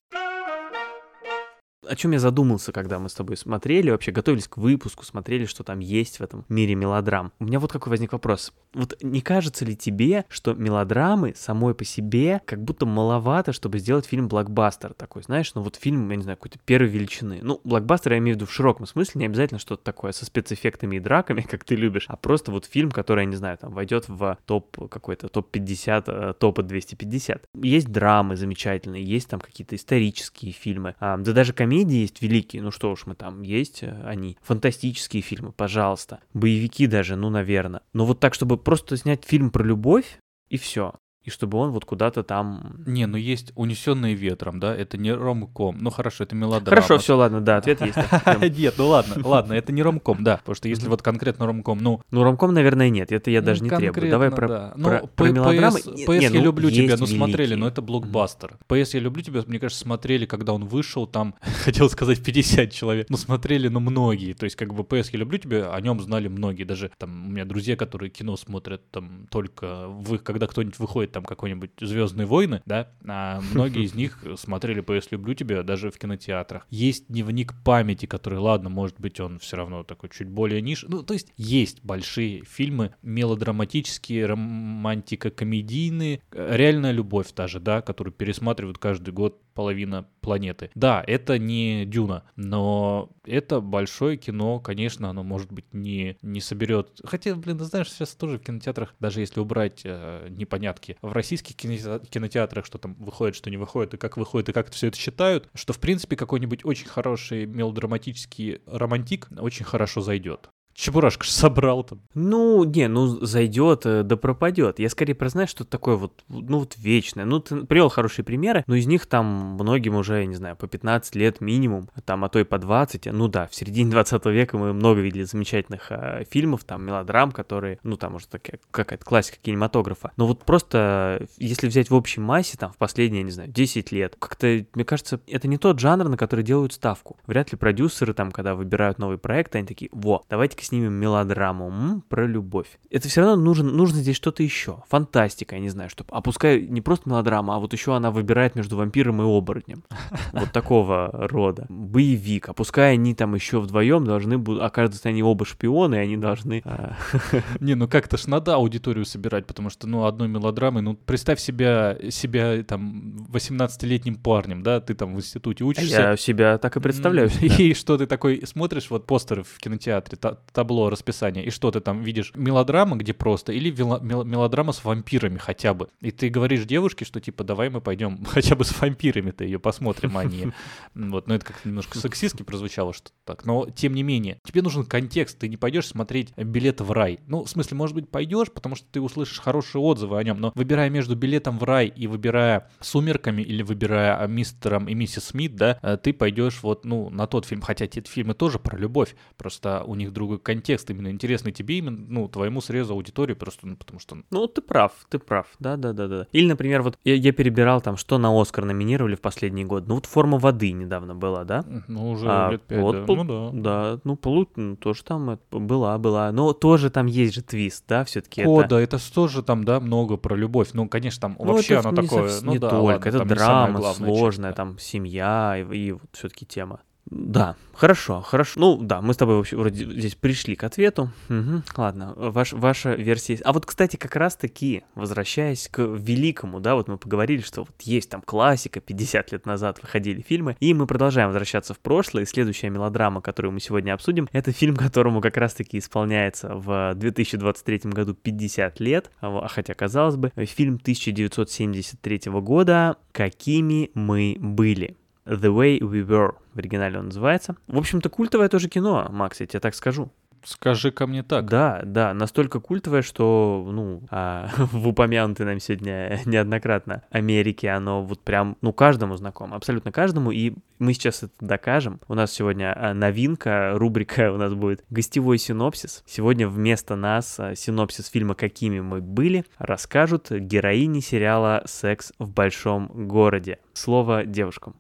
О 1.92 1.96
чем 1.98 2.12
я 2.12 2.20
задумался, 2.20 2.72
когда 2.72 3.00
мы 3.00 3.10
с 3.10 3.14
тобой 3.14 3.36
смотрели, 3.36 3.90
вообще 3.90 4.14
готовились 4.14 4.48
к 4.48 4.56
выпуску, 4.56 5.04
смотрели, 5.04 5.44
что 5.44 5.66
там 5.66 5.80
есть 5.80 6.22
в 6.22 6.24
этом 6.24 6.46
мире 6.48 6.74
мелодрам. 6.74 7.34
У 7.38 7.44
меня 7.44 7.60
вот 7.60 7.74
какой 7.74 7.90
возник 7.90 8.14
вопрос. 8.14 8.54
Вот 8.74 8.96
не 9.02 9.20
кажется 9.20 9.66
ли 9.66 9.76
тебе, 9.76 10.24
что 10.30 10.54
мелодрамы 10.54 11.34
самой 11.36 11.76
по 11.76 11.84
себе 11.84 12.42
как 12.46 12.64
будто 12.64 12.86
маловато, 12.86 13.52
чтобы 13.52 13.80
сделать 13.80 14.06
фильм 14.06 14.30
блокбастер 14.30 14.94
такой, 14.94 15.24
знаешь, 15.24 15.54
ну 15.54 15.64
вот 15.64 15.76
фильм, 15.76 16.10
я 16.10 16.16
не 16.16 16.24
знаю, 16.24 16.38
какой-то 16.38 16.60
первой 16.64 16.88
величины. 16.88 17.40
Ну, 17.42 17.60
блокбастер 17.66 18.14
я 18.14 18.20
имею 18.20 18.38
в 18.38 18.40
виду 18.40 18.46
в 18.46 18.54
широком 18.54 18.86
смысле, 18.86 19.20
не 19.20 19.26
обязательно 19.26 19.60
что-то 19.60 19.84
такое 19.84 20.14
со 20.14 20.24
спецэффектами 20.24 20.96
и 20.96 21.00
драками, 21.02 21.42
как 21.50 21.66
ты 21.66 21.76
любишь, 21.76 22.06
а 22.08 22.16
просто 22.16 22.52
вот 22.52 22.64
фильм, 22.64 22.92
который, 22.92 23.26
я 23.26 23.30
не 23.30 23.36
знаю, 23.36 23.58
там 23.58 23.74
войдет 23.74 24.08
в 24.08 24.38
топ 24.46 24.88
какой-то, 24.90 25.28
топ-50, 25.28 26.04
э, 26.08 26.34
топа 26.40 26.64
250. 26.64 27.50
Есть 27.62 27.92
драмы 27.92 28.38
замечательные, 28.38 29.04
есть 29.04 29.28
там 29.28 29.42
какие-то 29.42 29.76
исторические 29.76 30.54
фильмы, 30.54 30.96
да 31.02 31.18
даже 31.18 31.52
комедии 31.52 31.81
есть 31.90 32.22
великие, 32.22 32.62
ну 32.62 32.72
что 32.72 32.92
уж 32.92 33.06
мы 33.06 33.16
там, 33.16 33.42
есть 33.42 33.84
э, 33.84 34.02
они. 34.06 34.38
Фантастические 34.42 35.22
фильмы, 35.22 35.52
пожалуйста. 35.52 36.20
Боевики 36.34 36.88
даже, 36.88 37.16
ну, 37.16 37.30
наверное. 37.30 37.82
Но 37.94 38.06
вот 38.06 38.20
так, 38.20 38.34
чтобы 38.34 38.58
просто 38.58 38.98
снять 38.98 39.26
фильм 39.26 39.52
про 39.52 39.64
любовь, 39.64 40.18
и 40.50 40.58
все. 40.58 40.94
И 41.24 41.30
чтобы 41.30 41.60
он 41.60 41.70
вот 41.72 41.86
куда-то 41.86 42.24
там... 42.24 42.76
Не, 42.86 43.06
ну 43.06 43.16
есть 43.16 43.52
унесенные 43.56 44.16
ветром, 44.16 44.60
да, 44.60 44.76
это 44.76 44.98
не 44.98 45.12
ромком. 45.12 45.78
Ну 45.80 45.92
хорошо, 45.92 46.24
это 46.24 46.36
мелодрама. 46.36 46.82
Хорошо, 46.82 46.98
все, 46.98 47.16
ладно, 47.16 47.42
да, 47.42 47.58
ответ 47.58 47.80
есть. 47.82 47.98
Нет, 48.58 48.74
ну 48.78 48.88
ладно, 48.88 49.16
ладно, 49.24 49.54
это 49.54 49.72
не 49.72 49.84
ромком, 49.84 50.24
да. 50.24 50.38
Потому 50.38 50.56
что 50.56 50.68
если 50.68 50.88
вот 50.88 51.04
конкретно 51.04 51.46
ромком, 51.46 51.78
ну, 51.78 52.02
Ну, 52.10 52.24
ромком, 52.24 52.54
наверное, 52.54 52.90
нет, 52.90 53.12
это 53.12 53.30
я 53.30 53.42
ну, 53.42 53.46
даже 53.46 53.64
не 53.64 53.70
требую. 53.70 54.10
Давай 54.10 54.32
про, 54.32 54.74
Ну, 54.76 54.90
мелодрамы. 55.20 55.80
Не, 55.86 56.24
я 56.24 56.30
ну, 56.32 56.42
люблю 56.42 56.72
тебя, 56.72 56.98
ну 56.98 57.06
смотрели, 57.06 57.54
но 57.54 57.68
это 57.68 57.84
блокбастер. 57.84 58.58
PS 58.68 58.92
я 58.94 59.00
люблю 59.00 59.22
тебя, 59.22 59.44
мне 59.46 59.60
кажется, 59.60 59.84
смотрели, 59.84 60.26
когда 60.26 60.54
он 60.54 60.66
вышел, 60.66 61.06
там, 61.06 61.36
хотел 61.64 61.90
сказать 61.90 62.24
50 62.24 62.72
человек, 62.72 63.10
но 63.10 63.18
смотрели, 63.18 63.68
ну, 63.68 63.80
многие. 63.80 64.34
То 64.34 64.46
есть, 64.46 64.56
как 64.56 64.74
бы 64.74 64.82
PS 64.82 65.10
я 65.14 65.20
люблю 65.20 65.38
тебя, 65.38 65.72
о 65.72 65.82
нем 65.82 66.00
знали 66.02 66.28
многие. 66.28 66.64
Даже 66.64 66.92
там 66.98 67.28
у 67.28 67.30
меня 67.30 67.46
друзья, 67.46 67.76
которые 67.76 68.10
кино 68.10 68.38
смотрят 68.38 68.90
там 68.90 69.28
только, 69.30 69.88
когда 70.24 70.48
кто-нибудь 70.48 70.80
выходит, 70.80 71.11
там, 71.12 71.24
какой-нибудь 71.24 71.72
Звездные 71.80 72.26
войны, 72.26 72.62
да, 72.66 72.90
а 73.06 73.42
многие 73.54 73.84
из 73.84 73.94
них 73.94 74.24
смотрели 74.38 74.84
PS 74.84 75.08
люблю 75.12 75.34
тебя 75.34 75.64
даже 75.64 75.92
в 75.92 75.98
кинотеатрах. 75.98 76.66
Есть 76.70 77.08
дневник 77.08 77.54
памяти, 77.64 78.06
который, 78.06 78.40
ладно, 78.40 78.70
может 78.70 79.00
быть, 79.00 79.20
он 79.20 79.40
все 79.40 79.58
равно 79.58 79.84
такой 79.84 80.10
чуть 80.10 80.30
более 80.30 80.62
ниш. 80.62 80.86
Ну, 80.88 81.04
то 81.04 81.14
есть 81.14 81.34
есть 81.38 81.84
большие 81.84 82.44
фильмы 82.46 82.96
мелодраматические, 83.02 84.26
романтико-комедийные, 84.26 86.22
э, 86.32 86.56
реальная 86.56 86.92
любовь 86.92 87.32
та 87.34 87.48
же, 87.48 87.60
да, 87.60 87.82
которую 87.82 88.14
пересматривают 88.14 88.78
каждый 88.78 89.12
год 89.14 89.42
половина 89.54 90.08
планеты. 90.22 90.70
Да, 90.76 91.04
это 91.06 91.38
не 91.38 91.86
Дюна, 91.86 92.24
но 92.36 93.10
это 93.26 93.60
большое 93.60 94.18
кино, 94.18 94.60
конечно, 94.60 95.10
оно 95.10 95.24
может 95.24 95.52
быть 95.52 95.74
не, 95.74 96.18
не 96.22 96.42
соберет. 96.42 97.00
Хотя, 97.04 97.36
блин, 97.36 97.60
знаешь, 97.60 97.92
сейчас 97.92 98.16
тоже 98.16 98.38
в 98.38 98.44
кинотеатрах, 98.44 98.94
даже 99.00 99.20
если 99.20 99.40
убрать 99.40 99.82
э, 99.84 100.28
непонятки, 100.30 100.98
в 101.02 101.12
российских 101.12 101.56
кинотеа- 101.56 102.06
кинотеатрах, 102.08 102.66
что 102.66 102.78
там 102.78 102.96
выходит, 102.96 103.36
что 103.36 103.50
не 103.50 103.58
выходит, 103.58 103.96
и 103.96 103.98
как 103.98 104.18
выходит, 104.18 104.50
и 104.50 104.54
как 104.54 104.72
все 104.72 104.88
это 104.88 104.98
считают, 104.98 105.50
что, 105.54 105.74
в 105.74 105.80
принципе, 105.80 106.16
какой-нибудь 106.16 106.66
очень 106.66 106.88
хороший 106.88 107.46
мелодраматический 107.46 108.62
романтик 108.66 109.28
очень 109.38 109.66
хорошо 109.66 110.02
зайдет. 110.02 110.50
Чебурашка 110.74 111.24
ж 111.24 111.30
собрал 111.30 111.84
там. 111.84 112.02
Ну, 112.14 112.64
не, 112.64 112.88
ну 112.88 113.08
зайдет, 113.26 113.86
э, 113.86 114.04
да 114.04 114.18
пропадет. 114.18 114.80
Я 114.80 114.90
скорее 114.90 115.14
про, 115.14 115.30
знаешь, 115.30 115.50
что 115.50 115.66
такое 115.66 115.96
вот, 115.96 116.24
ну 116.28 116.60
вот 116.60 116.78
вечное. 116.78 117.26
Ну, 117.26 117.40
ты 117.40 117.66
привел 117.66 117.90
хорошие 117.90 118.26
примеры, 118.26 118.64
но 118.68 118.76
из 118.76 118.88
них 118.88 119.06
там 119.06 119.26
многим 119.60 119.96
уже, 119.96 120.20
я 120.20 120.26
не 120.26 120.36
знаю, 120.36 120.56
по 120.56 120.68
15 120.68 121.16
лет 121.16 121.42
минимум, 121.42 121.90
там, 122.06 122.24
а 122.24 122.30
то 122.30 122.40
и 122.40 122.44
по 122.44 122.58
20. 122.58 123.08
Ну 123.08 123.28
да, 123.28 123.48
в 123.48 123.56
середине 123.56 123.92
20 123.92 124.26
века 124.28 124.58
мы 124.58 124.74
много 124.74 125.02
видели 125.02 125.24
замечательных 125.24 125.92
э, 125.92 126.24
фильмов, 126.30 126.64
там, 126.64 126.84
мелодрам, 126.84 127.32
которые, 127.32 127.80
ну 127.84 127.98
там 127.98 128.16
уже 128.16 128.28
такая 128.28 128.60
какая-то 128.72 129.06
классика 129.06 129.38
кинематографа. 129.42 130.12
Но 130.18 130.28
вот 130.28 130.44
просто, 130.44 131.20
э, 131.22 131.26
если 131.38 131.68
взять 131.68 131.90
в 131.90 131.96
общей 131.96 132.22
массе, 132.22 132.58
там, 132.58 132.72
в 132.72 132.78
последние, 132.78 133.22
я 133.22 133.26
не 133.26 133.32
знаю, 133.32 133.50
10 133.50 133.92
лет, 133.92 134.16
как-то, 134.18 134.66
мне 134.74 134.86
кажется, 134.86 135.20
это 135.28 135.48
не 135.48 135.58
тот 135.58 135.80
жанр, 135.80 136.08
на 136.10 136.18
который 136.18 136.44
делают 136.44 136.74
ставку. 136.74 137.18
Вряд 137.28 137.52
ли 137.52 137.58
продюсеры 137.58 138.14
там, 138.14 138.32
когда 138.32 138.56
выбирают 138.56 139.00
новый 139.00 139.18
проект, 139.18 139.56
они 139.56 139.68
такие, 139.68 139.90
во, 139.92 140.24
давайте-ка 140.62 140.66
снимем 140.66 140.94
мелодраму 140.94 141.68
м, 141.70 142.04
про 142.08 142.26
любовь. 142.26 142.80
Это 142.90 143.08
все 143.08 143.22
равно 143.22 143.36
нужен, 143.36 143.68
нужно 143.68 144.00
здесь 144.00 144.16
что-то 144.16 144.44
еще. 144.44 144.84
Фантастика, 144.90 145.56
я 145.56 145.62
не 145.62 145.70
знаю, 145.70 145.90
что. 145.90 146.06
А 146.10 146.22
пускай 146.22 146.62
не 146.62 146.82
просто 146.82 147.10
мелодрама, 147.10 147.56
а 147.56 147.60
вот 147.60 147.74
еще 147.74 147.96
она 147.96 148.12
выбирает 148.12 148.56
между 148.56 148.78
вампиром 148.78 149.22
и 149.22 149.26
оборотнем. 149.26 149.84
Вот 150.34 150.52
такого 150.52 151.10
рода. 151.12 151.66
Боевик. 151.70 152.50
А 152.50 152.54
пускай 152.54 152.94
они 152.94 153.14
там 153.14 153.36
еще 153.36 153.60
вдвоем 153.60 154.06
должны 154.06 154.38
будут, 154.38 154.64
окажутся 154.64 155.10
они 155.10 155.24
оба 155.24 155.46
шпионы, 155.46 155.96
и 155.96 156.00
они 156.00 156.18
должны... 156.18 156.62
а, 156.66 156.96
Не, 157.60 157.76
ну 157.76 157.88
как-то 157.88 158.18
ж 158.18 158.28
надо 158.28 158.56
аудиторию 158.56 159.06
собирать, 159.06 159.46
потому 159.46 159.70
что, 159.70 159.88
ну, 159.88 160.06
одной 160.06 160.28
мелодрамой, 160.28 160.82
ну, 160.82 160.96
представь 160.96 161.40
себя, 161.40 161.98
себя 162.10 162.64
там 162.64 163.28
18-летним 163.32 164.16
парнем, 164.16 164.64
да, 164.64 164.80
ты 164.80 164.94
там 164.94 165.16
в 165.16 165.18
институте 165.18 165.64
учишься. 165.64 166.02
Я 166.02 166.18
себя 166.18 166.58
так 166.58 166.78
и 166.78 166.80
представляю. 166.80 167.30
И 167.42 167.74
что 167.74 167.98
ты 167.98 168.06
такой 168.06 168.42
смотришь, 168.46 168.90
вот 168.90 169.06
постеры 169.06 169.44
в 169.44 169.58
кинотеатре, 169.58 170.18
табло 170.54 170.90
расписания, 170.90 171.44
и 171.44 171.50
что 171.50 171.72
ты 171.72 171.80
там 171.80 172.04
видишь? 172.04 172.32
Мелодрама, 172.36 172.96
где 172.98 173.14
просто, 173.14 173.54
или 173.54 173.72
мел- 173.72 174.24
мелодрама 174.24 174.74
с 174.74 174.84
вампирами 174.84 175.38
хотя 175.38 175.74
бы. 175.74 175.90
И 176.02 176.12
ты 176.12 176.30
говоришь 176.30 176.66
девушке, 176.66 177.06
что 177.06 177.20
типа 177.20 177.44
давай 177.44 177.70
мы 177.70 177.82
пойдем 177.82 178.24
хотя 178.30 178.56
бы 178.56 178.64
с 178.64 178.80
вампирами-то 178.80 179.44
ее 179.44 179.60
посмотрим, 179.60 180.18
а 180.18 180.26
не... 180.26 180.52
Вот, 180.94 181.28
ну 181.28 181.34
это 181.34 181.46
как 181.46 181.66
немножко 181.66 181.98
сексистски 181.98 182.44
прозвучало 182.44 182.94
что 182.94 183.12
так. 183.26 183.46
Но 183.46 183.68
тем 183.70 183.94
не 183.94 184.04
менее, 184.04 184.40
тебе 184.44 184.62
нужен 184.62 184.86
контекст, 184.86 185.40
ты 185.40 185.48
не 185.48 185.58
пойдешь 185.58 185.88
смотреть 185.88 186.36
билет 186.38 186.82
в 186.82 186.92
рай. 186.92 187.20
Ну, 187.28 187.44
в 187.44 187.50
смысле, 187.50 187.78
может 187.78 187.96
быть, 187.96 188.10
пойдешь, 188.10 188.52
потому 188.52 188.76
что 188.76 188.86
ты 188.92 189.02
услышишь 189.02 189.40
хорошие 189.40 189.82
отзывы 189.82 190.18
о 190.18 190.24
нем, 190.24 190.40
но 190.40 190.52
выбирая 190.56 190.90
между 190.90 191.16
билетом 191.16 191.58
в 191.58 191.64
рай 191.64 191.88
и 191.88 192.08
выбирая 192.08 192.70
сумерками 192.80 193.42
или 193.42 193.64
выбирая 193.64 194.22
а, 194.22 194.28
мистером 194.28 194.88
и 194.88 194.94
миссис 194.94 195.32
Смит, 195.32 195.56
да, 195.56 195.80
э, 195.82 195.98
ты 195.98 196.14
пойдешь 196.14 196.60
вот, 196.62 196.84
ну, 196.84 197.10
на 197.10 197.28
тот 197.28 197.46
фильм, 197.46 197.62
хотя 197.62 197.86
эти 197.86 198.02
фильмы 198.08 198.34
тоже 198.34 198.60
про 198.60 198.78
любовь, 198.78 199.16
просто 199.38 199.84
у 199.86 199.96
них 199.96 200.12
другой 200.12 200.40
контекст, 200.42 200.90
именно 200.90 201.10
интересный 201.10 201.52
тебе, 201.52 201.78
именно, 201.80 201.98
ну, 202.08 202.28
твоему 202.28 202.62
срезу 202.62 202.94
аудитории, 202.94 203.34
просто 203.34 203.68
ну, 203.68 203.76
потому 203.76 204.00
что... 204.00 204.18
Ну, 204.30 204.48
ты 204.48 204.62
прав, 204.62 204.92
ты 205.10 205.20
прав, 205.20 205.48
да-да-да-да. 205.60 206.28
Или, 206.32 206.48
например, 206.48 206.82
вот 206.82 206.98
я, 207.04 207.16
я 207.16 207.32
перебирал 207.32 207.82
там, 207.82 207.98
что 207.98 208.18
на 208.18 208.40
Оскар 208.40 208.66
номинировали 208.66 209.16
в 209.16 209.22
последний 209.22 209.66
год. 209.66 209.88
Ну, 209.88 209.96
вот 209.96 210.06
«Форма 210.06 210.38
воды» 210.38 210.72
недавно 210.72 211.16
была, 211.16 211.44
да? 211.44 211.64
Ну, 211.88 212.12
уже 212.12 212.28
А, 212.30 212.52
лет 212.52 212.62
пять, 212.64 212.82
вот 212.82 212.96
да. 212.96 213.04
пол- 213.06 213.24
Ну 213.24 213.52
да. 213.52 213.62
Да, 213.62 214.00
ну, 214.04 214.16
полу... 214.16 214.48
ну, 214.56 214.76
тоже 214.76 215.04
там 215.04 215.40
была, 215.52 215.98
была. 215.98 216.32
Но 216.32 216.54
тоже 216.54 216.90
там 216.90 217.06
есть 217.06 217.34
же 217.36 217.42
твист, 217.42 217.86
да, 217.88 218.04
все-таки 218.04 218.44
О, 218.46 218.62
это... 218.62 218.70
да, 218.70 218.82
это 218.82 218.98
тоже 219.14 219.44
там, 219.44 219.64
да, 219.64 219.80
много 219.80 220.18
про 220.18 220.36
любовь. 220.36 220.70
Ну, 220.74 220.88
конечно, 220.88 221.22
там 221.22 221.36
Ну, 221.40 221.54
вообще 221.54 221.76
это 221.76 221.90
оно 221.90 222.02
не 222.02 222.08
такое, 222.08 222.28
совс- 222.30 222.40
ну 222.44 222.52
не 222.54 222.60
да, 222.60 222.70
только, 222.70 222.84
ладно, 222.84 223.10
это 223.10 223.26
драма 223.26 223.82
часть, 223.82 223.98
сложная, 223.98 224.50
да. 224.52 224.56
там 224.56 224.80
семья 224.80 225.58
и, 225.58 225.76
и 225.78 225.92
вот 225.94 226.02
все-таки 226.14 226.46
тема. 226.46 226.82
Да, 227.12 227.58
хорошо, 227.74 228.22
хорошо. 228.22 228.58
Ну 228.58 228.78
да, 228.78 229.02
мы 229.02 229.14
с 229.14 229.18
тобой 229.18 229.36
вообще 229.36 229.58
вроде 229.58 229.84
здесь 229.84 230.16
пришли 230.16 230.56
к 230.56 230.64
ответу. 230.64 231.12
Мгм, 231.28 231.64
ладно, 231.76 232.14
ваш, 232.16 232.54
ваша 232.54 232.94
версия 232.94 233.34
есть. 233.34 233.44
А 233.46 233.52
вот, 233.52 233.66
кстати, 233.66 233.98
как 233.98 234.16
раз-таки, 234.16 234.84
возвращаясь 234.96 235.68
к 235.68 235.82
великому, 235.82 236.62
да, 236.62 236.76
вот 236.76 236.88
мы 236.88 236.98
поговорили, 236.98 237.42
что 237.42 237.64
вот 237.64 237.82
есть 237.82 238.10
там 238.10 238.22
классика, 238.22 238.80
50 238.80 239.34
лет 239.34 239.46
назад 239.46 239.82
выходили 239.82 240.22
фильмы, 240.22 240.56
и 240.62 240.74
мы 240.74 240.88
продолжаем 240.88 241.28
возвращаться 241.28 241.74
в 241.74 241.80
прошлое, 241.80 242.24
и 242.24 242.26
следующая 242.26 242.70
мелодрама, 242.70 243.20
которую 243.20 243.52
мы 243.52 243.60
сегодня 243.60 243.94
обсудим, 243.94 244.30
это 244.32 244.54
фильм, 244.54 244.78
которому 244.78 245.20
как 245.20 245.36
раз-таки 245.36 245.80
исполняется 245.80 246.56
в 246.56 246.94
2023 246.96 247.92
году 247.92 248.14
50 248.14 248.80
лет, 248.80 249.12
а 249.20 249.50
хотя, 249.50 249.74
казалось 249.74 250.16
бы, 250.16 250.32
фильм 250.38 250.76
1973 250.76 252.32
года 252.32 252.96
«Какими 253.12 253.92
мы 253.96 254.38
были». 254.40 254.96
The 255.32 255.54
Way 255.54 255.80
We 255.80 256.06
Were 256.06 256.36
в 256.54 256.60
оригинале 256.60 257.00
он 257.00 257.06
называется. 257.06 257.56
В 257.68 257.78
общем-то, 257.78 258.10
культовое 258.10 258.50
тоже 258.50 258.68
кино, 258.70 259.08
Макс, 259.10 259.40
я 259.40 259.48
тебе 259.48 259.60
так 259.60 259.76
скажу. 259.76 260.12
Скажи 260.44 260.92
ко 260.92 261.06
мне 261.06 261.22
так. 261.24 261.46
Да, 261.46 261.82
да, 261.86 262.14
настолько 262.14 262.60
культовое, 262.60 263.04
что, 263.04 263.68
ну, 263.72 264.02
а, 264.10 264.50
в 264.58 264.88
упомянутой 264.88 265.46
нам 265.46 265.60
сегодня 265.60 266.20
неоднократно 266.26 267.04
Америке 267.12 267.70
оно 267.70 268.04
вот 268.04 268.22
прям, 268.22 268.58
ну, 268.62 268.74
каждому 268.74 269.16
знакомо, 269.18 269.56
абсолютно 269.56 269.92
каждому, 269.92 270.32
и 270.32 270.54
мы 270.80 270.94
сейчас 270.94 271.24
это 271.24 271.34
докажем. 271.40 272.00
У 272.08 272.16
нас 272.16 272.32
сегодня 272.32 272.74
а, 272.76 272.94
новинка, 272.94 273.74
рубрика 273.76 274.32
у 274.32 274.38
нас 274.38 274.54
будет 274.54 274.84
«Гостевой 274.90 275.38
синопсис». 275.38 276.04
Сегодня 276.08 276.48
вместо 276.48 276.96
нас 276.96 277.40
а, 277.40 277.56
синопсис 277.56 278.08
фильма 278.08 278.34
«Какими 278.34 278.80
мы 278.80 279.02
были» 279.02 279.46
расскажут 279.60 280.32
героини 280.32 281.02
сериала 281.02 281.62
«Секс 281.66 282.14
в 282.18 282.32
большом 282.32 282.88
городе». 283.08 283.60
Слово 283.74 284.26
девушкам. 284.26 284.76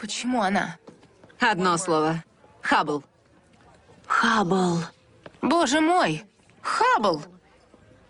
Почему 0.00 0.40
она? 0.40 0.78
Одно 1.38 1.76
слово. 1.76 2.24
Хаббл. 2.62 3.04
Хаббл. 4.06 4.78
Боже 5.42 5.80
мой! 5.80 6.24
Хаббл! 6.62 7.22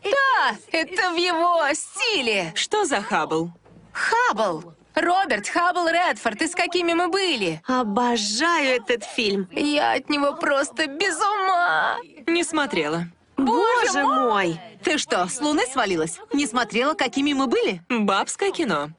Да, 0.03 0.57
это 0.73 1.11
в 1.11 1.17
его 1.17 1.63
стиле! 1.75 2.53
Что 2.55 2.85
за 2.85 3.01
Хаббл? 3.01 3.53
Хаббл! 3.93 4.75
Роберт 4.95 5.49
Хаббл 5.49 5.89
Редфорд, 5.89 6.43
и 6.43 6.49
с 6.49 6.55
какими 6.55 6.95
мы 6.95 7.09
были? 7.09 7.63
Обожаю 7.67 8.77
этот 8.77 9.05
фильм. 9.05 9.49
Я 9.53 9.95
от 9.95 10.09
него 10.09 10.35
просто 10.35 10.87
без 10.87 11.17
ума! 11.17 11.99
Не 12.27 12.45
смотрела. 12.45 13.07
Боже 13.37 14.05
мой! 14.05 14.61
Ты 14.83 14.99
что, 14.99 15.27
с 15.29 15.41
луны 15.41 15.63
свалилась? 15.67 16.19
Не 16.33 16.47
смотрела, 16.47 16.95
какими 16.95 17.33
мы 17.33 17.47
были? 17.47 17.83
Бабское 17.89 18.53
кино. 18.53 18.91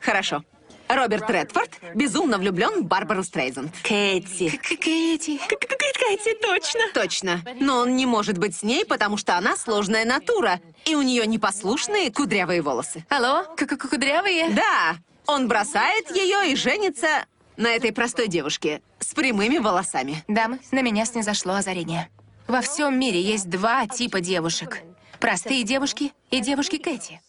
Хорошо. 0.00 0.44
Роберт 0.88 1.30
Редфорд 1.30 1.70
безумно 1.94 2.38
влюблен 2.38 2.82
в 2.82 2.84
Барбару 2.84 3.22
Стрейзенд. 3.22 3.72
Кэти. 3.82 4.50
Кэти. 4.50 5.38
Кэти, 5.38 6.34
точно. 6.40 6.80
Точно. 6.94 7.42
Но 7.60 7.78
он 7.78 7.96
не 7.96 8.06
может 8.06 8.38
быть 8.38 8.56
с 8.56 8.62
ней, 8.62 8.84
потому 8.84 9.16
что 9.16 9.36
она 9.36 9.56
сложная 9.56 10.04
натура. 10.04 10.60
И 10.84 10.94
у 10.94 11.02
нее 11.02 11.26
непослушные 11.26 12.10
кудрявые 12.10 12.62
волосы. 12.62 13.04
Алло, 13.08 13.44
как 13.56 13.78
кудрявые? 13.78 14.50
Да, 14.50 14.96
он 15.26 15.48
бросает 15.48 16.10
ее 16.14 16.50
и 16.52 16.56
женится 16.56 17.26
на 17.56 17.68
этой 17.68 17.92
простой 17.92 18.28
девушке 18.28 18.80
с 18.98 19.14
прямыми 19.14 19.58
волосами. 19.58 20.24
Дамы, 20.28 20.60
на 20.70 20.80
меня 20.80 21.04
снизошло 21.04 21.54
озарение. 21.54 22.08
Во 22.46 22.62
всем 22.62 22.98
мире 22.98 23.20
есть 23.20 23.50
два 23.50 23.86
типа 23.86 24.20
девушек. 24.20 24.80
Простые 25.20 25.64
девушки 25.64 26.12
и 26.30 26.40
девушки 26.40 26.78
Кэти. 26.78 27.20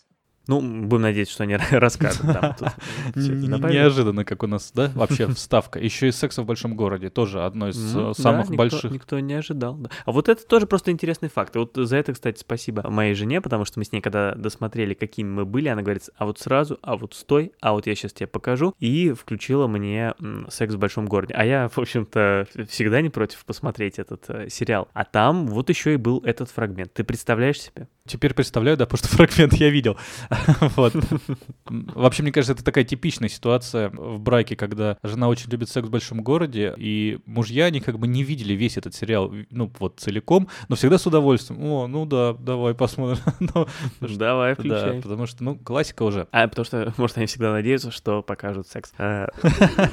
Ну, 0.50 0.62
будем 0.62 1.04
надеяться, 1.04 1.36
что 1.36 1.44
они 1.44 1.58
расскажут 1.72 2.22
там. 2.22 2.56
добавят. 3.14 3.72
Неожиданно, 3.72 4.26
как 4.26 4.42
у 4.42 4.48
нас, 4.48 4.72
да, 4.74 4.92
вообще 4.96 5.28
вставка. 5.28 5.80
Еще 5.80 6.08
и 6.08 6.12
секса 6.12 6.42
в 6.42 6.46
большом 6.48 6.76
городе, 6.76 7.12
тоже 7.12 7.44
одно 7.44 7.70
из 7.70 7.94
Ну, 7.94 8.10
э, 8.10 8.14
самых 8.16 8.50
больших. 8.50 8.90
Никто 8.90 9.20
не 9.20 9.36
ожидал, 9.36 9.76
да. 9.76 9.92
А 10.06 10.12
вот 10.12 10.28
это 10.28 10.44
тоже 10.48 10.66
просто 10.66 10.90
интересный 10.90 11.30
факт. 11.30 11.56
Вот 11.56 11.74
за 11.76 11.98
это, 11.98 12.14
кстати, 12.14 12.40
спасибо 12.40 12.90
моей 12.90 13.14
жене, 13.14 13.42
потому 13.42 13.64
что 13.64 13.78
мы 13.78 13.86
с 13.86 13.92
ней, 13.92 14.02
когда 14.02 14.34
досмотрели, 14.34 14.96
какими 14.96 15.30
мы 15.30 15.46
были, 15.46 15.68
она 15.68 15.84
говорит, 15.84 16.10
а 16.18 16.26
вот 16.26 16.40
сразу, 16.40 16.80
а 16.82 16.98
вот 16.98 17.14
стой, 17.14 17.52
а 17.62 17.74
вот 17.74 17.86
я 17.86 17.94
сейчас 17.94 18.14
тебе 18.14 18.26
покажу, 18.26 18.74
и 18.80 19.12
включила 19.12 19.68
мне 19.68 20.16
«Секс 20.50 20.74
в 20.74 20.80
большом 20.80 21.06
городе». 21.06 21.36
А 21.36 21.46
я, 21.46 21.70
в 21.70 21.78
общем-то, 21.78 22.48
всегда 22.68 23.02
не 23.02 23.10
против 23.10 23.46
посмотреть 23.46 24.00
этот 24.00 24.26
э, 24.30 24.50
сериал. 24.50 24.88
А 24.94 25.06
там 25.06 25.46
вот 25.46 25.70
еще 25.70 25.94
и 25.94 25.98
был 25.98 26.24
этот 26.26 26.50
фрагмент. 26.50 26.92
Ты 26.92 27.04
представляешь 27.04 27.62
себе? 27.62 27.88
Теперь 28.10 28.34
представляю, 28.34 28.76
да, 28.76 28.86
потому 28.86 28.98
что 28.98 29.08
фрагмент 29.16 29.54
я 29.54 29.70
видел. 29.70 29.98
Вот. 30.76 30.94
Вообще, 31.68 32.24
мне 32.24 32.32
кажется, 32.32 32.54
это 32.54 32.64
такая 32.64 32.84
типичная 32.84 33.30
ситуация 33.30 33.90
в 33.90 34.20
браке, 34.20 34.56
когда 34.56 34.98
жена 35.04 35.28
очень 35.30 35.50
любит 35.52 35.70
секс 35.70 35.88
в 35.88 35.92
большом 35.92 36.22
городе, 36.24 36.74
и 36.78 37.20
мужья, 37.26 37.66
они 37.66 37.80
как 37.80 38.00
бы 38.00 38.08
не 38.08 38.24
видели 38.24 38.54
весь 38.54 38.78
этот 38.78 38.96
сериал, 38.96 39.32
ну, 39.52 39.72
вот 39.80 40.00
целиком, 40.00 40.48
но 40.68 40.76
всегда 40.76 40.98
с 40.98 41.06
удовольствием. 41.06 41.64
О, 41.64 41.88
ну 41.88 42.06
да, 42.06 42.34
давай 42.34 42.74
посмотрим. 42.74 43.20
Ну, 43.40 43.68
Давай, 44.02 44.56
Да, 44.56 44.62
включай. 44.62 45.02
потому 45.02 45.26
что, 45.28 45.44
ну, 45.44 45.56
классика 45.56 46.04
уже. 46.04 46.28
А, 46.32 46.48
потому 46.48 46.66
что, 46.66 46.94
может, 46.98 47.18
они 47.18 47.26
всегда 47.28 47.52
надеются, 47.52 47.92
что 47.92 48.22
покажут 48.22 48.68
секс. 48.68 48.92
А, 48.98 49.28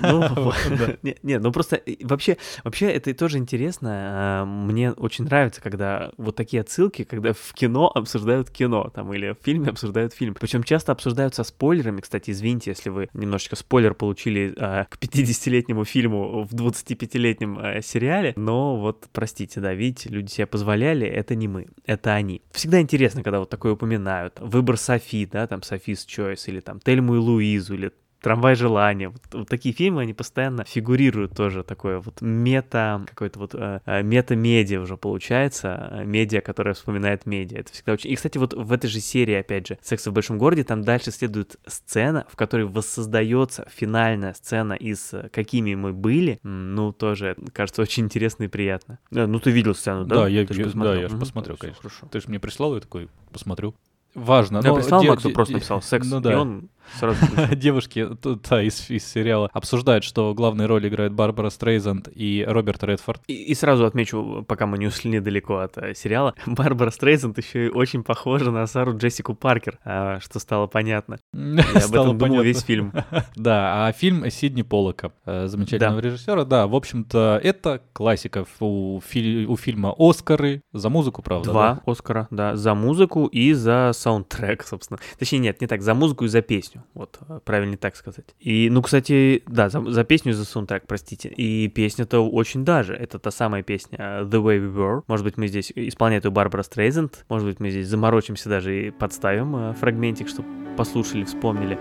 Ну, 0.03 0.27
вот. 0.35 0.57
Не, 1.03 1.17
не, 1.23 1.39
ну 1.39 1.53
просто 1.53 1.81
вообще, 2.03 2.37
вообще 2.65 2.87
это 2.91 3.13
тоже 3.15 3.39
интересно. 3.39 3.91
А, 3.93 4.45
Мне 4.45 4.93
очень 4.93 5.25
нравится, 5.25 5.61
когда 5.61 6.11
вот 6.17 6.37
такие 6.37 6.61
отсылки, 6.63 7.05
когда 7.05 7.33
в 7.33 7.53
кино 7.55 7.91
обсуждают 8.07 8.51
кино, 8.51 8.91
там, 8.95 9.13
или 9.13 9.33
в 9.33 9.45
фильме 9.45 9.71
обсуждают 9.71 10.15
фильм. 10.15 10.35
Причем 10.35 10.63
часто 10.63 10.93
обсуждают 10.93 11.35
со 11.35 11.43
спойлерами. 11.43 12.01
Кстати, 12.01 12.31
извините, 12.31 12.71
если 12.71 12.89
вы 12.89 13.09
немножечко 13.13 13.57
спойлер 13.57 13.95
получили 13.95 14.55
а, 14.57 14.85
к 14.85 14.97
50-летнему 14.97 15.85
фильму 15.85 16.45
в 16.45 16.55
25-летнем 16.55 17.59
а, 17.59 17.83
сериале, 17.83 18.33
но 18.37 18.79
вот, 18.79 19.09
простите, 19.13 19.61
да, 19.61 19.75
видите, 19.75 20.09
люди 20.09 20.31
себе 20.31 20.47
позволяли, 20.47 21.07
это 21.07 21.35
не 21.35 21.49
мы, 21.49 21.67
это 21.85 22.15
они. 22.15 22.43
Всегда 22.53 22.81
интересно, 22.81 23.23
когда 23.23 23.41
вот 23.41 23.51
такое 23.51 23.73
упоминают. 23.73 24.39
Выбор 24.41 24.77
Софи, 24.77 25.27
да, 25.27 25.47
там 25.47 25.63
Софис 25.63 26.05
Чойс, 26.05 26.47
или 26.49 26.61
там 26.61 26.81
Тельму 26.81 27.17
и 27.17 27.19
Луизу, 27.19 27.75
или 27.75 27.93
Трамвай 28.27 28.55
желания. 28.57 29.09
Вот, 29.11 29.23
вот 29.33 29.49
такие 29.49 29.75
фильмы, 29.75 30.03
они 30.03 30.13
постоянно 30.15 30.65
фигурируют 30.65 31.35
тоже 31.37 31.63
такое 31.63 32.01
вот 32.01 32.21
мета, 32.21 33.03
какое-то 33.09 33.39
вот 33.39 33.55
э, 33.55 33.81
э, 33.87 34.03
мета-медиа 34.03 34.81
уже 34.81 34.97
получается, 34.97 35.89
э, 35.93 36.05
медиа, 36.05 36.41
которая 36.41 36.75
вспоминает 36.75 37.25
медиа. 37.27 37.59
Это 37.61 37.73
всегда 37.73 37.93
очень... 37.93 38.11
И, 38.11 38.17
кстати, 38.17 38.39
вот 38.39 38.53
в 38.53 38.73
этой 38.73 38.89
же 38.89 39.01
серии, 39.01 39.35
опять 39.35 39.69
же, 39.69 39.79
«Секс 39.83 40.07
в 40.07 40.13
большом 40.13 40.39
городе», 40.39 40.65
там 40.65 40.83
дальше 40.83 41.11
следует 41.13 41.57
сцена, 41.67 42.27
в 42.29 42.37
которой 42.37 42.67
воссоздается 42.67 43.67
финальная 43.73 44.35
сцена 44.35 44.73
из 44.73 45.13
э, 45.15 45.29
«Какими 45.33 45.75
мы 45.75 45.93
были». 45.93 46.41
Ну, 46.43 46.93
тоже, 46.93 47.37
кажется, 47.53 47.83
очень 47.83 48.05
интересно 48.05 48.45
и 48.45 48.49
приятно. 48.49 48.99
Ну, 49.11 49.39
ты 49.39 49.51
видел 49.51 49.75
сцену, 49.75 50.05
да? 50.05 50.17
Да, 50.23 50.29
я 50.29 50.45
Ты 50.47 50.55
я- 50.55 50.59
да, 50.59 50.65
посмотрел. 50.65 50.95
я 50.95 51.09
же 51.09 51.17
всё, 51.17 51.57
конечно. 51.57 51.83
Хорошо. 51.83 52.07
Ты 52.11 52.21
же 52.21 52.29
мне 52.29 52.41
прислал, 52.41 52.75
я 52.75 52.81
такой 52.81 53.09
посмотрю. 53.33 53.75
важно. 54.15 54.61
Я 54.65 54.71
но 54.71 54.77
прислал 54.77 55.03
де- 55.03 55.09
Максу, 55.11 55.29
де- 55.29 55.35
просто 55.35 55.55
написал 55.55 55.83
секс, 55.83 56.09
Ну 56.11 56.19
и 56.19 56.23
да. 56.23 56.41
он 56.41 56.69
сразу. 56.99 57.19
Девушки 57.57 58.07
т- 58.21 58.37
да, 58.49 58.63
из, 58.63 58.89
из 58.91 59.07
сериала 59.07 59.51
обсуждают, 59.53 60.05
что 60.05 60.35
главные 60.35 60.67
роли 60.67 60.89
играют 60.89 61.13
Барбара 61.13 61.51
Стрейзанд 61.51 62.09
и 62.15 62.45
Роберт 62.47 62.83
Редфорд. 62.85 63.23
И, 63.27 63.35
и 63.35 63.55
сразу 63.55 63.85
отмечу, 63.85 64.45
пока 64.47 64.67
мы 64.67 64.79
не 64.79 64.87
ушли 64.87 65.11
недалеко 65.11 65.59
от 65.59 65.77
э, 65.79 65.95
сериала, 65.95 66.35
Барбара 66.47 66.91
Стрейзанд 66.91 67.39
еще 67.39 67.67
и 67.67 67.71
очень 67.71 68.03
похожа 68.03 68.51
на 68.51 68.67
Сару 68.67 68.97
Джессику 68.97 69.35
Паркер, 69.35 69.79
а, 69.85 70.21
что 70.21 70.39
стало 70.39 70.67
понятно. 70.67 71.19
Я 71.35 71.41
об 71.41 71.61
этом 71.77 71.91
думал 71.91 72.19
понятно. 72.19 72.43
весь 72.43 72.63
фильм. 72.63 72.93
Да, 73.37 73.87
а 73.87 73.93
фильм 73.93 74.29
Сидни 74.31 74.63
Поллока, 74.63 75.13
э, 75.25 75.47
замечательного 75.47 76.01
режиссера, 76.01 76.45
да, 76.45 76.67
в 76.67 76.75
общем-то, 76.75 77.41
это 77.43 77.83
классика. 77.93 78.45
У, 78.61 79.01
фи- 79.07 79.47
у 79.47 79.57
фильма 79.57 79.95
Оскары 79.97 80.63
за 80.73 80.89
музыку, 80.89 81.23
правда? 81.23 81.51
Два 81.51 81.81
Оскара, 81.87 82.29
да, 82.31 82.57
за 82.57 82.75
музыку 82.75 83.27
и 83.27 83.53
за 83.53 83.91
саундтрек, 83.95 84.65
собственно. 84.65 84.99
Точнее, 85.19 85.39
нет, 85.39 85.61
не 85.61 85.67
так, 85.67 85.83
за 85.83 85.95
музыку 85.95 86.25
и 86.25 86.29
за 86.29 86.43
песню. 86.43 86.76
Вот, 86.95 87.19
э, 87.29 87.41
правильно 87.45 87.77
так 87.77 87.97
сказать. 87.97 88.35
И, 88.41 88.69
ну, 88.71 88.83
кстати, 88.83 89.43
да, 89.47 89.69
за, 89.69 89.83
за 89.91 90.05
песню 90.05 90.33
за 90.33 90.45
саундтрек, 90.45 90.87
простите. 90.87 91.29
И 91.29 91.69
песня-то 91.69 92.21
очень 92.29 92.65
даже. 92.65 92.95
Это 92.95 93.19
та 93.19 93.31
самая 93.31 93.63
песня 93.63 93.99
э, 93.99 94.25
The 94.25 94.43
Way 94.43 94.59
We 94.61 94.75
Were. 94.75 95.03
Может 95.07 95.25
быть, 95.25 95.37
мы 95.37 95.49
здесь 95.49 95.73
исполняет 95.75 96.25
ее 96.25 96.31
Барбара 96.31 96.63
Стрейзенд. 96.63 97.25
Может 97.29 97.49
быть, 97.49 97.61
мы 97.61 97.71
здесь 97.71 97.89
заморочимся 97.89 98.49
даже 98.49 98.89
и 98.89 98.91
подставим 98.91 99.57
э, 99.57 99.73
фрагментик, 99.75 100.29
чтобы 100.29 100.49
послушали, 100.77 101.25
вспомнили. 101.25 101.79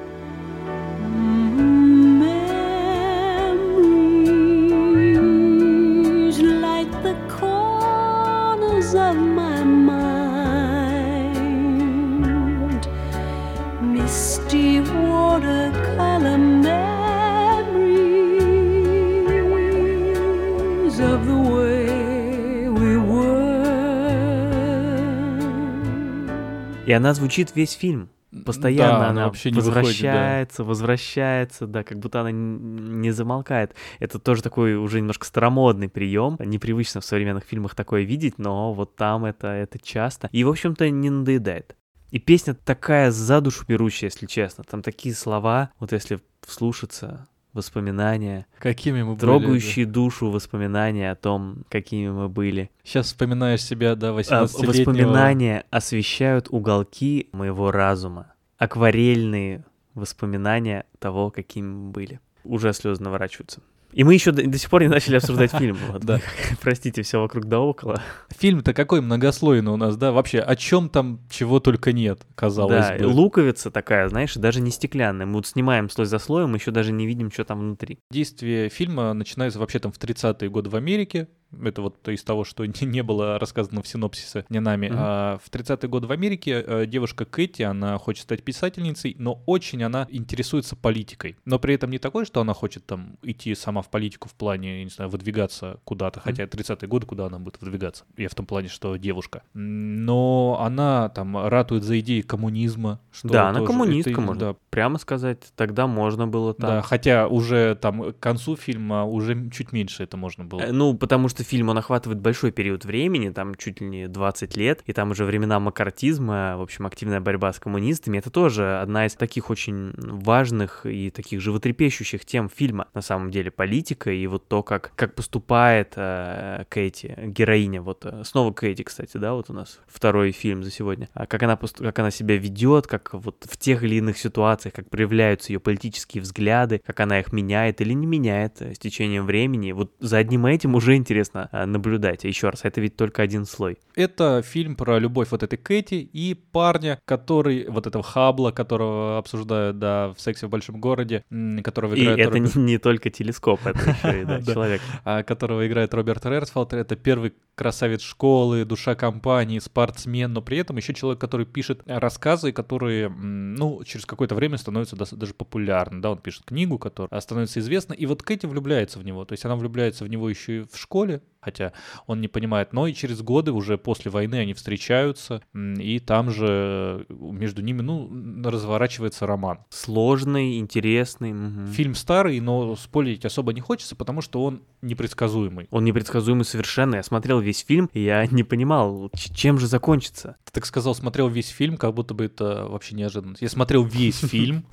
И 26.86 26.91
она 26.91 27.13
звучит 27.13 27.55
весь 27.55 27.73
фильм. 27.73 28.09
Постоянно 28.45 28.89
Да, 28.89 28.97
она 28.97 29.09
она 29.09 29.25
вообще 29.27 29.49
не 29.49 29.59
выходит, 29.59 29.73
да. 29.73 29.81
возвращается, 29.81 30.63
возвращается, 30.63 31.67
да, 31.67 31.83
как 31.83 31.99
будто 31.99 32.21
она 32.21 32.31
не 32.31 33.11
замолкает. 33.11 33.73
Это 33.99 34.19
тоже 34.19 34.43
такой 34.43 34.75
уже 34.75 34.99
немножко 34.99 35.25
старомодный 35.25 35.88
прием. 35.88 36.36
Непривычно 36.39 36.99
в 36.99 37.05
современных 37.05 37.45
фильмах 37.45 37.75
такое 37.75 38.03
видеть, 38.03 38.38
но 38.38 38.73
вот 38.73 38.95
там 38.97 39.25
это, 39.25 39.47
это 39.47 39.79
часто. 39.79 40.27
И, 40.33 40.43
в 40.43 40.49
общем-то, 40.49 40.89
не 40.89 41.09
надоедает. 41.09 41.75
И 42.11 42.19
песня 42.19 42.53
такая 42.53 43.11
за 43.11 43.41
душу 43.41 43.65
берущая, 43.67 44.09
если 44.09 44.25
честно. 44.25 44.63
Там 44.63 44.81
такие 44.81 45.15
слова, 45.15 45.71
вот 45.79 45.91
если 45.91 46.19
вслушаться, 46.45 47.27
воспоминания, 47.56 48.45
Какими 48.60 49.01
мы 49.01 49.16
были, 49.16 49.20
трогающие 49.22 49.86
душу 49.88 50.30
воспоминания 50.30 51.10
о 51.10 51.16
том, 51.16 51.64
какими 51.70 52.10
мы 52.10 52.30
были. 52.30 52.70
Сейчас 52.84 53.08
вспоминаешь 53.08 53.64
себя, 53.64 53.95
да, 53.95 54.10
А, 54.10 54.12
18-летнего. 54.12 54.68
Воспоминания 54.68 55.66
освещают 55.72 56.47
уголки 56.51 57.30
моего 57.32 57.72
разума. 57.72 58.34
Акварельные 58.58 59.66
воспоминания 59.95 60.86
того, 60.99 61.32
какими 61.32 61.68
мы 61.68 61.91
были. 61.91 62.20
Уже 62.43 62.74
слезы 62.74 63.01
наворачиваются. 63.01 63.62
И 63.96 64.04
мы 64.04 64.14
еще 64.14 64.32
до, 64.32 64.46
до 64.46 64.58
сих 64.58 64.70
пор 64.70 64.82
не 64.82 64.89
начали 64.89 65.16
обсуждать 65.16 65.52
фильм. 65.52 65.78
Да. 66.02 66.20
Простите, 66.62 67.02
все 67.02 67.22
вокруг 67.22 67.46
да 67.46 67.62
около. 67.62 68.02
Фильм-то 68.38 68.74
какой 68.74 69.00
многослойный 69.00 69.72
у 69.72 69.78
нас, 69.78 69.96
да? 69.96 70.12
Вообще, 70.12 70.39
о 70.39 70.58
чем 70.58 70.89
там 70.89 71.22
чего 71.30 71.62
только 71.62 71.93
нет, 71.93 72.28
казалось 72.36 72.88
да, 72.88 72.98
бы. 72.98 73.06
луковица 73.06 73.72
такая, 73.72 74.10
знаешь, 74.10 74.36
даже 74.36 74.60
не 74.60 74.72
стеклянная. 74.72 75.26
Мы 75.26 75.36
вот 75.36 75.48
снимаем 75.48 75.89
слой 75.89 76.08
за 76.08 76.20
слоем, 76.20 76.54
еще 76.56 76.72
даже 76.72 76.91
не 76.91 77.08
видим, 77.08 77.32
что 77.32 77.46
там 77.46 77.60
внутри. 77.62 78.00
Действие 78.12 78.68
фильма 78.68 79.14
начинается 79.14 79.60
вообще 79.60 79.80
там 79.80 79.93
в 79.93 79.98
30-е 79.98 80.50
годы 80.50 80.70
в 80.70 80.76
Америке. 80.76 81.30
Это 81.64 81.82
вот 81.82 82.08
из 82.08 82.24
того, 82.24 82.43
что 82.43 82.66
не, 82.82 83.03
было 83.03 83.39
рассказано 83.39 83.82
в 83.82 83.88
синопсисе 83.88 84.45
не 84.49 84.60
нами. 84.60 84.88
Мгм. 84.88 84.97
А 84.99 85.38
в 85.43 85.49
30-е 85.49 85.89
годы 85.89 86.08
в 86.08 86.12
Америке 86.12 86.64
э, 86.66 86.86
девушка 86.86 87.26
Кэти, 87.26 87.64
она 87.64 87.97
хочет 87.97 88.24
стать 88.24 88.43
писательницей, 88.43 89.16
но 89.20 89.41
очень 89.45 89.84
она 89.84 90.08
интересуется 90.10 90.76
политикой. 90.76 91.38
Но 91.45 91.60
при 91.60 91.76
этом 91.76 91.91
не 91.91 91.99
такой, 91.99 92.26
что 92.26 92.41
она 92.41 92.53
хочет 92.53 92.86
там 92.86 93.18
идти 93.22 93.53
сама 93.56 93.82
в 93.82 93.89
политику 93.89 94.30
в 94.30 94.34
плане, 94.34 94.80
я 94.80 94.84
не 94.84 94.89
знаю, 94.89 95.10
выдвигаться 95.10 95.80
куда-то. 95.84 96.20
Хотя 96.20 96.43
30-е 96.43 96.88
годы, 96.88 97.06
куда 97.06 97.28
она 97.28 97.39
будет 97.39 97.62
выдвигаться? 97.62 98.06
Я 98.18 98.30
в 98.30 98.36
том 98.36 98.45
плане, 98.45 98.68
что 98.68 98.95
девушка. 98.97 99.43
Но 99.53 100.60
она 100.62 101.10
там 101.10 101.47
ратует 101.47 101.84
за 101.84 101.99
идеи 101.99 102.22
коммунизма. 102.22 102.99
Что 103.12 103.30
да, 103.30 103.49
она 103.49 103.66
коммунистка, 103.66 104.12
это, 104.12 104.22
можно 104.22 104.39
да, 104.39 104.56
прямо 104.70 104.97
сказать. 104.97 105.39
Тогда 105.56 105.88
можно 105.88 106.28
было 106.28 106.53
так. 106.53 106.70
да, 106.70 106.82
хотя 106.82 107.28
уже 107.28 107.76
там 107.76 108.14
к 108.14 108.20
концу 108.20 108.56
фильма 108.56 109.06
уже 109.06 109.49
чуть 109.49 109.72
меньше 109.72 110.03
это 110.03 110.18
можно 110.18 110.43
было. 110.43 110.62
Э, 110.62 110.72
Ну, 110.72 110.93
потому 110.95 111.30
что 111.30 111.43
фильм, 111.46 111.70
он 111.70 111.78
охватывает 111.78 112.20
большой 112.20 112.52
период 112.52 112.86
времени, 112.86 113.30
там 113.30 113.56
чуть 113.56 113.82
ли 113.82 113.88
не 113.88 114.08
20 114.08 114.58
лет, 114.58 114.82
и 114.86 114.93
там 114.93 115.12
уже 115.12 115.26
времена 115.26 115.60
макартизма, 115.60 116.58
в 116.58 116.62
общем, 116.62 116.86
активная 116.86 117.22
борьба 117.22 117.54
с 117.54 117.60
коммунистами. 117.60 118.18
Это 118.18 118.30
тоже 118.30 118.80
одна 118.80 119.06
из 119.06 119.14
таких 119.14 119.50
очень 119.50 119.93
важных 119.98 120.86
и 120.86 121.10
таких 121.12 121.41
животрепещущих 121.41 122.26
тем 122.26 122.50
фильма, 122.50 122.88
на 122.93 123.02
самом 123.02 123.32
деле, 123.32 123.52
политика 123.52 124.12
и 124.12 124.26
вот 124.28 124.48
то, 124.48 124.64
как, 124.64 124.91
как 124.96 125.16
поступает 125.16 125.93
э, 125.96 126.66
Кэти, 126.70 127.16
героиня, 127.28 127.82
вот 127.82 128.06
э, 128.06 128.24
снова 128.24 128.52
Кэти, 128.52 128.84
кстати, 128.84 129.18
да, 129.18 129.34
вот 129.34 129.50
у 129.50 129.54
нас 129.54 129.80
второй 129.88 130.32
фильм 130.32 130.64
за 130.64 130.72
сегодня, 130.72 131.10
А 131.14 131.26
как 131.26 131.43
она, 131.43 131.58
как 131.58 132.00
она 132.00 132.12
себя 132.12 132.38
ведет, 132.38 132.88
как 132.88 133.14
вот 133.14 133.46
в 133.50 133.58
тех 133.58 133.84
или 133.84 133.96
иных 133.96 134.18
ситуациях, 134.18 134.74
как 134.74 134.89
проявляются 134.89 135.54
ее 135.54 135.60
политические 135.60 136.22
взгляды, 136.22 136.82
как 136.86 137.00
она 137.00 137.20
их 137.20 137.32
меняет 137.32 137.82
или 137.82 137.93
не 137.93 138.08
меняет 138.08 138.62
э, 138.62 138.74
с 138.74 138.80
течением 138.80 139.26
времени. 139.26 139.72
Вот 139.72 139.93
за 140.00 140.18
одним 140.18 140.46
этим 140.46 140.76
уже 140.76 140.96
интересно 140.96 141.34
э, 141.36 141.65
наблюдать. 141.65 142.23
Еще 142.23 142.49
раз, 142.49 142.61
это 142.63 142.81
ведь 142.81 142.95
только 142.95 143.21
один 143.21 143.45
слой. 143.45 143.77
Это 143.95 144.41
фильм 144.41 144.75
про 144.75 144.99
любовь 144.99 145.29
вот 145.31 145.43
этой 145.43 145.57
Кэти 145.57 145.95
и 145.95 146.33
парня, 146.33 146.99
который, 147.05 147.67
вот 147.69 147.88
этого 147.88 148.03
Хабла, 148.03 148.51
которого 148.51 149.17
обсуждают, 149.17 149.79
да, 149.79 150.13
в 150.13 150.21
«Сексе 150.21 150.47
в 150.47 150.49
большом 150.49 150.79
городе», 150.79 151.23
которого 151.63 151.95
И 151.95 152.03
играет, 152.03 152.19
это 152.19 152.38
Роберт- 152.38 152.57
не, 152.57 152.77
только 152.77 153.09
телескоп, 153.09 153.65
это 153.65 153.79
еще 154.03 154.21
и 154.21 154.25
да, 154.25 154.41
человек. 154.41 154.81
а, 155.03 155.23
которого 155.23 155.65
играет 155.67 155.93
Роберт 155.93 156.25
Редфилд. 156.25 156.73
Это 156.73 156.95
первый 156.95 157.33
красавец 157.55 158.01
школы, 158.01 158.65
душа 158.65 158.95
компании, 158.95 159.59
спортсмен, 159.59 160.33
но 160.33 160.41
при 160.41 160.57
этом 160.57 160.77
еще 160.77 160.93
человек, 160.93 161.19
который 161.21 161.45
пишет 161.45 161.81
рассказы, 161.86 162.51
которые, 162.51 163.09
ну, 163.09 163.83
через 163.86 164.05
какое-то 164.05 164.36
время 164.36 164.57
становятся 164.57 164.95
даже 164.95 165.33
популярны, 165.33 166.01
да, 166.01 166.11
он 166.11 166.17
пишет 166.17 166.43
книгу, 166.45 166.77
которая 166.77 167.21
становится 167.21 167.59
известна, 167.59 167.93
и 167.93 168.05
вот 168.05 168.23
Кэти 168.23 168.45
влюбляется 168.45 168.99
в 168.99 169.05
него, 169.05 169.23
то 169.25 169.33
есть 169.33 169.45
она 169.45 169.55
влюбляется 169.55 170.03
в 170.03 170.09
него 170.09 170.29
еще 170.29 170.59
и 170.59 170.65
в 170.69 170.77
школе, 170.77 171.14
хотя 171.45 171.74
он 172.07 172.22
не 172.22 172.28
понимает, 172.28 172.74
но 172.74 172.88
и 172.88 172.93
через 172.93 173.22
годы, 173.22 173.51
уже 173.51 173.78
после 173.78 174.09
войны 174.09 174.36
они 174.36 174.55
встречаются, 174.55 175.41
и 175.53 175.99
там 175.99 176.32
же 176.32 177.05
э, 177.07 177.13
между 177.13 177.61
ними, 177.61 177.82
ну, 177.82 178.09
разворачивается 178.43 179.28
роман. 179.28 179.59
Сложный, 179.70 180.57
интересный. 180.57 181.34
мгм. 181.34 181.68
Фильм 181.68 181.93
старый, 181.93 182.39
но 182.39 182.76
спорить 182.76 183.26
особо 183.26 183.53
не 183.53 183.61
хочется, 183.61 183.95
потому 183.95 184.22
что 184.22 184.43
он 184.43 184.63
непредсказуемый. 184.82 185.68
Он 185.70 185.86
непредсказуемый 185.86 186.45
совершенно. 186.45 186.95
Я 186.95 187.03
смотрел 187.03 187.39
весь 187.39 187.59
фильм, 187.59 187.91
и 187.93 188.01
я 188.01 188.26
не 188.32 188.43
понимал, 188.43 189.11
чем 189.13 189.59
же 189.59 189.68
закончится. 189.68 190.38
Ты 190.45 190.51
так 190.51 190.66
сказал, 190.66 190.95
смотрел 190.95 191.28
весь 191.28 191.49
фильм, 191.49 191.78
как 191.78 191.93
будто 191.93 192.16
бы 192.16 192.26
это 192.26 192.66
вообще 192.68 192.95
неожиданность. 192.95 193.43
Я 193.43 193.49
смотрел 193.49 193.84
весь 193.84 194.20
фильм. 194.20 194.66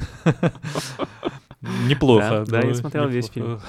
Неплохо. 1.87 2.45
Да, 2.45 2.45
да, 2.45 2.61
я 2.61 2.69
ну, 2.69 2.75
смотрел 2.75 3.09
весь 3.09 3.35
неплохо. 3.35 3.63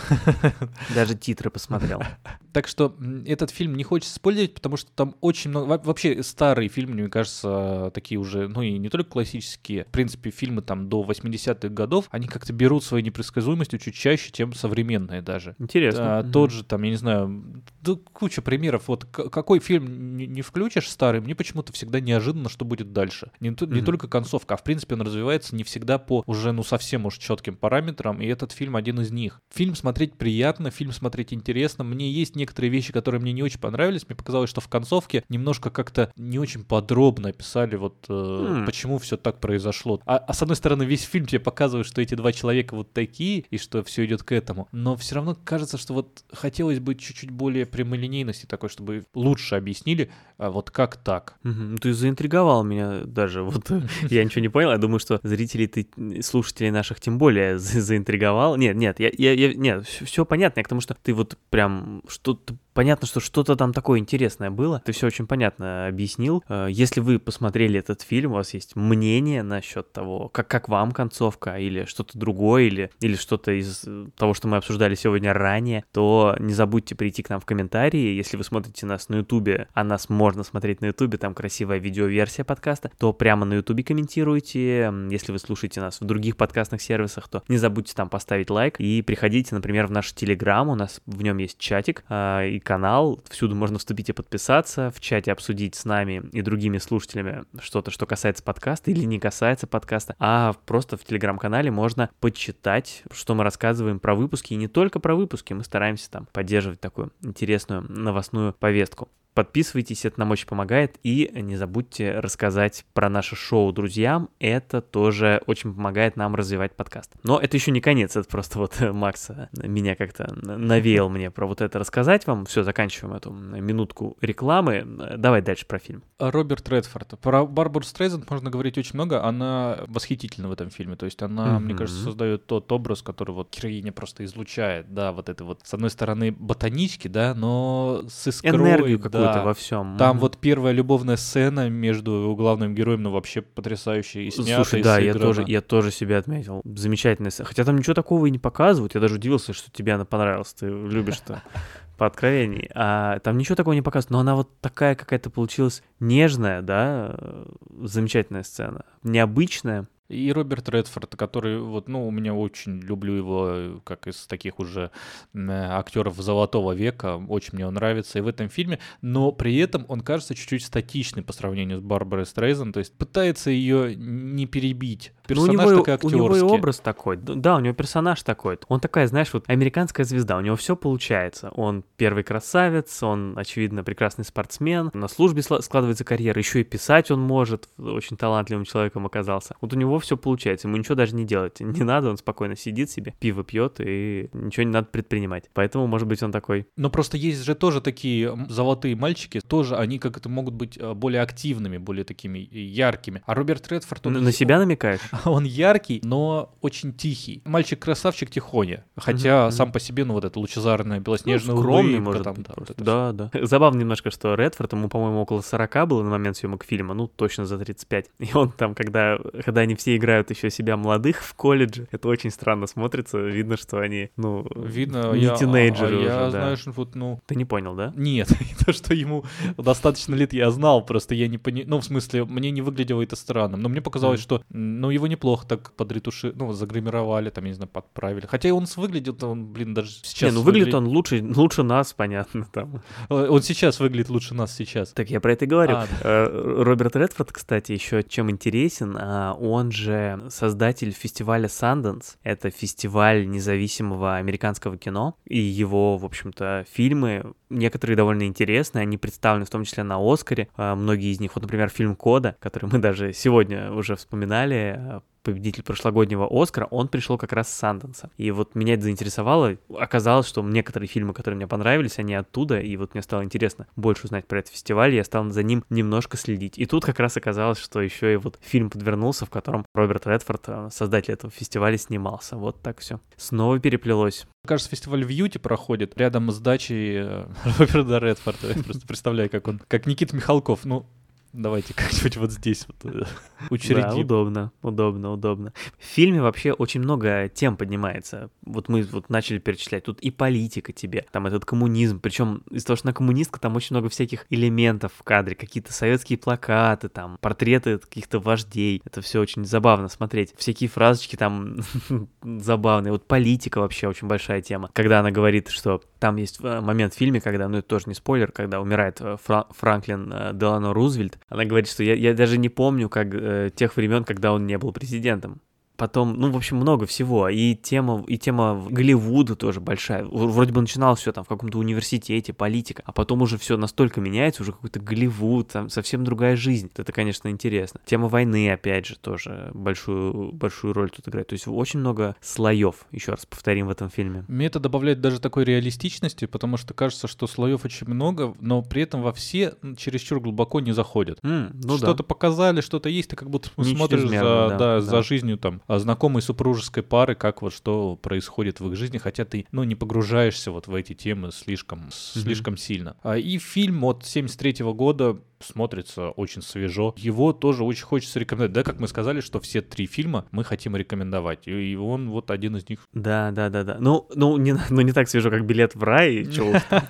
Даже 0.95 1.15
титры 1.15 1.49
посмотрел. 1.49 2.01
Так 2.53 2.67
что 2.67 2.95
этот 3.25 3.49
фильм 3.51 3.75
не 3.75 3.83
хочется 3.83 4.13
спойлерить, 4.15 4.53
потому 4.53 4.77
что 4.77 4.91
там 4.95 5.15
очень 5.21 5.49
много... 5.49 5.65
во- 5.65 5.77
Вообще 5.79 6.21
старые 6.23 6.69
фильмы, 6.69 6.93
мне 6.93 7.07
кажется, 7.09 7.91
такие 7.93 8.19
уже, 8.19 8.47
ну 8.47 8.61
и 8.61 8.77
не 8.77 8.89
только 8.89 9.09
классические. 9.09 9.85
В 9.85 9.87
принципе, 9.91 10.29
фильмы 10.29 10.61
там 10.61 10.87
до 10.87 11.03
80-х 11.03 11.67
годов, 11.69 12.07
они 12.11 12.27
как-то 12.27 12.53
берут 12.53 12.83
своей 12.83 13.03
непредсказуемостью 13.03 13.79
чуть 13.79 13.95
чаще, 13.95 14.31
чем 14.31 14.53
современные 14.53 15.21
даже. 15.21 15.55
Интересно. 15.59 16.19
А, 16.19 16.23
Мгм. 16.23 16.31
Тот 16.31 16.51
же, 16.51 16.63
там, 16.63 16.83
я 16.83 16.91
не 16.91 16.95
знаю, 16.95 17.63
да, 17.81 17.95
куча 18.13 18.41
примеров. 18.41 18.87
Вот 18.87 19.05
какой 19.05 19.59
фильм 19.59 20.15
не, 20.17 20.27
не 20.27 20.41
включишь 20.41 20.89
старый, 20.89 21.21
мне 21.21 21.35
почему-то 21.35 21.73
всегда 21.73 21.99
неожиданно, 21.99 22.49
что 22.49 22.65
будет 22.65 22.93
дальше. 22.93 23.31
Не, 23.39 23.49
не 23.49 23.65
Мгм. 23.65 23.85
только 23.85 24.07
концовка, 24.07 24.53
а 24.53 24.57
в 24.57 24.63
принципе 24.63 24.93
он 24.95 25.01
развивается 25.01 25.55
не 25.55 25.63
всегда 25.63 25.97
по 25.97 26.23
уже, 26.27 26.51
ну, 26.51 26.63
совсем 26.63 27.05
уж 27.07 27.17
четким 27.17 27.55
параметрам, 27.55 28.21
и 28.21 28.27
этот 28.27 28.51
фильм 28.51 28.75
один 28.75 28.99
из 28.99 29.11
них. 29.11 29.41
Фильм 29.53 29.75
смотреть 29.75 30.13
приятно, 30.13 30.69
фильм 30.69 30.91
смотреть 30.91 31.33
интересно. 31.33 31.83
Мне 31.83 32.11
есть 32.11 32.35
некоторые 32.43 32.69
вещи, 32.71 32.91
которые 32.93 33.21
мне 33.21 33.31
не 33.33 33.41
очень 33.43 33.59
понравились. 33.59 34.05
Мне 34.07 34.15
показалось, 34.15 34.49
что 34.49 34.61
в 34.61 34.67
концовке 34.67 35.23
немножко 35.29 35.69
как-то 35.69 36.11
не 36.15 36.39
очень 36.39 36.63
подробно 36.63 37.29
описали 37.29 37.75
вот 37.75 38.05
э, 38.09 38.13
М. 38.13 38.65
почему 38.65 38.97
все 38.97 39.17
так 39.17 39.39
произошло. 39.39 40.01
А, 40.05 40.17
а 40.17 40.33
с 40.33 40.41
одной 40.41 40.55
стороны, 40.55 40.83
весь 40.83 41.03
фильм 41.03 41.25
тебе 41.25 41.39
показывает, 41.39 41.87
что 41.87 42.01
эти 42.01 42.15
два 42.15 42.31
человека 42.31 42.75
вот 42.75 42.91
такие, 42.93 43.45
и 43.49 43.57
что 43.57 43.83
все 43.83 44.05
идет 44.05 44.23
к 44.23 44.31
этому. 44.31 44.67
Но 44.71 44.95
все 44.97 45.15
равно 45.15 45.37
кажется, 45.43 45.77
что 45.77 45.93
вот 45.93 46.23
хотелось 46.31 46.79
бы 46.79 46.95
чуть-чуть 46.95 47.31
более 47.31 47.65
прямолинейности 47.65 48.45
такой, 48.45 48.69
чтобы 48.69 49.05
лучше 49.13 49.55
объяснили, 49.55 50.11
А 50.43 50.49
вот 50.49 50.71
как 50.71 50.97
так? 50.97 51.35
Ну, 51.43 51.77
Ты 51.77 51.93
заинтриговал 51.93 52.65
меня 52.65 53.03
даже. 53.05 53.43
Вот 53.43 53.71
я 54.09 54.23
ничего 54.25 54.41
не 54.41 54.49
понял. 54.49 54.71
Я 54.71 54.77
думаю, 54.77 54.99
что 54.99 55.21
зрителей 55.23 55.67
ты, 55.67 55.87
слушателей 56.21 56.69
наших 56.69 56.99
тем 56.99 57.17
более 57.17 57.57
за- 57.57 57.79
заинтриговал. 57.81 58.57
Нет, 58.57 58.75
нет, 58.75 58.99
я, 58.99 59.09
я, 59.17 59.31
я- 59.31 59.53
нет, 59.53 59.85
все 59.87 60.25
понятно. 60.25 60.59
Я 60.59 60.63
к 60.65 60.67
тому, 60.67 60.81
что 60.81 60.97
ты 61.01 61.13
вот 61.13 61.37
прям 61.49 62.03
что-то 62.09 62.55
понятно, 62.73 63.07
что 63.07 63.19
что-то 63.19 63.55
там 63.55 63.73
такое 63.73 63.99
интересное 63.99 64.51
было. 64.51 64.81
Ты 64.85 64.91
все 64.91 65.07
очень 65.07 65.27
понятно 65.27 65.87
объяснил. 65.87 66.43
Э, 66.49 66.67
Если 66.69 66.99
вы 66.99 67.19
посмотрели 67.19 67.79
этот 67.79 68.01
фильм, 68.01 68.31
у 68.31 68.35
вас 68.35 68.53
есть 68.53 68.75
мнение 68.75 69.43
насчет 69.43 69.91
того, 69.91 70.29
как, 70.29 70.47
как 70.47 70.69
вам 70.69 70.91
концовка, 70.91 71.57
или 71.57 71.85
что-то 71.85 72.17
другое, 72.17 72.63
или, 72.63 72.89
или 72.99 73.15
что-то 73.15 73.51
из 73.51 73.83
э, 73.85 74.07
того, 74.17 74.33
что 74.33 74.47
мы 74.47 74.57
обсуждали 74.57 74.95
сегодня 74.95 75.33
ранее, 75.33 75.85
то 75.91 76.35
не 76.39 76.53
забудьте 76.53 76.95
прийти 76.95 77.23
к 77.23 77.29
нам 77.29 77.39
в 77.39 77.45
комментарии. 77.45 78.15
Если 78.15 78.37
вы 78.37 78.43
смотрите 78.43 78.85
нас 78.85 79.09
на 79.09 79.17
Ютубе, 79.17 79.67
а 79.73 79.83
нас 79.83 80.09
можно 80.09 80.43
смотреть 80.43 80.81
на 80.81 80.87
Ютубе, 80.87 81.17
там 81.17 81.33
красивая 81.33 81.79
видеоверсия 81.79 82.43
подкаста, 82.43 82.91
то 82.97 83.13
прямо 83.13 83.45
на 83.45 83.55
Ютубе 83.55 83.83
комментируйте. 83.83 84.91
Если 85.09 85.31
вы 85.31 85.39
слушаете 85.39 85.81
нас 85.81 86.01
в 86.01 86.05
других 86.05 86.37
подкастных 86.37 86.81
сервисах, 86.81 87.27
то 87.27 87.43
не 87.47 87.57
забудьте 87.57 87.93
там 87.93 88.09
поставить 88.09 88.49
лайк 88.49 88.79
и 88.79 89.01
приходите, 89.01 89.55
например, 89.55 89.87
в 89.87 89.91
наш 89.91 90.13
Телеграм, 90.13 90.69
у 90.69 90.75
нас 90.75 91.01
в 91.05 91.21
нем 91.21 91.37
есть 91.37 91.57
чатик 91.57 92.03
а, 92.09 92.45
и 92.45 92.59
канал, 92.63 93.21
всюду 93.29 93.55
можно 93.55 93.77
вступить 93.77 94.09
и 94.09 94.13
подписаться, 94.13 94.91
в 94.91 94.99
чате 94.99 95.31
обсудить 95.31 95.75
с 95.75 95.85
нами 95.85 96.23
и 96.31 96.41
другими 96.41 96.77
слушателями 96.77 97.43
что-то, 97.59 97.91
что 97.91 98.05
касается 98.05 98.43
подкаста 98.43 98.91
или 98.91 99.05
не 99.05 99.19
касается 99.19 99.67
подкаста, 99.67 100.15
а 100.19 100.53
просто 100.65 100.97
в 100.97 101.03
Телеграм-канале 101.03 101.69
можно 101.71 102.09
почитать, 102.19 103.03
что 103.11 103.35
мы 103.35 103.43
рассказываем 103.43 103.99
про 103.99 104.15
выпуски, 104.15 104.53
и 104.53 104.57
не 104.57 104.67
только 104.67 104.99
про 104.99 105.15
выпуски, 105.15 105.53
мы 105.53 105.63
стараемся 105.63 106.09
там 106.09 106.27
поддерживать 106.31 106.79
такую 106.79 107.11
интересную 107.21 107.83
новостную 107.87 108.53
повестку. 108.53 109.09
Подписывайтесь, 109.33 110.05
это 110.05 110.19
нам 110.19 110.31
очень 110.31 110.47
помогает. 110.47 110.97
И 111.03 111.31
не 111.33 111.55
забудьте 111.55 112.19
рассказать 112.19 112.85
про 112.93 113.09
наше 113.09 113.35
шоу 113.35 113.71
друзьям. 113.71 114.29
Это 114.39 114.81
тоже 114.81 115.41
очень 115.47 115.73
помогает 115.73 116.15
нам 116.15 116.35
развивать 116.35 116.75
подкаст. 116.75 117.11
Но 117.23 117.39
это 117.39 117.57
еще 117.57 117.71
не 117.71 117.81
конец, 117.81 118.15
это 118.15 118.27
просто 118.27 118.59
вот 118.59 118.79
э, 118.79 118.91
Макс 118.91 119.29
э, 119.29 119.47
меня 119.53 119.95
как-то 119.95 120.33
навеял 120.35 121.09
мне 121.09 121.31
про 121.31 121.47
вот 121.47 121.61
это 121.61 121.79
рассказать 121.79 122.27
вам. 122.27 122.45
Все, 122.45 122.63
заканчиваем 122.63 123.15
эту 123.15 123.31
минутку 123.31 124.17
рекламы. 124.21 124.85
Э, 124.99 125.17
Давай 125.17 125.41
дальше 125.41 125.65
про 125.65 125.79
фильм. 125.79 126.03
Роберт 126.19 126.69
Редфорд. 126.69 127.19
Про 127.19 127.45
Барбару 127.45 127.85
Стрейзенд 127.85 128.29
можно 128.29 128.49
говорить 128.49 128.77
очень 128.77 128.95
много. 128.95 129.23
Она 129.23 129.79
восхитительна 129.87 130.47
в 130.47 130.51
этом 130.51 130.69
фильме. 130.69 130.95
То 130.95 131.05
есть 131.05 131.21
она, 131.21 131.59
мне 131.59 131.75
кажется, 131.75 132.03
создает 132.03 132.45
тот 132.45 132.71
образ, 132.71 133.01
который 133.01 133.31
вот 133.31 133.55
героиня 133.55 133.91
просто 133.91 134.23
излучает. 134.25 134.93
Да, 134.93 135.11
вот 135.11 135.29
это 135.29 135.43
вот, 135.43 135.61
с 135.63 135.73
одной 135.73 135.89
стороны, 135.89 136.31
ботанички, 136.31 137.07
да, 137.07 137.33
но 137.33 138.03
с 138.07 138.27
искрой. 138.27 138.53
Энергию 138.53 138.99
да. 138.99 139.22
Какую-то 139.27 139.45
во 139.45 139.53
всем. 139.53 139.97
Там 139.97 140.19
вот 140.19 140.37
первая 140.37 140.73
любовная 140.73 141.17
сцена 141.17 141.69
между 141.69 142.33
главным 142.37 142.75
героем, 142.75 143.03
ну 143.03 143.11
вообще 143.11 143.41
потрясающая 143.41 144.23
и 144.23 144.31
снята, 144.31 144.63
Слушай, 144.63 144.79
и 144.79 144.83
да, 144.83 144.99
я 144.99 145.13
сыграна. 145.13 145.33
тоже, 145.33 145.43
я 145.47 145.61
тоже 145.61 145.91
себя 145.91 146.17
отметил. 146.17 146.61
Замечательная 146.65 147.31
сцена. 147.31 147.47
Хотя 147.47 147.63
там 147.63 147.77
ничего 147.77 147.93
такого 147.93 148.25
и 148.25 148.31
не 148.31 148.39
показывают. 148.39 148.95
Я 148.95 149.01
даже 149.01 149.15
удивился, 149.15 149.53
что 149.53 149.71
тебе 149.71 149.93
она 149.93 150.05
понравилась. 150.05 150.53
Ты 150.53 150.67
любишь-то 150.67 151.41
по 151.97 152.05
откровении. 152.05 152.69
А 152.73 153.19
там 153.19 153.37
ничего 153.37 153.55
такого 153.55 153.73
не 153.73 153.81
показывают. 153.81 154.11
Но 154.11 154.19
она 154.19 154.35
вот 154.35 154.49
такая 154.59 154.95
какая-то 154.95 155.29
получилась 155.29 155.83
нежная, 155.99 156.61
да, 156.61 157.15
э, 157.17 157.45
замечательная 157.83 158.43
сцена. 158.43 158.85
Необычная. 159.03 159.87
И 160.13 160.31
Роберт 160.31 160.69
Редфорд, 160.69 161.15
который 161.15 161.59
вот, 161.59 161.87
ну, 161.87 162.07
у 162.07 162.11
меня 162.11 162.33
очень 162.33 162.79
люблю 162.79 163.13
его, 163.13 163.47
э, 163.49 163.79
как 163.83 164.07
из 164.07 164.25
таких 164.27 164.59
уже 164.59 164.91
э, 165.33 165.39
актеров 165.49 166.15
золотого 166.15 166.73
века, 166.73 167.17
очень 167.27 167.55
мне 167.55 167.67
он 167.67 167.73
нравится 167.73 168.19
и 168.19 168.21
в 168.21 168.27
этом 168.27 168.49
фильме, 168.49 168.79
но 169.01 169.31
при 169.31 169.57
этом 169.57 169.85
он 169.87 170.01
кажется 170.01 170.35
чуть-чуть 170.35 170.63
статичный 170.63 171.23
по 171.23 171.33
сравнению 171.33 171.79
с 171.79 171.81
Барбарой 171.81 172.25
Стрейзен, 172.25 172.73
то 172.73 172.79
есть 172.79 172.93
пытается 172.97 173.49
ее 173.49 173.95
не 173.95 174.45
перебить. 174.45 175.13
Ну, 175.29 175.41
у 175.41 175.47
Персонаж 175.47 175.71
него, 175.71 175.83
такой 175.83 176.11
у 176.11 176.15
него 176.15 176.27
и 176.27 176.31
актерский. 176.31 176.57
образ 176.57 176.79
такой. 176.79 177.17
Да, 177.17 177.55
у 177.55 177.59
него 177.59 177.73
персонаж 177.73 178.21
такой. 178.23 178.59
Он 178.67 178.79
такая, 178.79 179.07
знаешь, 179.07 179.33
вот 179.33 179.45
американская 179.47 180.05
звезда. 180.05 180.37
У 180.37 180.41
него 180.41 180.57
все 180.57 180.75
получается. 180.75 181.49
Он 181.51 181.83
первый 181.95 182.23
красавец, 182.23 183.01
он, 183.01 183.33
очевидно, 183.37 183.83
прекрасный 183.83 184.25
спортсмен. 184.25 184.91
На 184.93 185.07
службе 185.07 185.41
складывается 185.41 186.03
карьера. 186.03 186.37
Еще 186.37 186.61
и 186.61 186.63
писать 186.63 187.09
он 187.09 187.21
может. 187.21 187.69
Очень 187.77 188.17
талантливым 188.17 188.65
человеком 188.65 189.05
оказался. 189.05 189.55
Вот 189.61 189.73
у 189.73 189.77
него 189.77 189.97
все 190.03 190.17
получается. 190.17 190.67
Ему 190.67 190.77
ничего 190.77 190.95
даже 190.95 191.15
не 191.15 191.25
делать. 191.25 191.59
Не 191.59 191.83
надо, 191.83 192.09
он 192.09 192.17
спокойно 192.17 192.55
сидит 192.55 192.89
себе, 192.91 193.13
пиво 193.19 193.43
пьет 193.43 193.79
и 193.79 194.29
ничего 194.33 194.63
не 194.63 194.71
надо 194.71 194.87
предпринимать. 194.87 195.49
Поэтому, 195.53 195.87
может 195.87 196.07
быть, 196.07 196.21
он 196.21 196.31
такой. 196.31 196.67
Но 196.77 196.89
просто 196.89 197.17
есть 197.17 197.43
же 197.43 197.55
тоже 197.55 197.81
такие 197.81 198.37
золотые 198.49 198.95
мальчики, 198.95 199.41
тоже 199.41 199.75
они 199.75 199.99
как-то 199.99 200.29
могут 200.29 200.53
быть 200.53 200.77
э, 200.77 200.93
более 200.93 201.21
активными, 201.21 201.77
более 201.77 202.03
такими 202.05 202.39
э, 202.39 202.59
яркими. 202.59 203.23
А 203.25 203.33
Роберт 203.33 203.71
Редфорд, 203.71 204.05
он 204.07 204.13
На, 204.13 204.31
себя 204.31 204.59
намекаешь? 204.59 205.01
Он 205.25 205.45
яркий, 205.45 205.99
но 206.03 206.53
очень 206.61 206.93
тихий. 206.93 207.41
Мальчик-красавчик 207.45 208.29
тихоня. 208.29 208.85
Хотя 208.97 209.51
сам 209.51 209.71
по 209.71 209.79
себе, 209.79 210.05
ну 210.05 210.13
вот 210.13 210.25
эта 210.25 210.39
лучезарная 210.39 210.99
белоснежная 210.99 211.55
Ну, 211.55 211.61
скромный, 211.61 211.93
улыбка 211.95 212.03
может 212.03 212.23
там, 212.23 212.33
быть, 212.35 212.47
да, 212.47 212.53
просто. 212.53 212.73
это 212.73 212.83
да, 212.83 213.11
да. 213.11 213.29
Забавно 213.45 213.79
немножко, 213.79 214.11
что 214.11 214.35
Редфорд, 214.35 214.73
ему, 214.73 214.89
по-моему, 214.89 215.21
около 215.21 215.41
40 215.41 215.87
было 215.87 216.03
на 216.03 216.09
момент 216.09 216.37
съемок 216.37 216.63
фильма, 216.63 216.93
ну, 216.93 217.07
точно 217.07 217.45
за 217.45 217.57
35. 217.57 218.09
И 218.19 218.29
он 218.33 218.51
там, 218.51 218.75
когда, 218.75 219.17
когда 219.45 219.61
они 219.61 219.75
все 219.83 219.97
играют 219.97 220.29
еще 220.29 220.49
себя 220.49 220.77
молодых 220.77 221.21
в 221.21 221.33
колледже, 221.33 221.87
это 221.91 222.07
очень 222.07 222.31
странно 222.31 222.67
смотрится. 222.67 223.17
Видно, 223.17 223.57
что 223.57 223.79
они, 223.79 224.11
ну. 224.15 224.47
Видно, 224.55 225.11
не 225.11 225.23
я, 225.23 225.35
тинейджеры 225.35 225.95
а 225.95 225.99
уже, 225.99 226.05
я, 226.05 226.19
да. 226.19 226.31
знаешь, 226.31 226.63
вот, 226.67 226.95
ну, 226.95 227.19
Ты 227.25 227.35
не 227.35 227.43
понял, 227.43 227.75
да? 227.75 227.91
нет, 227.95 228.29
то, 228.65 228.71
что 228.71 228.93
ему 228.93 229.25
достаточно 229.57 230.15
лет, 230.15 230.31
я 230.31 230.51
знал, 230.51 230.85
просто 230.85 231.15
я 231.15 231.27
не 231.27 231.37
понимаю, 231.37 231.69
ну, 231.69 231.79
в 231.81 231.83
смысле, 231.83 232.23
мне 232.23 232.51
не 232.51 232.61
выглядело 232.61 233.01
это 233.01 233.17
странным, 233.17 233.61
но 233.61 233.67
мне 233.67 233.81
показалось, 233.81 234.21
что, 234.21 234.41
ну, 234.49 234.89
его 234.89 235.07
неплохо 235.07 235.45
так 235.45 235.73
подретуши, 235.73 236.31
ну, 236.33 236.53
загримировали, 236.53 237.29
там, 237.29 237.43
я 237.43 237.49
не 237.49 237.55
знаю, 237.55 237.69
подправили. 237.69 238.25
Хотя 238.25 238.47
и 238.47 238.51
он 238.51 238.65
выглядит, 238.77 239.21
он, 239.23 239.51
блин, 239.51 239.73
даже 239.73 239.89
сейчас... 239.89 240.31
не, 240.31 240.37
ну 240.37 240.43
выглядит 240.43 240.73
он 240.73 240.87
лучше, 240.87 241.21
лучше 241.35 241.63
нас, 241.63 241.91
понятно, 241.93 242.47
там. 242.53 242.81
Э, 243.09 243.27
Он 243.29 243.41
сейчас 243.41 243.81
выглядит 243.81 244.09
лучше 244.09 244.33
нас 244.33 244.55
сейчас. 244.55 244.93
Так 244.93 245.09
я 245.09 245.19
про 245.19 245.33
это 245.33 245.43
и 245.43 245.47
говорю. 245.47 245.75
А, 245.75 245.87
Э, 246.01 246.63
Роберт 246.63 246.95
Редфорд, 246.95 247.31
кстати, 247.31 247.71
еще 247.71 248.03
чем 248.03 248.29
интересен, 248.29 248.97
а, 248.99 249.33
он 249.33 249.71
же 249.73 250.25
создатель 250.29 250.91
фестиваля 250.91 251.47
Sundance. 251.47 252.15
Это 252.23 252.49
фестиваль 252.49 253.27
независимого 253.27 254.15
американского 254.15 254.77
кино. 254.77 255.15
И 255.25 255.37
его, 255.37 255.97
в 255.97 256.05
общем-то, 256.05 256.65
фильмы, 256.71 257.33
некоторые 257.49 257.97
довольно 257.97 258.23
интересные, 258.23 258.83
они 258.83 258.97
представлены 258.97 259.45
в 259.45 259.49
том 259.49 259.63
числе 259.63 259.83
на 259.83 259.97
Оскаре. 259.99 260.49
А, 260.55 260.75
Многие 260.75 261.11
из 261.11 261.19
них, 261.19 261.35
вот, 261.35 261.41
например, 261.41 261.69
фильм 261.69 261.95
«Кода», 261.95 262.35
который 262.39 262.69
мы 262.71 262.79
даже 262.79 263.13
сегодня 263.13 263.71
уже 263.71 263.95
вспоминали, 263.95 264.75
а, 264.77 265.01
победитель 265.23 265.63
прошлогоднего 265.63 266.27
Оскара, 266.29 266.65
он 266.65 266.87
пришел 266.87 267.17
как 267.17 267.33
раз 267.33 267.49
с 267.49 267.57
Санденса. 267.57 268.11
И 268.17 268.29
вот 268.31 268.55
меня 268.55 268.75
это 268.75 268.83
заинтересовало. 268.83 269.57
Оказалось, 269.75 270.27
что 270.27 270.43
некоторые 270.43 270.87
фильмы, 270.87 271.13
которые 271.13 271.37
мне 271.37 271.47
понравились, 271.47 271.99
они 271.99 272.13
оттуда, 272.13 272.59
и 272.59 272.75
вот 272.77 272.93
мне 272.93 273.01
стало 273.01 273.23
интересно 273.23 273.67
больше 273.75 274.05
узнать 274.05 274.27
про 274.27 274.39
этот 274.39 274.51
фестиваль, 274.51 274.93
и 274.93 274.97
я 274.97 275.03
стал 275.03 275.29
за 275.29 275.43
ним 275.43 275.63
немножко 275.69 276.17
следить. 276.17 276.57
И 276.57 276.65
тут 276.65 276.85
как 276.85 276.99
раз 276.99 277.17
оказалось, 277.17 277.57
что 277.57 277.81
еще 277.81 278.13
и 278.13 278.17
вот 278.17 278.37
фильм 278.41 278.69
подвернулся, 278.69 279.25
в 279.25 279.29
котором 279.29 279.65
Роберт 279.73 280.05
Редфорд, 280.05 280.43
э, 280.47 280.69
создатель 280.71 281.13
этого 281.13 281.31
фестиваля, 281.31 281.77
снимался. 281.77 282.35
Вот 282.35 282.61
так 282.61 282.79
все. 282.79 282.99
Снова 283.15 283.59
переплелось. 283.59 284.27
Кажется, 284.45 284.71
фестиваль 284.71 285.05
в 285.05 285.09
Юте 285.09 285.39
проходит 285.39 285.97
рядом 285.97 286.29
с 286.31 286.39
дачей 286.39 286.97
э, 286.97 287.25
Роберта 287.59 287.99
Редфорда. 287.99 288.47
Я 288.55 288.63
просто 288.63 288.85
представляю, 288.85 289.29
как 289.29 289.47
он, 289.47 289.61
как 289.67 289.85
Никита 289.85 290.15
Михалков. 290.15 290.65
Ну, 290.65 290.85
давайте 291.33 291.73
как-нибудь 291.73 292.17
вот 292.17 292.31
здесь 292.31 292.65
вот 292.67 292.93
э, 292.93 292.99
Да, 292.99 293.07
учредим. 293.49 293.99
удобно, 293.99 294.51
удобно, 294.61 295.11
удобно. 295.11 295.53
В 295.79 295.83
фильме 295.83 296.21
вообще 296.21 296.51
очень 296.53 296.81
много 296.81 297.29
тем 297.33 297.57
поднимается. 297.57 298.29
Вот 298.45 298.69
мы 298.69 298.83
вот 298.83 299.09
начали 299.09 299.39
перечислять. 299.39 299.83
Тут 299.83 299.99
и 299.99 300.11
политика 300.11 300.71
тебе, 300.71 301.05
там 301.11 301.27
этот 301.27 301.45
коммунизм. 301.45 301.99
Причем 301.99 302.43
из-за 302.51 302.67
того, 302.67 302.77
что 302.77 302.87
она 302.87 302.93
коммунистка, 302.93 303.39
там 303.39 303.55
очень 303.55 303.75
много 303.75 303.89
всяких 303.89 304.25
элементов 304.29 304.91
в 304.97 305.03
кадре. 305.03 305.35
Какие-то 305.35 305.73
советские 305.73 306.17
плакаты, 306.19 306.87
там, 306.89 307.17
портреты 307.19 307.79
каких-то 307.79 308.19
вождей. 308.19 308.81
Это 308.85 309.01
все 309.01 309.19
очень 309.19 309.45
забавно 309.45 309.87
смотреть. 309.89 310.33
Всякие 310.37 310.69
фразочки 310.69 311.15
там 311.15 311.57
забавные. 312.21 312.91
Вот 312.91 313.07
политика 313.07 313.59
вообще 313.59 313.87
очень 313.87 314.07
большая 314.07 314.41
тема. 314.41 314.69
Когда 314.73 314.99
она 314.99 315.11
говорит, 315.11 315.49
что 315.49 315.81
там 315.99 316.17
есть 316.17 316.39
э, 316.43 316.61
момент 316.61 316.93
в 316.93 316.97
фильме, 316.97 317.21
когда, 317.21 317.47
ну 317.47 317.57
это 317.57 317.67
тоже 317.67 317.85
не 317.87 317.93
спойлер, 317.93 318.31
когда 318.31 318.61
умирает 318.61 318.99
э, 319.01 319.17
Фра- 319.25 319.47
Франклин 319.51 320.37
Делано 320.37 320.73
Рузвельт, 320.73 321.17
она 321.27 321.45
говорит, 321.45 321.69
что 321.69 321.83
я, 321.83 321.93
я 321.95 322.13
даже 322.13 322.37
не 322.37 322.49
помню, 322.49 322.89
как 322.89 323.13
э, 323.13 323.49
тех 323.55 323.75
времен, 323.75 324.03
когда 324.03 324.33
он 324.33 324.45
не 324.45 324.57
был 324.57 324.71
президентом. 324.71 325.41
Потом, 325.83 326.17
ну, 326.17 326.31
в 326.31 326.37
общем, 326.37 326.55
много 326.55 326.85
всего. 326.85 327.27
И 327.27 327.55
тема, 327.55 328.05
и 328.07 328.17
тема 328.17 328.65
Голливуда 328.69 329.35
тоже 329.35 329.59
большая. 329.59 330.05
Вроде 330.05 330.53
бы 330.53 330.61
начиналось 330.61 331.01
все 331.01 331.11
там 331.11 331.25
в 331.25 331.27
каком-то 331.27 331.57
университете, 331.57 332.31
политика, 332.31 332.81
а 332.85 332.93
потом 332.93 333.21
уже 333.21 333.37
все 333.37 333.57
настолько 333.57 333.99
меняется, 333.99 334.43
уже 334.43 334.53
какой-то 334.53 334.79
Голливуд, 334.79 335.49
там 335.49 335.69
совсем 335.69 336.05
другая 336.05 336.37
жизнь. 336.37 336.71
Это, 336.77 336.93
конечно, 336.93 337.27
интересно. 337.27 337.81
Тема 337.85 338.07
войны, 338.07 338.49
опять 338.49 338.85
же, 338.85 338.97
тоже 338.97 339.51
большую, 339.53 340.31
большую 340.31 340.71
роль 340.71 340.89
тут 340.89 341.09
играет. 341.09 341.27
То 341.27 341.33
есть 341.33 341.49
очень 341.49 341.81
много 341.81 342.15
слоев, 342.21 342.85
еще 342.91 343.11
раз 343.11 343.25
повторим, 343.25 343.67
в 343.67 343.69
этом 343.69 343.89
фильме. 343.89 344.23
Мне 344.29 344.45
это 344.45 344.61
добавляет 344.61 345.01
даже 345.01 345.19
такой 345.19 345.43
реалистичности, 345.43 346.27
потому 346.27 346.55
что 346.55 346.73
кажется, 346.73 347.09
что 347.09 347.27
слоев 347.27 347.65
очень 347.65 347.87
много, 347.87 348.33
но 348.39 348.61
при 348.61 348.83
этом 348.83 349.01
во 349.01 349.11
все 349.11 349.55
чересчур 349.75 350.21
глубоко 350.21 350.61
не 350.61 350.71
заходят. 350.71 351.19
М, 351.23 351.51
ну 351.53 351.73
да. 351.73 351.77
что-то 351.77 352.03
показали, 352.03 352.61
что-то 352.61 352.87
есть, 352.87 353.09
ты 353.09 353.17
как 353.17 353.29
будто 353.29 353.49
Не 353.57 353.75
смотришь 353.75 354.07
за, 354.07 354.21
да, 354.21 354.47
да, 354.47 354.57
да. 354.57 354.81
за 354.81 355.03
жизнью 355.03 355.37
там 355.37 355.61
знакомой 355.79 356.21
супружеской 356.21 356.83
пары, 356.83 357.15
как 357.15 357.41
вот 357.41 357.53
что 357.53 357.95
происходит 357.95 358.59
в 358.59 358.69
их 358.69 358.75
жизни, 358.75 358.97
хотя 358.97 359.25
ты, 359.25 359.45
ну, 359.51 359.63
не 359.63 359.75
погружаешься 359.75 360.51
вот 360.51 360.67
в 360.67 360.75
эти 360.75 360.93
темы 360.93 361.31
слишком, 361.31 361.89
слишком 361.91 362.57
сильно. 362.57 362.97
А, 363.03 363.17
и 363.17 363.37
фильм 363.37 363.83
от 363.83 364.05
73 364.05 364.63
года 364.73 365.17
смотрится 365.43 366.09
очень 366.09 366.41
свежо. 366.41 366.93
Его 366.97 367.33
тоже 367.33 367.63
очень 367.63 367.85
хочется 367.85 368.19
рекомендовать. 368.19 368.53
Да, 368.53 368.63
как 368.63 368.79
мы 368.79 368.87
сказали, 368.87 369.21
что 369.21 369.39
все 369.39 369.61
три 369.61 369.85
фильма 369.85 370.25
мы 370.31 370.43
хотим 370.43 370.75
рекомендовать. 370.75 371.47
И 371.47 371.75
он 371.75 372.09
вот 372.09 372.31
один 372.31 372.57
из 372.57 372.67
них. 372.69 372.79
Да, 372.93 373.31
да, 373.31 373.49
да, 373.49 373.63
да. 373.63 373.77
Ну, 373.79 374.07
ну, 374.15 374.37
не, 374.37 374.55
ну, 374.69 374.81
не 374.81 374.91
так 374.91 375.09
свежо, 375.09 375.29
как 375.29 375.45
билет 375.45 375.75
в 375.75 375.83
рай, 375.83 376.25
там, 376.69 376.83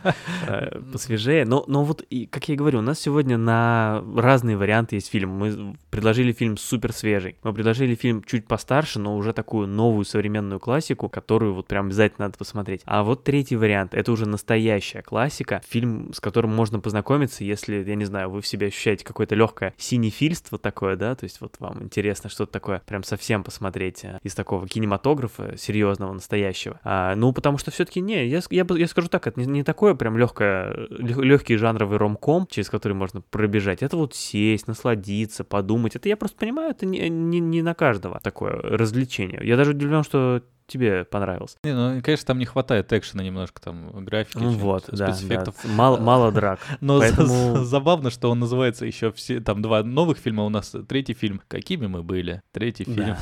э, 0.48 0.80
посвежее. 0.92 1.46
Но, 1.46 1.64
но 1.68 1.84
вот, 1.84 2.02
и, 2.10 2.26
как 2.26 2.48
я 2.48 2.56
и 2.56 2.58
говорю, 2.58 2.80
у 2.80 2.82
нас 2.82 3.00
сегодня 3.00 3.38
на 3.38 4.04
разные 4.16 4.58
варианты 4.58 4.96
есть 4.96 5.10
фильм. 5.10 5.32
Мы 5.32 5.76
предложили 5.90 6.32
фильм 6.32 6.58
супер 6.58 6.94
свежий. 6.94 7.38
Мы 7.44 7.54
предложили 7.54 7.96
фильм 7.96 8.24
чуть 8.24 8.48
постарше, 8.48 9.00
но 9.00 9.16
уже 9.18 9.34
такую 9.34 9.68
новую 9.68 10.06
современную 10.06 10.60
классику, 10.60 11.10
которую 11.10 11.54
вот 11.54 11.68
прям 11.68 11.88
обязательно 11.88 12.28
надо 12.28 12.38
посмотреть. 12.38 12.82
А 12.86 13.04
вот 13.04 13.24
третий 13.24 13.56
вариант, 13.56 13.94
это 13.94 14.12
уже 14.12 14.28
настоящая 14.28 15.02
классика, 15.02 15.62
фильм, 15.68 16.14
с 16.14 16.20
которым 16.20 16.54
можно 16.54 16.80
познакомиться, 16.80 17.44
если, 17.44 17.84
я 17.84 17.96
не 17.96 18.06
знаю, 18.06 18.30
вы 18.30 18.42
в 18.44 18.48
себе 18.48 18.68
ощущаете 18.68 19.06
какое-то 19.06 19.36
легкое 19.36 19.74
синефильство 19.78 20.58
такое, 20.58 20.96
да, 20.96 21.16
то 21.16 21.24
есть 21.24 21.42
вот 21.42 21.56
вам 21.60 21.84
интересно 21.84 22.30
что-то 22.30 22.52
такое 22.52 22.82
прям 22.86 23.04
совсем 23.04 23.44
посмотреть 23.44 24.04
э, 24.04 24.20
из 24.24 24.36
такого 24.36 24.68
кинематографа 24.68 25.58
серьезного, 25.58 26.14
настоящего. 26.14 26.80
А, 26.84 27.16
ну, 27.16 27.34
потому 27.34 27.58
что 27.58 27.72
все-таки 27.72 28.02
не, 28.02 28.28
я, 28.28 28.42
я, 28.50 28.66
я 28.70 28.88
скажу 28.88 29.08
так, 29.08 29.28
это 29.28 29.40
не, 29.40 29.46
не 29.46 29.64
такое 29.64 29.96
прям 29.96 30.18
легкое, 30.18 30.88
легкий 30.90 31.58
жанровый 31.58 31.98
ромком, 31.98 32.48
через 32.48 32.70
который 32.70 32.94
можно 32.94 33.22
пробежать. 33.22 33.82
Это 33.82 33.98
вот 33.98 34.16
сесть, 34.16 34.68
насладиться, 34.68 35.44
подумать. 35.44 35.96
Это 35.96 36.10
я 36.10 36.18
просто 36.18 36.38
понимаю, 36.38 36.72
это 36.72 36.86
не, 36.86 37.10
не, 37.10 37.40
не 37.40 37.62
на 37.62 37.74
каждого 37.74 38.20
такое 38.20 38.54
развлечение. 38.54 39.40
Я 39.44 39.58
даже 39.58 39.72
удивлен, 39.72 40.04
что 40.04 40.44
тебе 40.74 41.06
понравилось. 41.06 41.56
Не, 41.64 41.74
ну, 41.74 42.02
конечно, 42.02 42.26
там 42.28 42.40
не 42.40 42.46
хватает 42.46 42.92
экшена 42.92 43.24
немножко, 43.24 43.62
там, 43.62 44.04
графики, 44.04 44.38
Ну 44.38 44.50
вот, 44.50 44.86
да, 44.92 45.08
да. 45.08 45.14
спецэффектов. 45.14 45.56
Мало, 45.66 45.98
мало 45.98 46.32
драк. 46.34 46.60
Но 46.82 47.00
Поэтому- 47.00 47.58
забавно, 47.64 48.10
что 48.10 48.30
он 48.30 48.40
называется 48.40 48.86
еще 48.86 49.12
все, 49.12 49.40
там 49.40 49.62
два 49.62 49.84
новых 49.84 50.18
фильма, 50.18 50.44
у 50.44 50.50
нас 50.50 50.76
третий 50.90 51.14
фильм 51.14 51.42
«Какими 51.48 51.88
мы 51.88 52.04
были», 52.04 52.42
третий 52.52 52.84
фильм. 52.84 52.98
Да. 52.98 53.18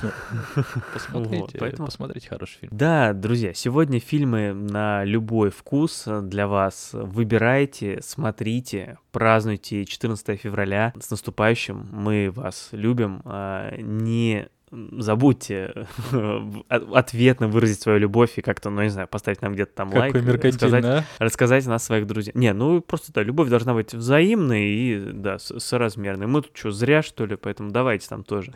Посмотрите, 0.93 1.41
Вот, 1.41 1.53
поэтому- 1.59 1.85
посмотрите 1.85 2.27
хороший 2.29 2.59
фильм. 2.59 2.71
Да, 2.75 3.13
друзья, 3.13 3.53
сегодня 3.53 3.99
фильмы 3.99 4.53
на 4.53 5.03
любой 5.03 5.49
вкус 5.51 6.05
для 6.23 6.47
вас. 6.47 6.89
Выбирайте, 6.93 7.99
смотрите, 8.01 8.97
празднуйте 9.11 9.85
14 9.85 10.39
февраля. 10.39 10.93
С 10.99 11.09
наступающим. 11.11 11.87
Мы 11.91 12.31
вас 12.33 12.69
любим. 12.71 13.21
А, 13.25 13.75
Не 13.77 14.47
забудьте 14.71 15.87
от- 16.69 16.93
ответно 16.93 17.47
выразить 17.47 17.81
свою 17.81 17.99
любовь 17.99 18.37
и 18.37 18.41
как-то, 18.41 18.69
ну, 18.69 18.81
не 18.81 18.89
знаю, 18.89 19.07
поставить 19.07 19.41
нам 19.41 19.53
где-то 19.53 19.73
там 19.73 19.93
лайк. 19.93 20.13
Какой 20.13 20.27
меркантильный, 20.27 20.79
рассказать, 20.79 20.85
а? 20.85 21.23
рассказать 21.23 21.67
о 21.67 21.69
нас 21.69 21.83
своих 21.83 22.07
друзьях. 22.07 22.35
Не, 22.35 22.53
ну 22.53 22.81
просто 22.81 23.11
да, 23.13 23.23
любовь 23.23 23.49
должна 23.49 23.73
быть 23.73 23.93
взаимной 23.93 24.69
и, 24.69 24.99
да, 25.13 25.37
соразмерной. 25.39 26.27
Мы 26.27 26.41
тут 26.41 26.51
что, 26.55 26.71
зря, 26.71 27.01
что 27.01 27.25
ли? 27.25 27.35
Поэтому 27.35 27.71
давайте 27.71 28.07
там 28.07 28.23
тоже. 28.23 28.53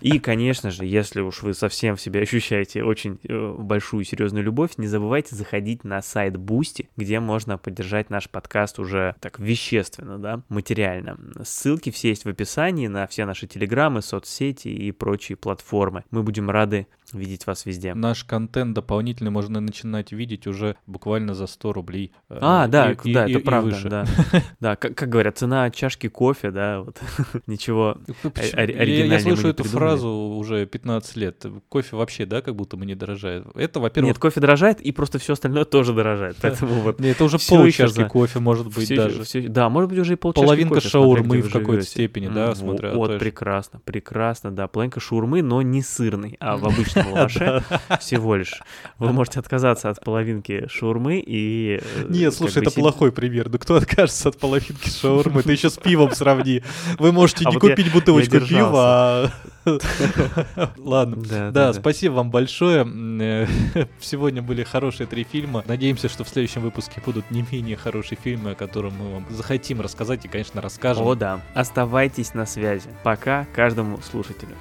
И, 0.00 0.18
конечно 0.20 0.70
же, 0.70 0.84
если 0.84 1.20
уж 1.20 1.42
вы 1.42 1.54
совсем 1.54 1.96
в 1.96 2.00
себе 2.00 2.22
ощущаете 2.22 2.82
очень 2.82 3.18
э, 3.22 3.54
большую 3.58 4.04
серьезную 4.04 4.44
любовь, 4.44 4.72
не 4.76 4.86
забывайте 4.86 5.36
заходить 5.36 5.84
на 5.84 6.02
сайт 6.02 6.34
Boosty, 6.34 6.88
где 6.96 7.20
можно 7.20 7.58
поддержать 7.58 8.10
наш 8.10 8.28
подкаст 8.28 8.78
уже 8.78 9.14
так 9.20 9.38
вещественно, 9.38 10.18
да, 10.18 10.42
материально. 10.48 11.16
Ссылки 11.42 11.90
все 11.90 12.08
есть 12.08 12.24
в 12.24 12.28
описании 12.28 12.88
на 12.88 13.06
все 13.06 13.24
наши 13.24 13.46
телеграммы, 13.46 14.02
соцсети 14.02 14.68
и 14.68 14.90
прочие 14.92 15.36
платформы. 15.44 16.04
Мы 16.10 16.22
будем 16.22 16.48
рады 16.50 16.86
видеть 17.12 17.46
вас 17.46 17.66
везде. 17.66 17.94
Наш 17.94 18.24
контент 18.24 18.74
дополнительный 18.74 19.30
можно 19.30 19.60
начинать 19.60 20.10
видеть 20.10 20.46
уже 20.46 20.74
буквально 20.86 21.34
за 21.34 21.46
100 21.46 21.72
рублей. 21.74 22.12
э, 22.30 22.38
А, 22.40 22.66
да, 22.66 22.92
и- 22.92 23.12
да, 23.12 23.26
и- 23.26 23.30
это 23.32 23.38
и 23.40 23.42
правда, 23.42 23.70
выше. 23.70 23.88
да. 23.90 24.04
Да, 24.60 24.76
как, 24.76 24.94
как 24.96 25.08
говорят, 25.10 25.36
цена 25.38 25.70
чашки 25.70 26.08
кофе, 26.08 26.50
да, 26.50 26.80
вот 26.80 26.98
ничего 27.46 27.98
Ну, 28.24 28.30
почему? 28.30 28.60
ори- 28.62 28.96
Я- 28.98 29.06
мы 29.12 29.20
слышу 29.20 29.48
эту 29.48 29.64
фразу 29.64 30.08
уже 30.08 30.64
15 30.66 31.16
лет. 31.16 31.44
Кофе 31.68 31.94
вообще, 31.96 32.24
да, 32.26 32.40
как 32.40 32.56
будто 32.56 32.76
бы 32.78 32.86
не 32.86 32.94
дорожает. 32.94 33.44
Это, 33.54 33.80
во-первых, 33.80 34.08
Нет, 34.08 34.18
кофе 34.18 34.40
дорожает, 34.40 34.80
и 34.80 34.90
просто 34.90 35.18
все 35.18 35.34
остальное 35.34 35.66
тоже 35.66 35.92
дорожает. 35.92 36.36
Поэтому 36.42 36.74
вот 36.80 37.00
не, 37.00 37.08
это 37.10 37.22
уже 37.24 37.36
всё 37.38 37.56
пол 37.56 37.66
ещё 37.66 37.84
чашки 37.86 38.00
за- 38.00 38.08
кофе 38.08 38.38
может 38.40 38.68
быть 38.74 38.88
даже. 38.96 39.22
да, 39.50 39.68
может 39.68 39.90
быть, 39.90 39.98
уже 39.98 40.14
и 40.14 40.16
полчашки 40.16 40.44
Половинка 40.46 40.80
шаурмы 40.80 41.42
в 41.42 41.52
какой-то 41.52 41.84
степени, 41.84 42.28
да, 42.28 42.54
смотря, 42.54 42.94
Вот, 42.94 43.18
прекрасно, 43.18 43.80
прекрасно, 43.84 44.50
да. 44.50 44.68
Половинка 44.68 45.00
шаурмы, 45.00 45.33
но 45.42 45.62
не 45.62 45.82
сырный, 45.82 46.36
а 46.40 46.56
в 46.56 46.66
обычном 46.66 47.12
лаваше 47.12 47.62
всего 48.00 48.36
лишь. 48.36 48.60
Вы 48.98 49.12
можете 49.12 49.40
отказаться 49.40 49.90
от 49.90 50.02
половинки 50.04 50.66
шаурмы 50.68 51.22
и... 51.24 51.80
э, 51.82 52.06
Нет, 52.08 52.34
слушай, 52.34 52.62
это 52.62 52.70
плохой 52.70 53.12
пример. 53.12 53.48
Ну 53.50 53.58
кто 53.58 53.76
откажется 53.76 54.28
от 54.30 54.38
половинки 54.38 54.88
шаурмы? 54.88 55.42
Ты 55.42 55.52
еще 55.52 55.70
с 55.70 55.78
пивом 55.78 56.12
сравни. 56.12 56.62
Вы 56.98 57.12
можете 57.12 57.44
А 57.46 57.50
не 57.50 57.58
купить 57.58 57.92
бутылочку 57.92 58.40
пива, 58.40 58.74
а... 58.74 59.30
Ладно. 60.76 61.50
Да, 61.52 61.72
спасибо 61.72 62.14
вам 62.14 62.30
большое. 62.30 62.86
Э, 63.20 63.46
Сегодня 64.00 64.42
были 64.42 64.62
хорошие 64.62 65.06
три 65.06 65.24
фильма. 65.24 65.64
Надеемся, 65.66 66.08
что 66.08 66.24
в 66.24 66.28
следующем 66.28 66.62
выпуске 66.62 67.00
будут 67.04 67.30
не 67.30 67.44
менее 67.50 67.76
хорошие 67.76 68.18
фильмы, 68.22 68.52
о 68.52 68.54
которых 68.54 68.92
мы 68.92 69.14
вам 69.14 69.26
захотим 69.30 69.80
рассказать 69.80 70.24
и, 70.24 70.28
конечно, 70.28 70.60
расскажем. 70.60 71.06
О, 71.06 71.14
да. 71.14 71.40
Оставайтесь 71.54 72.34
на 72.34 72.46
связи. 72.46 72.88
Пока 73.02 73.46
каждому 73.54 73.98
слушателю. 74.02 74.54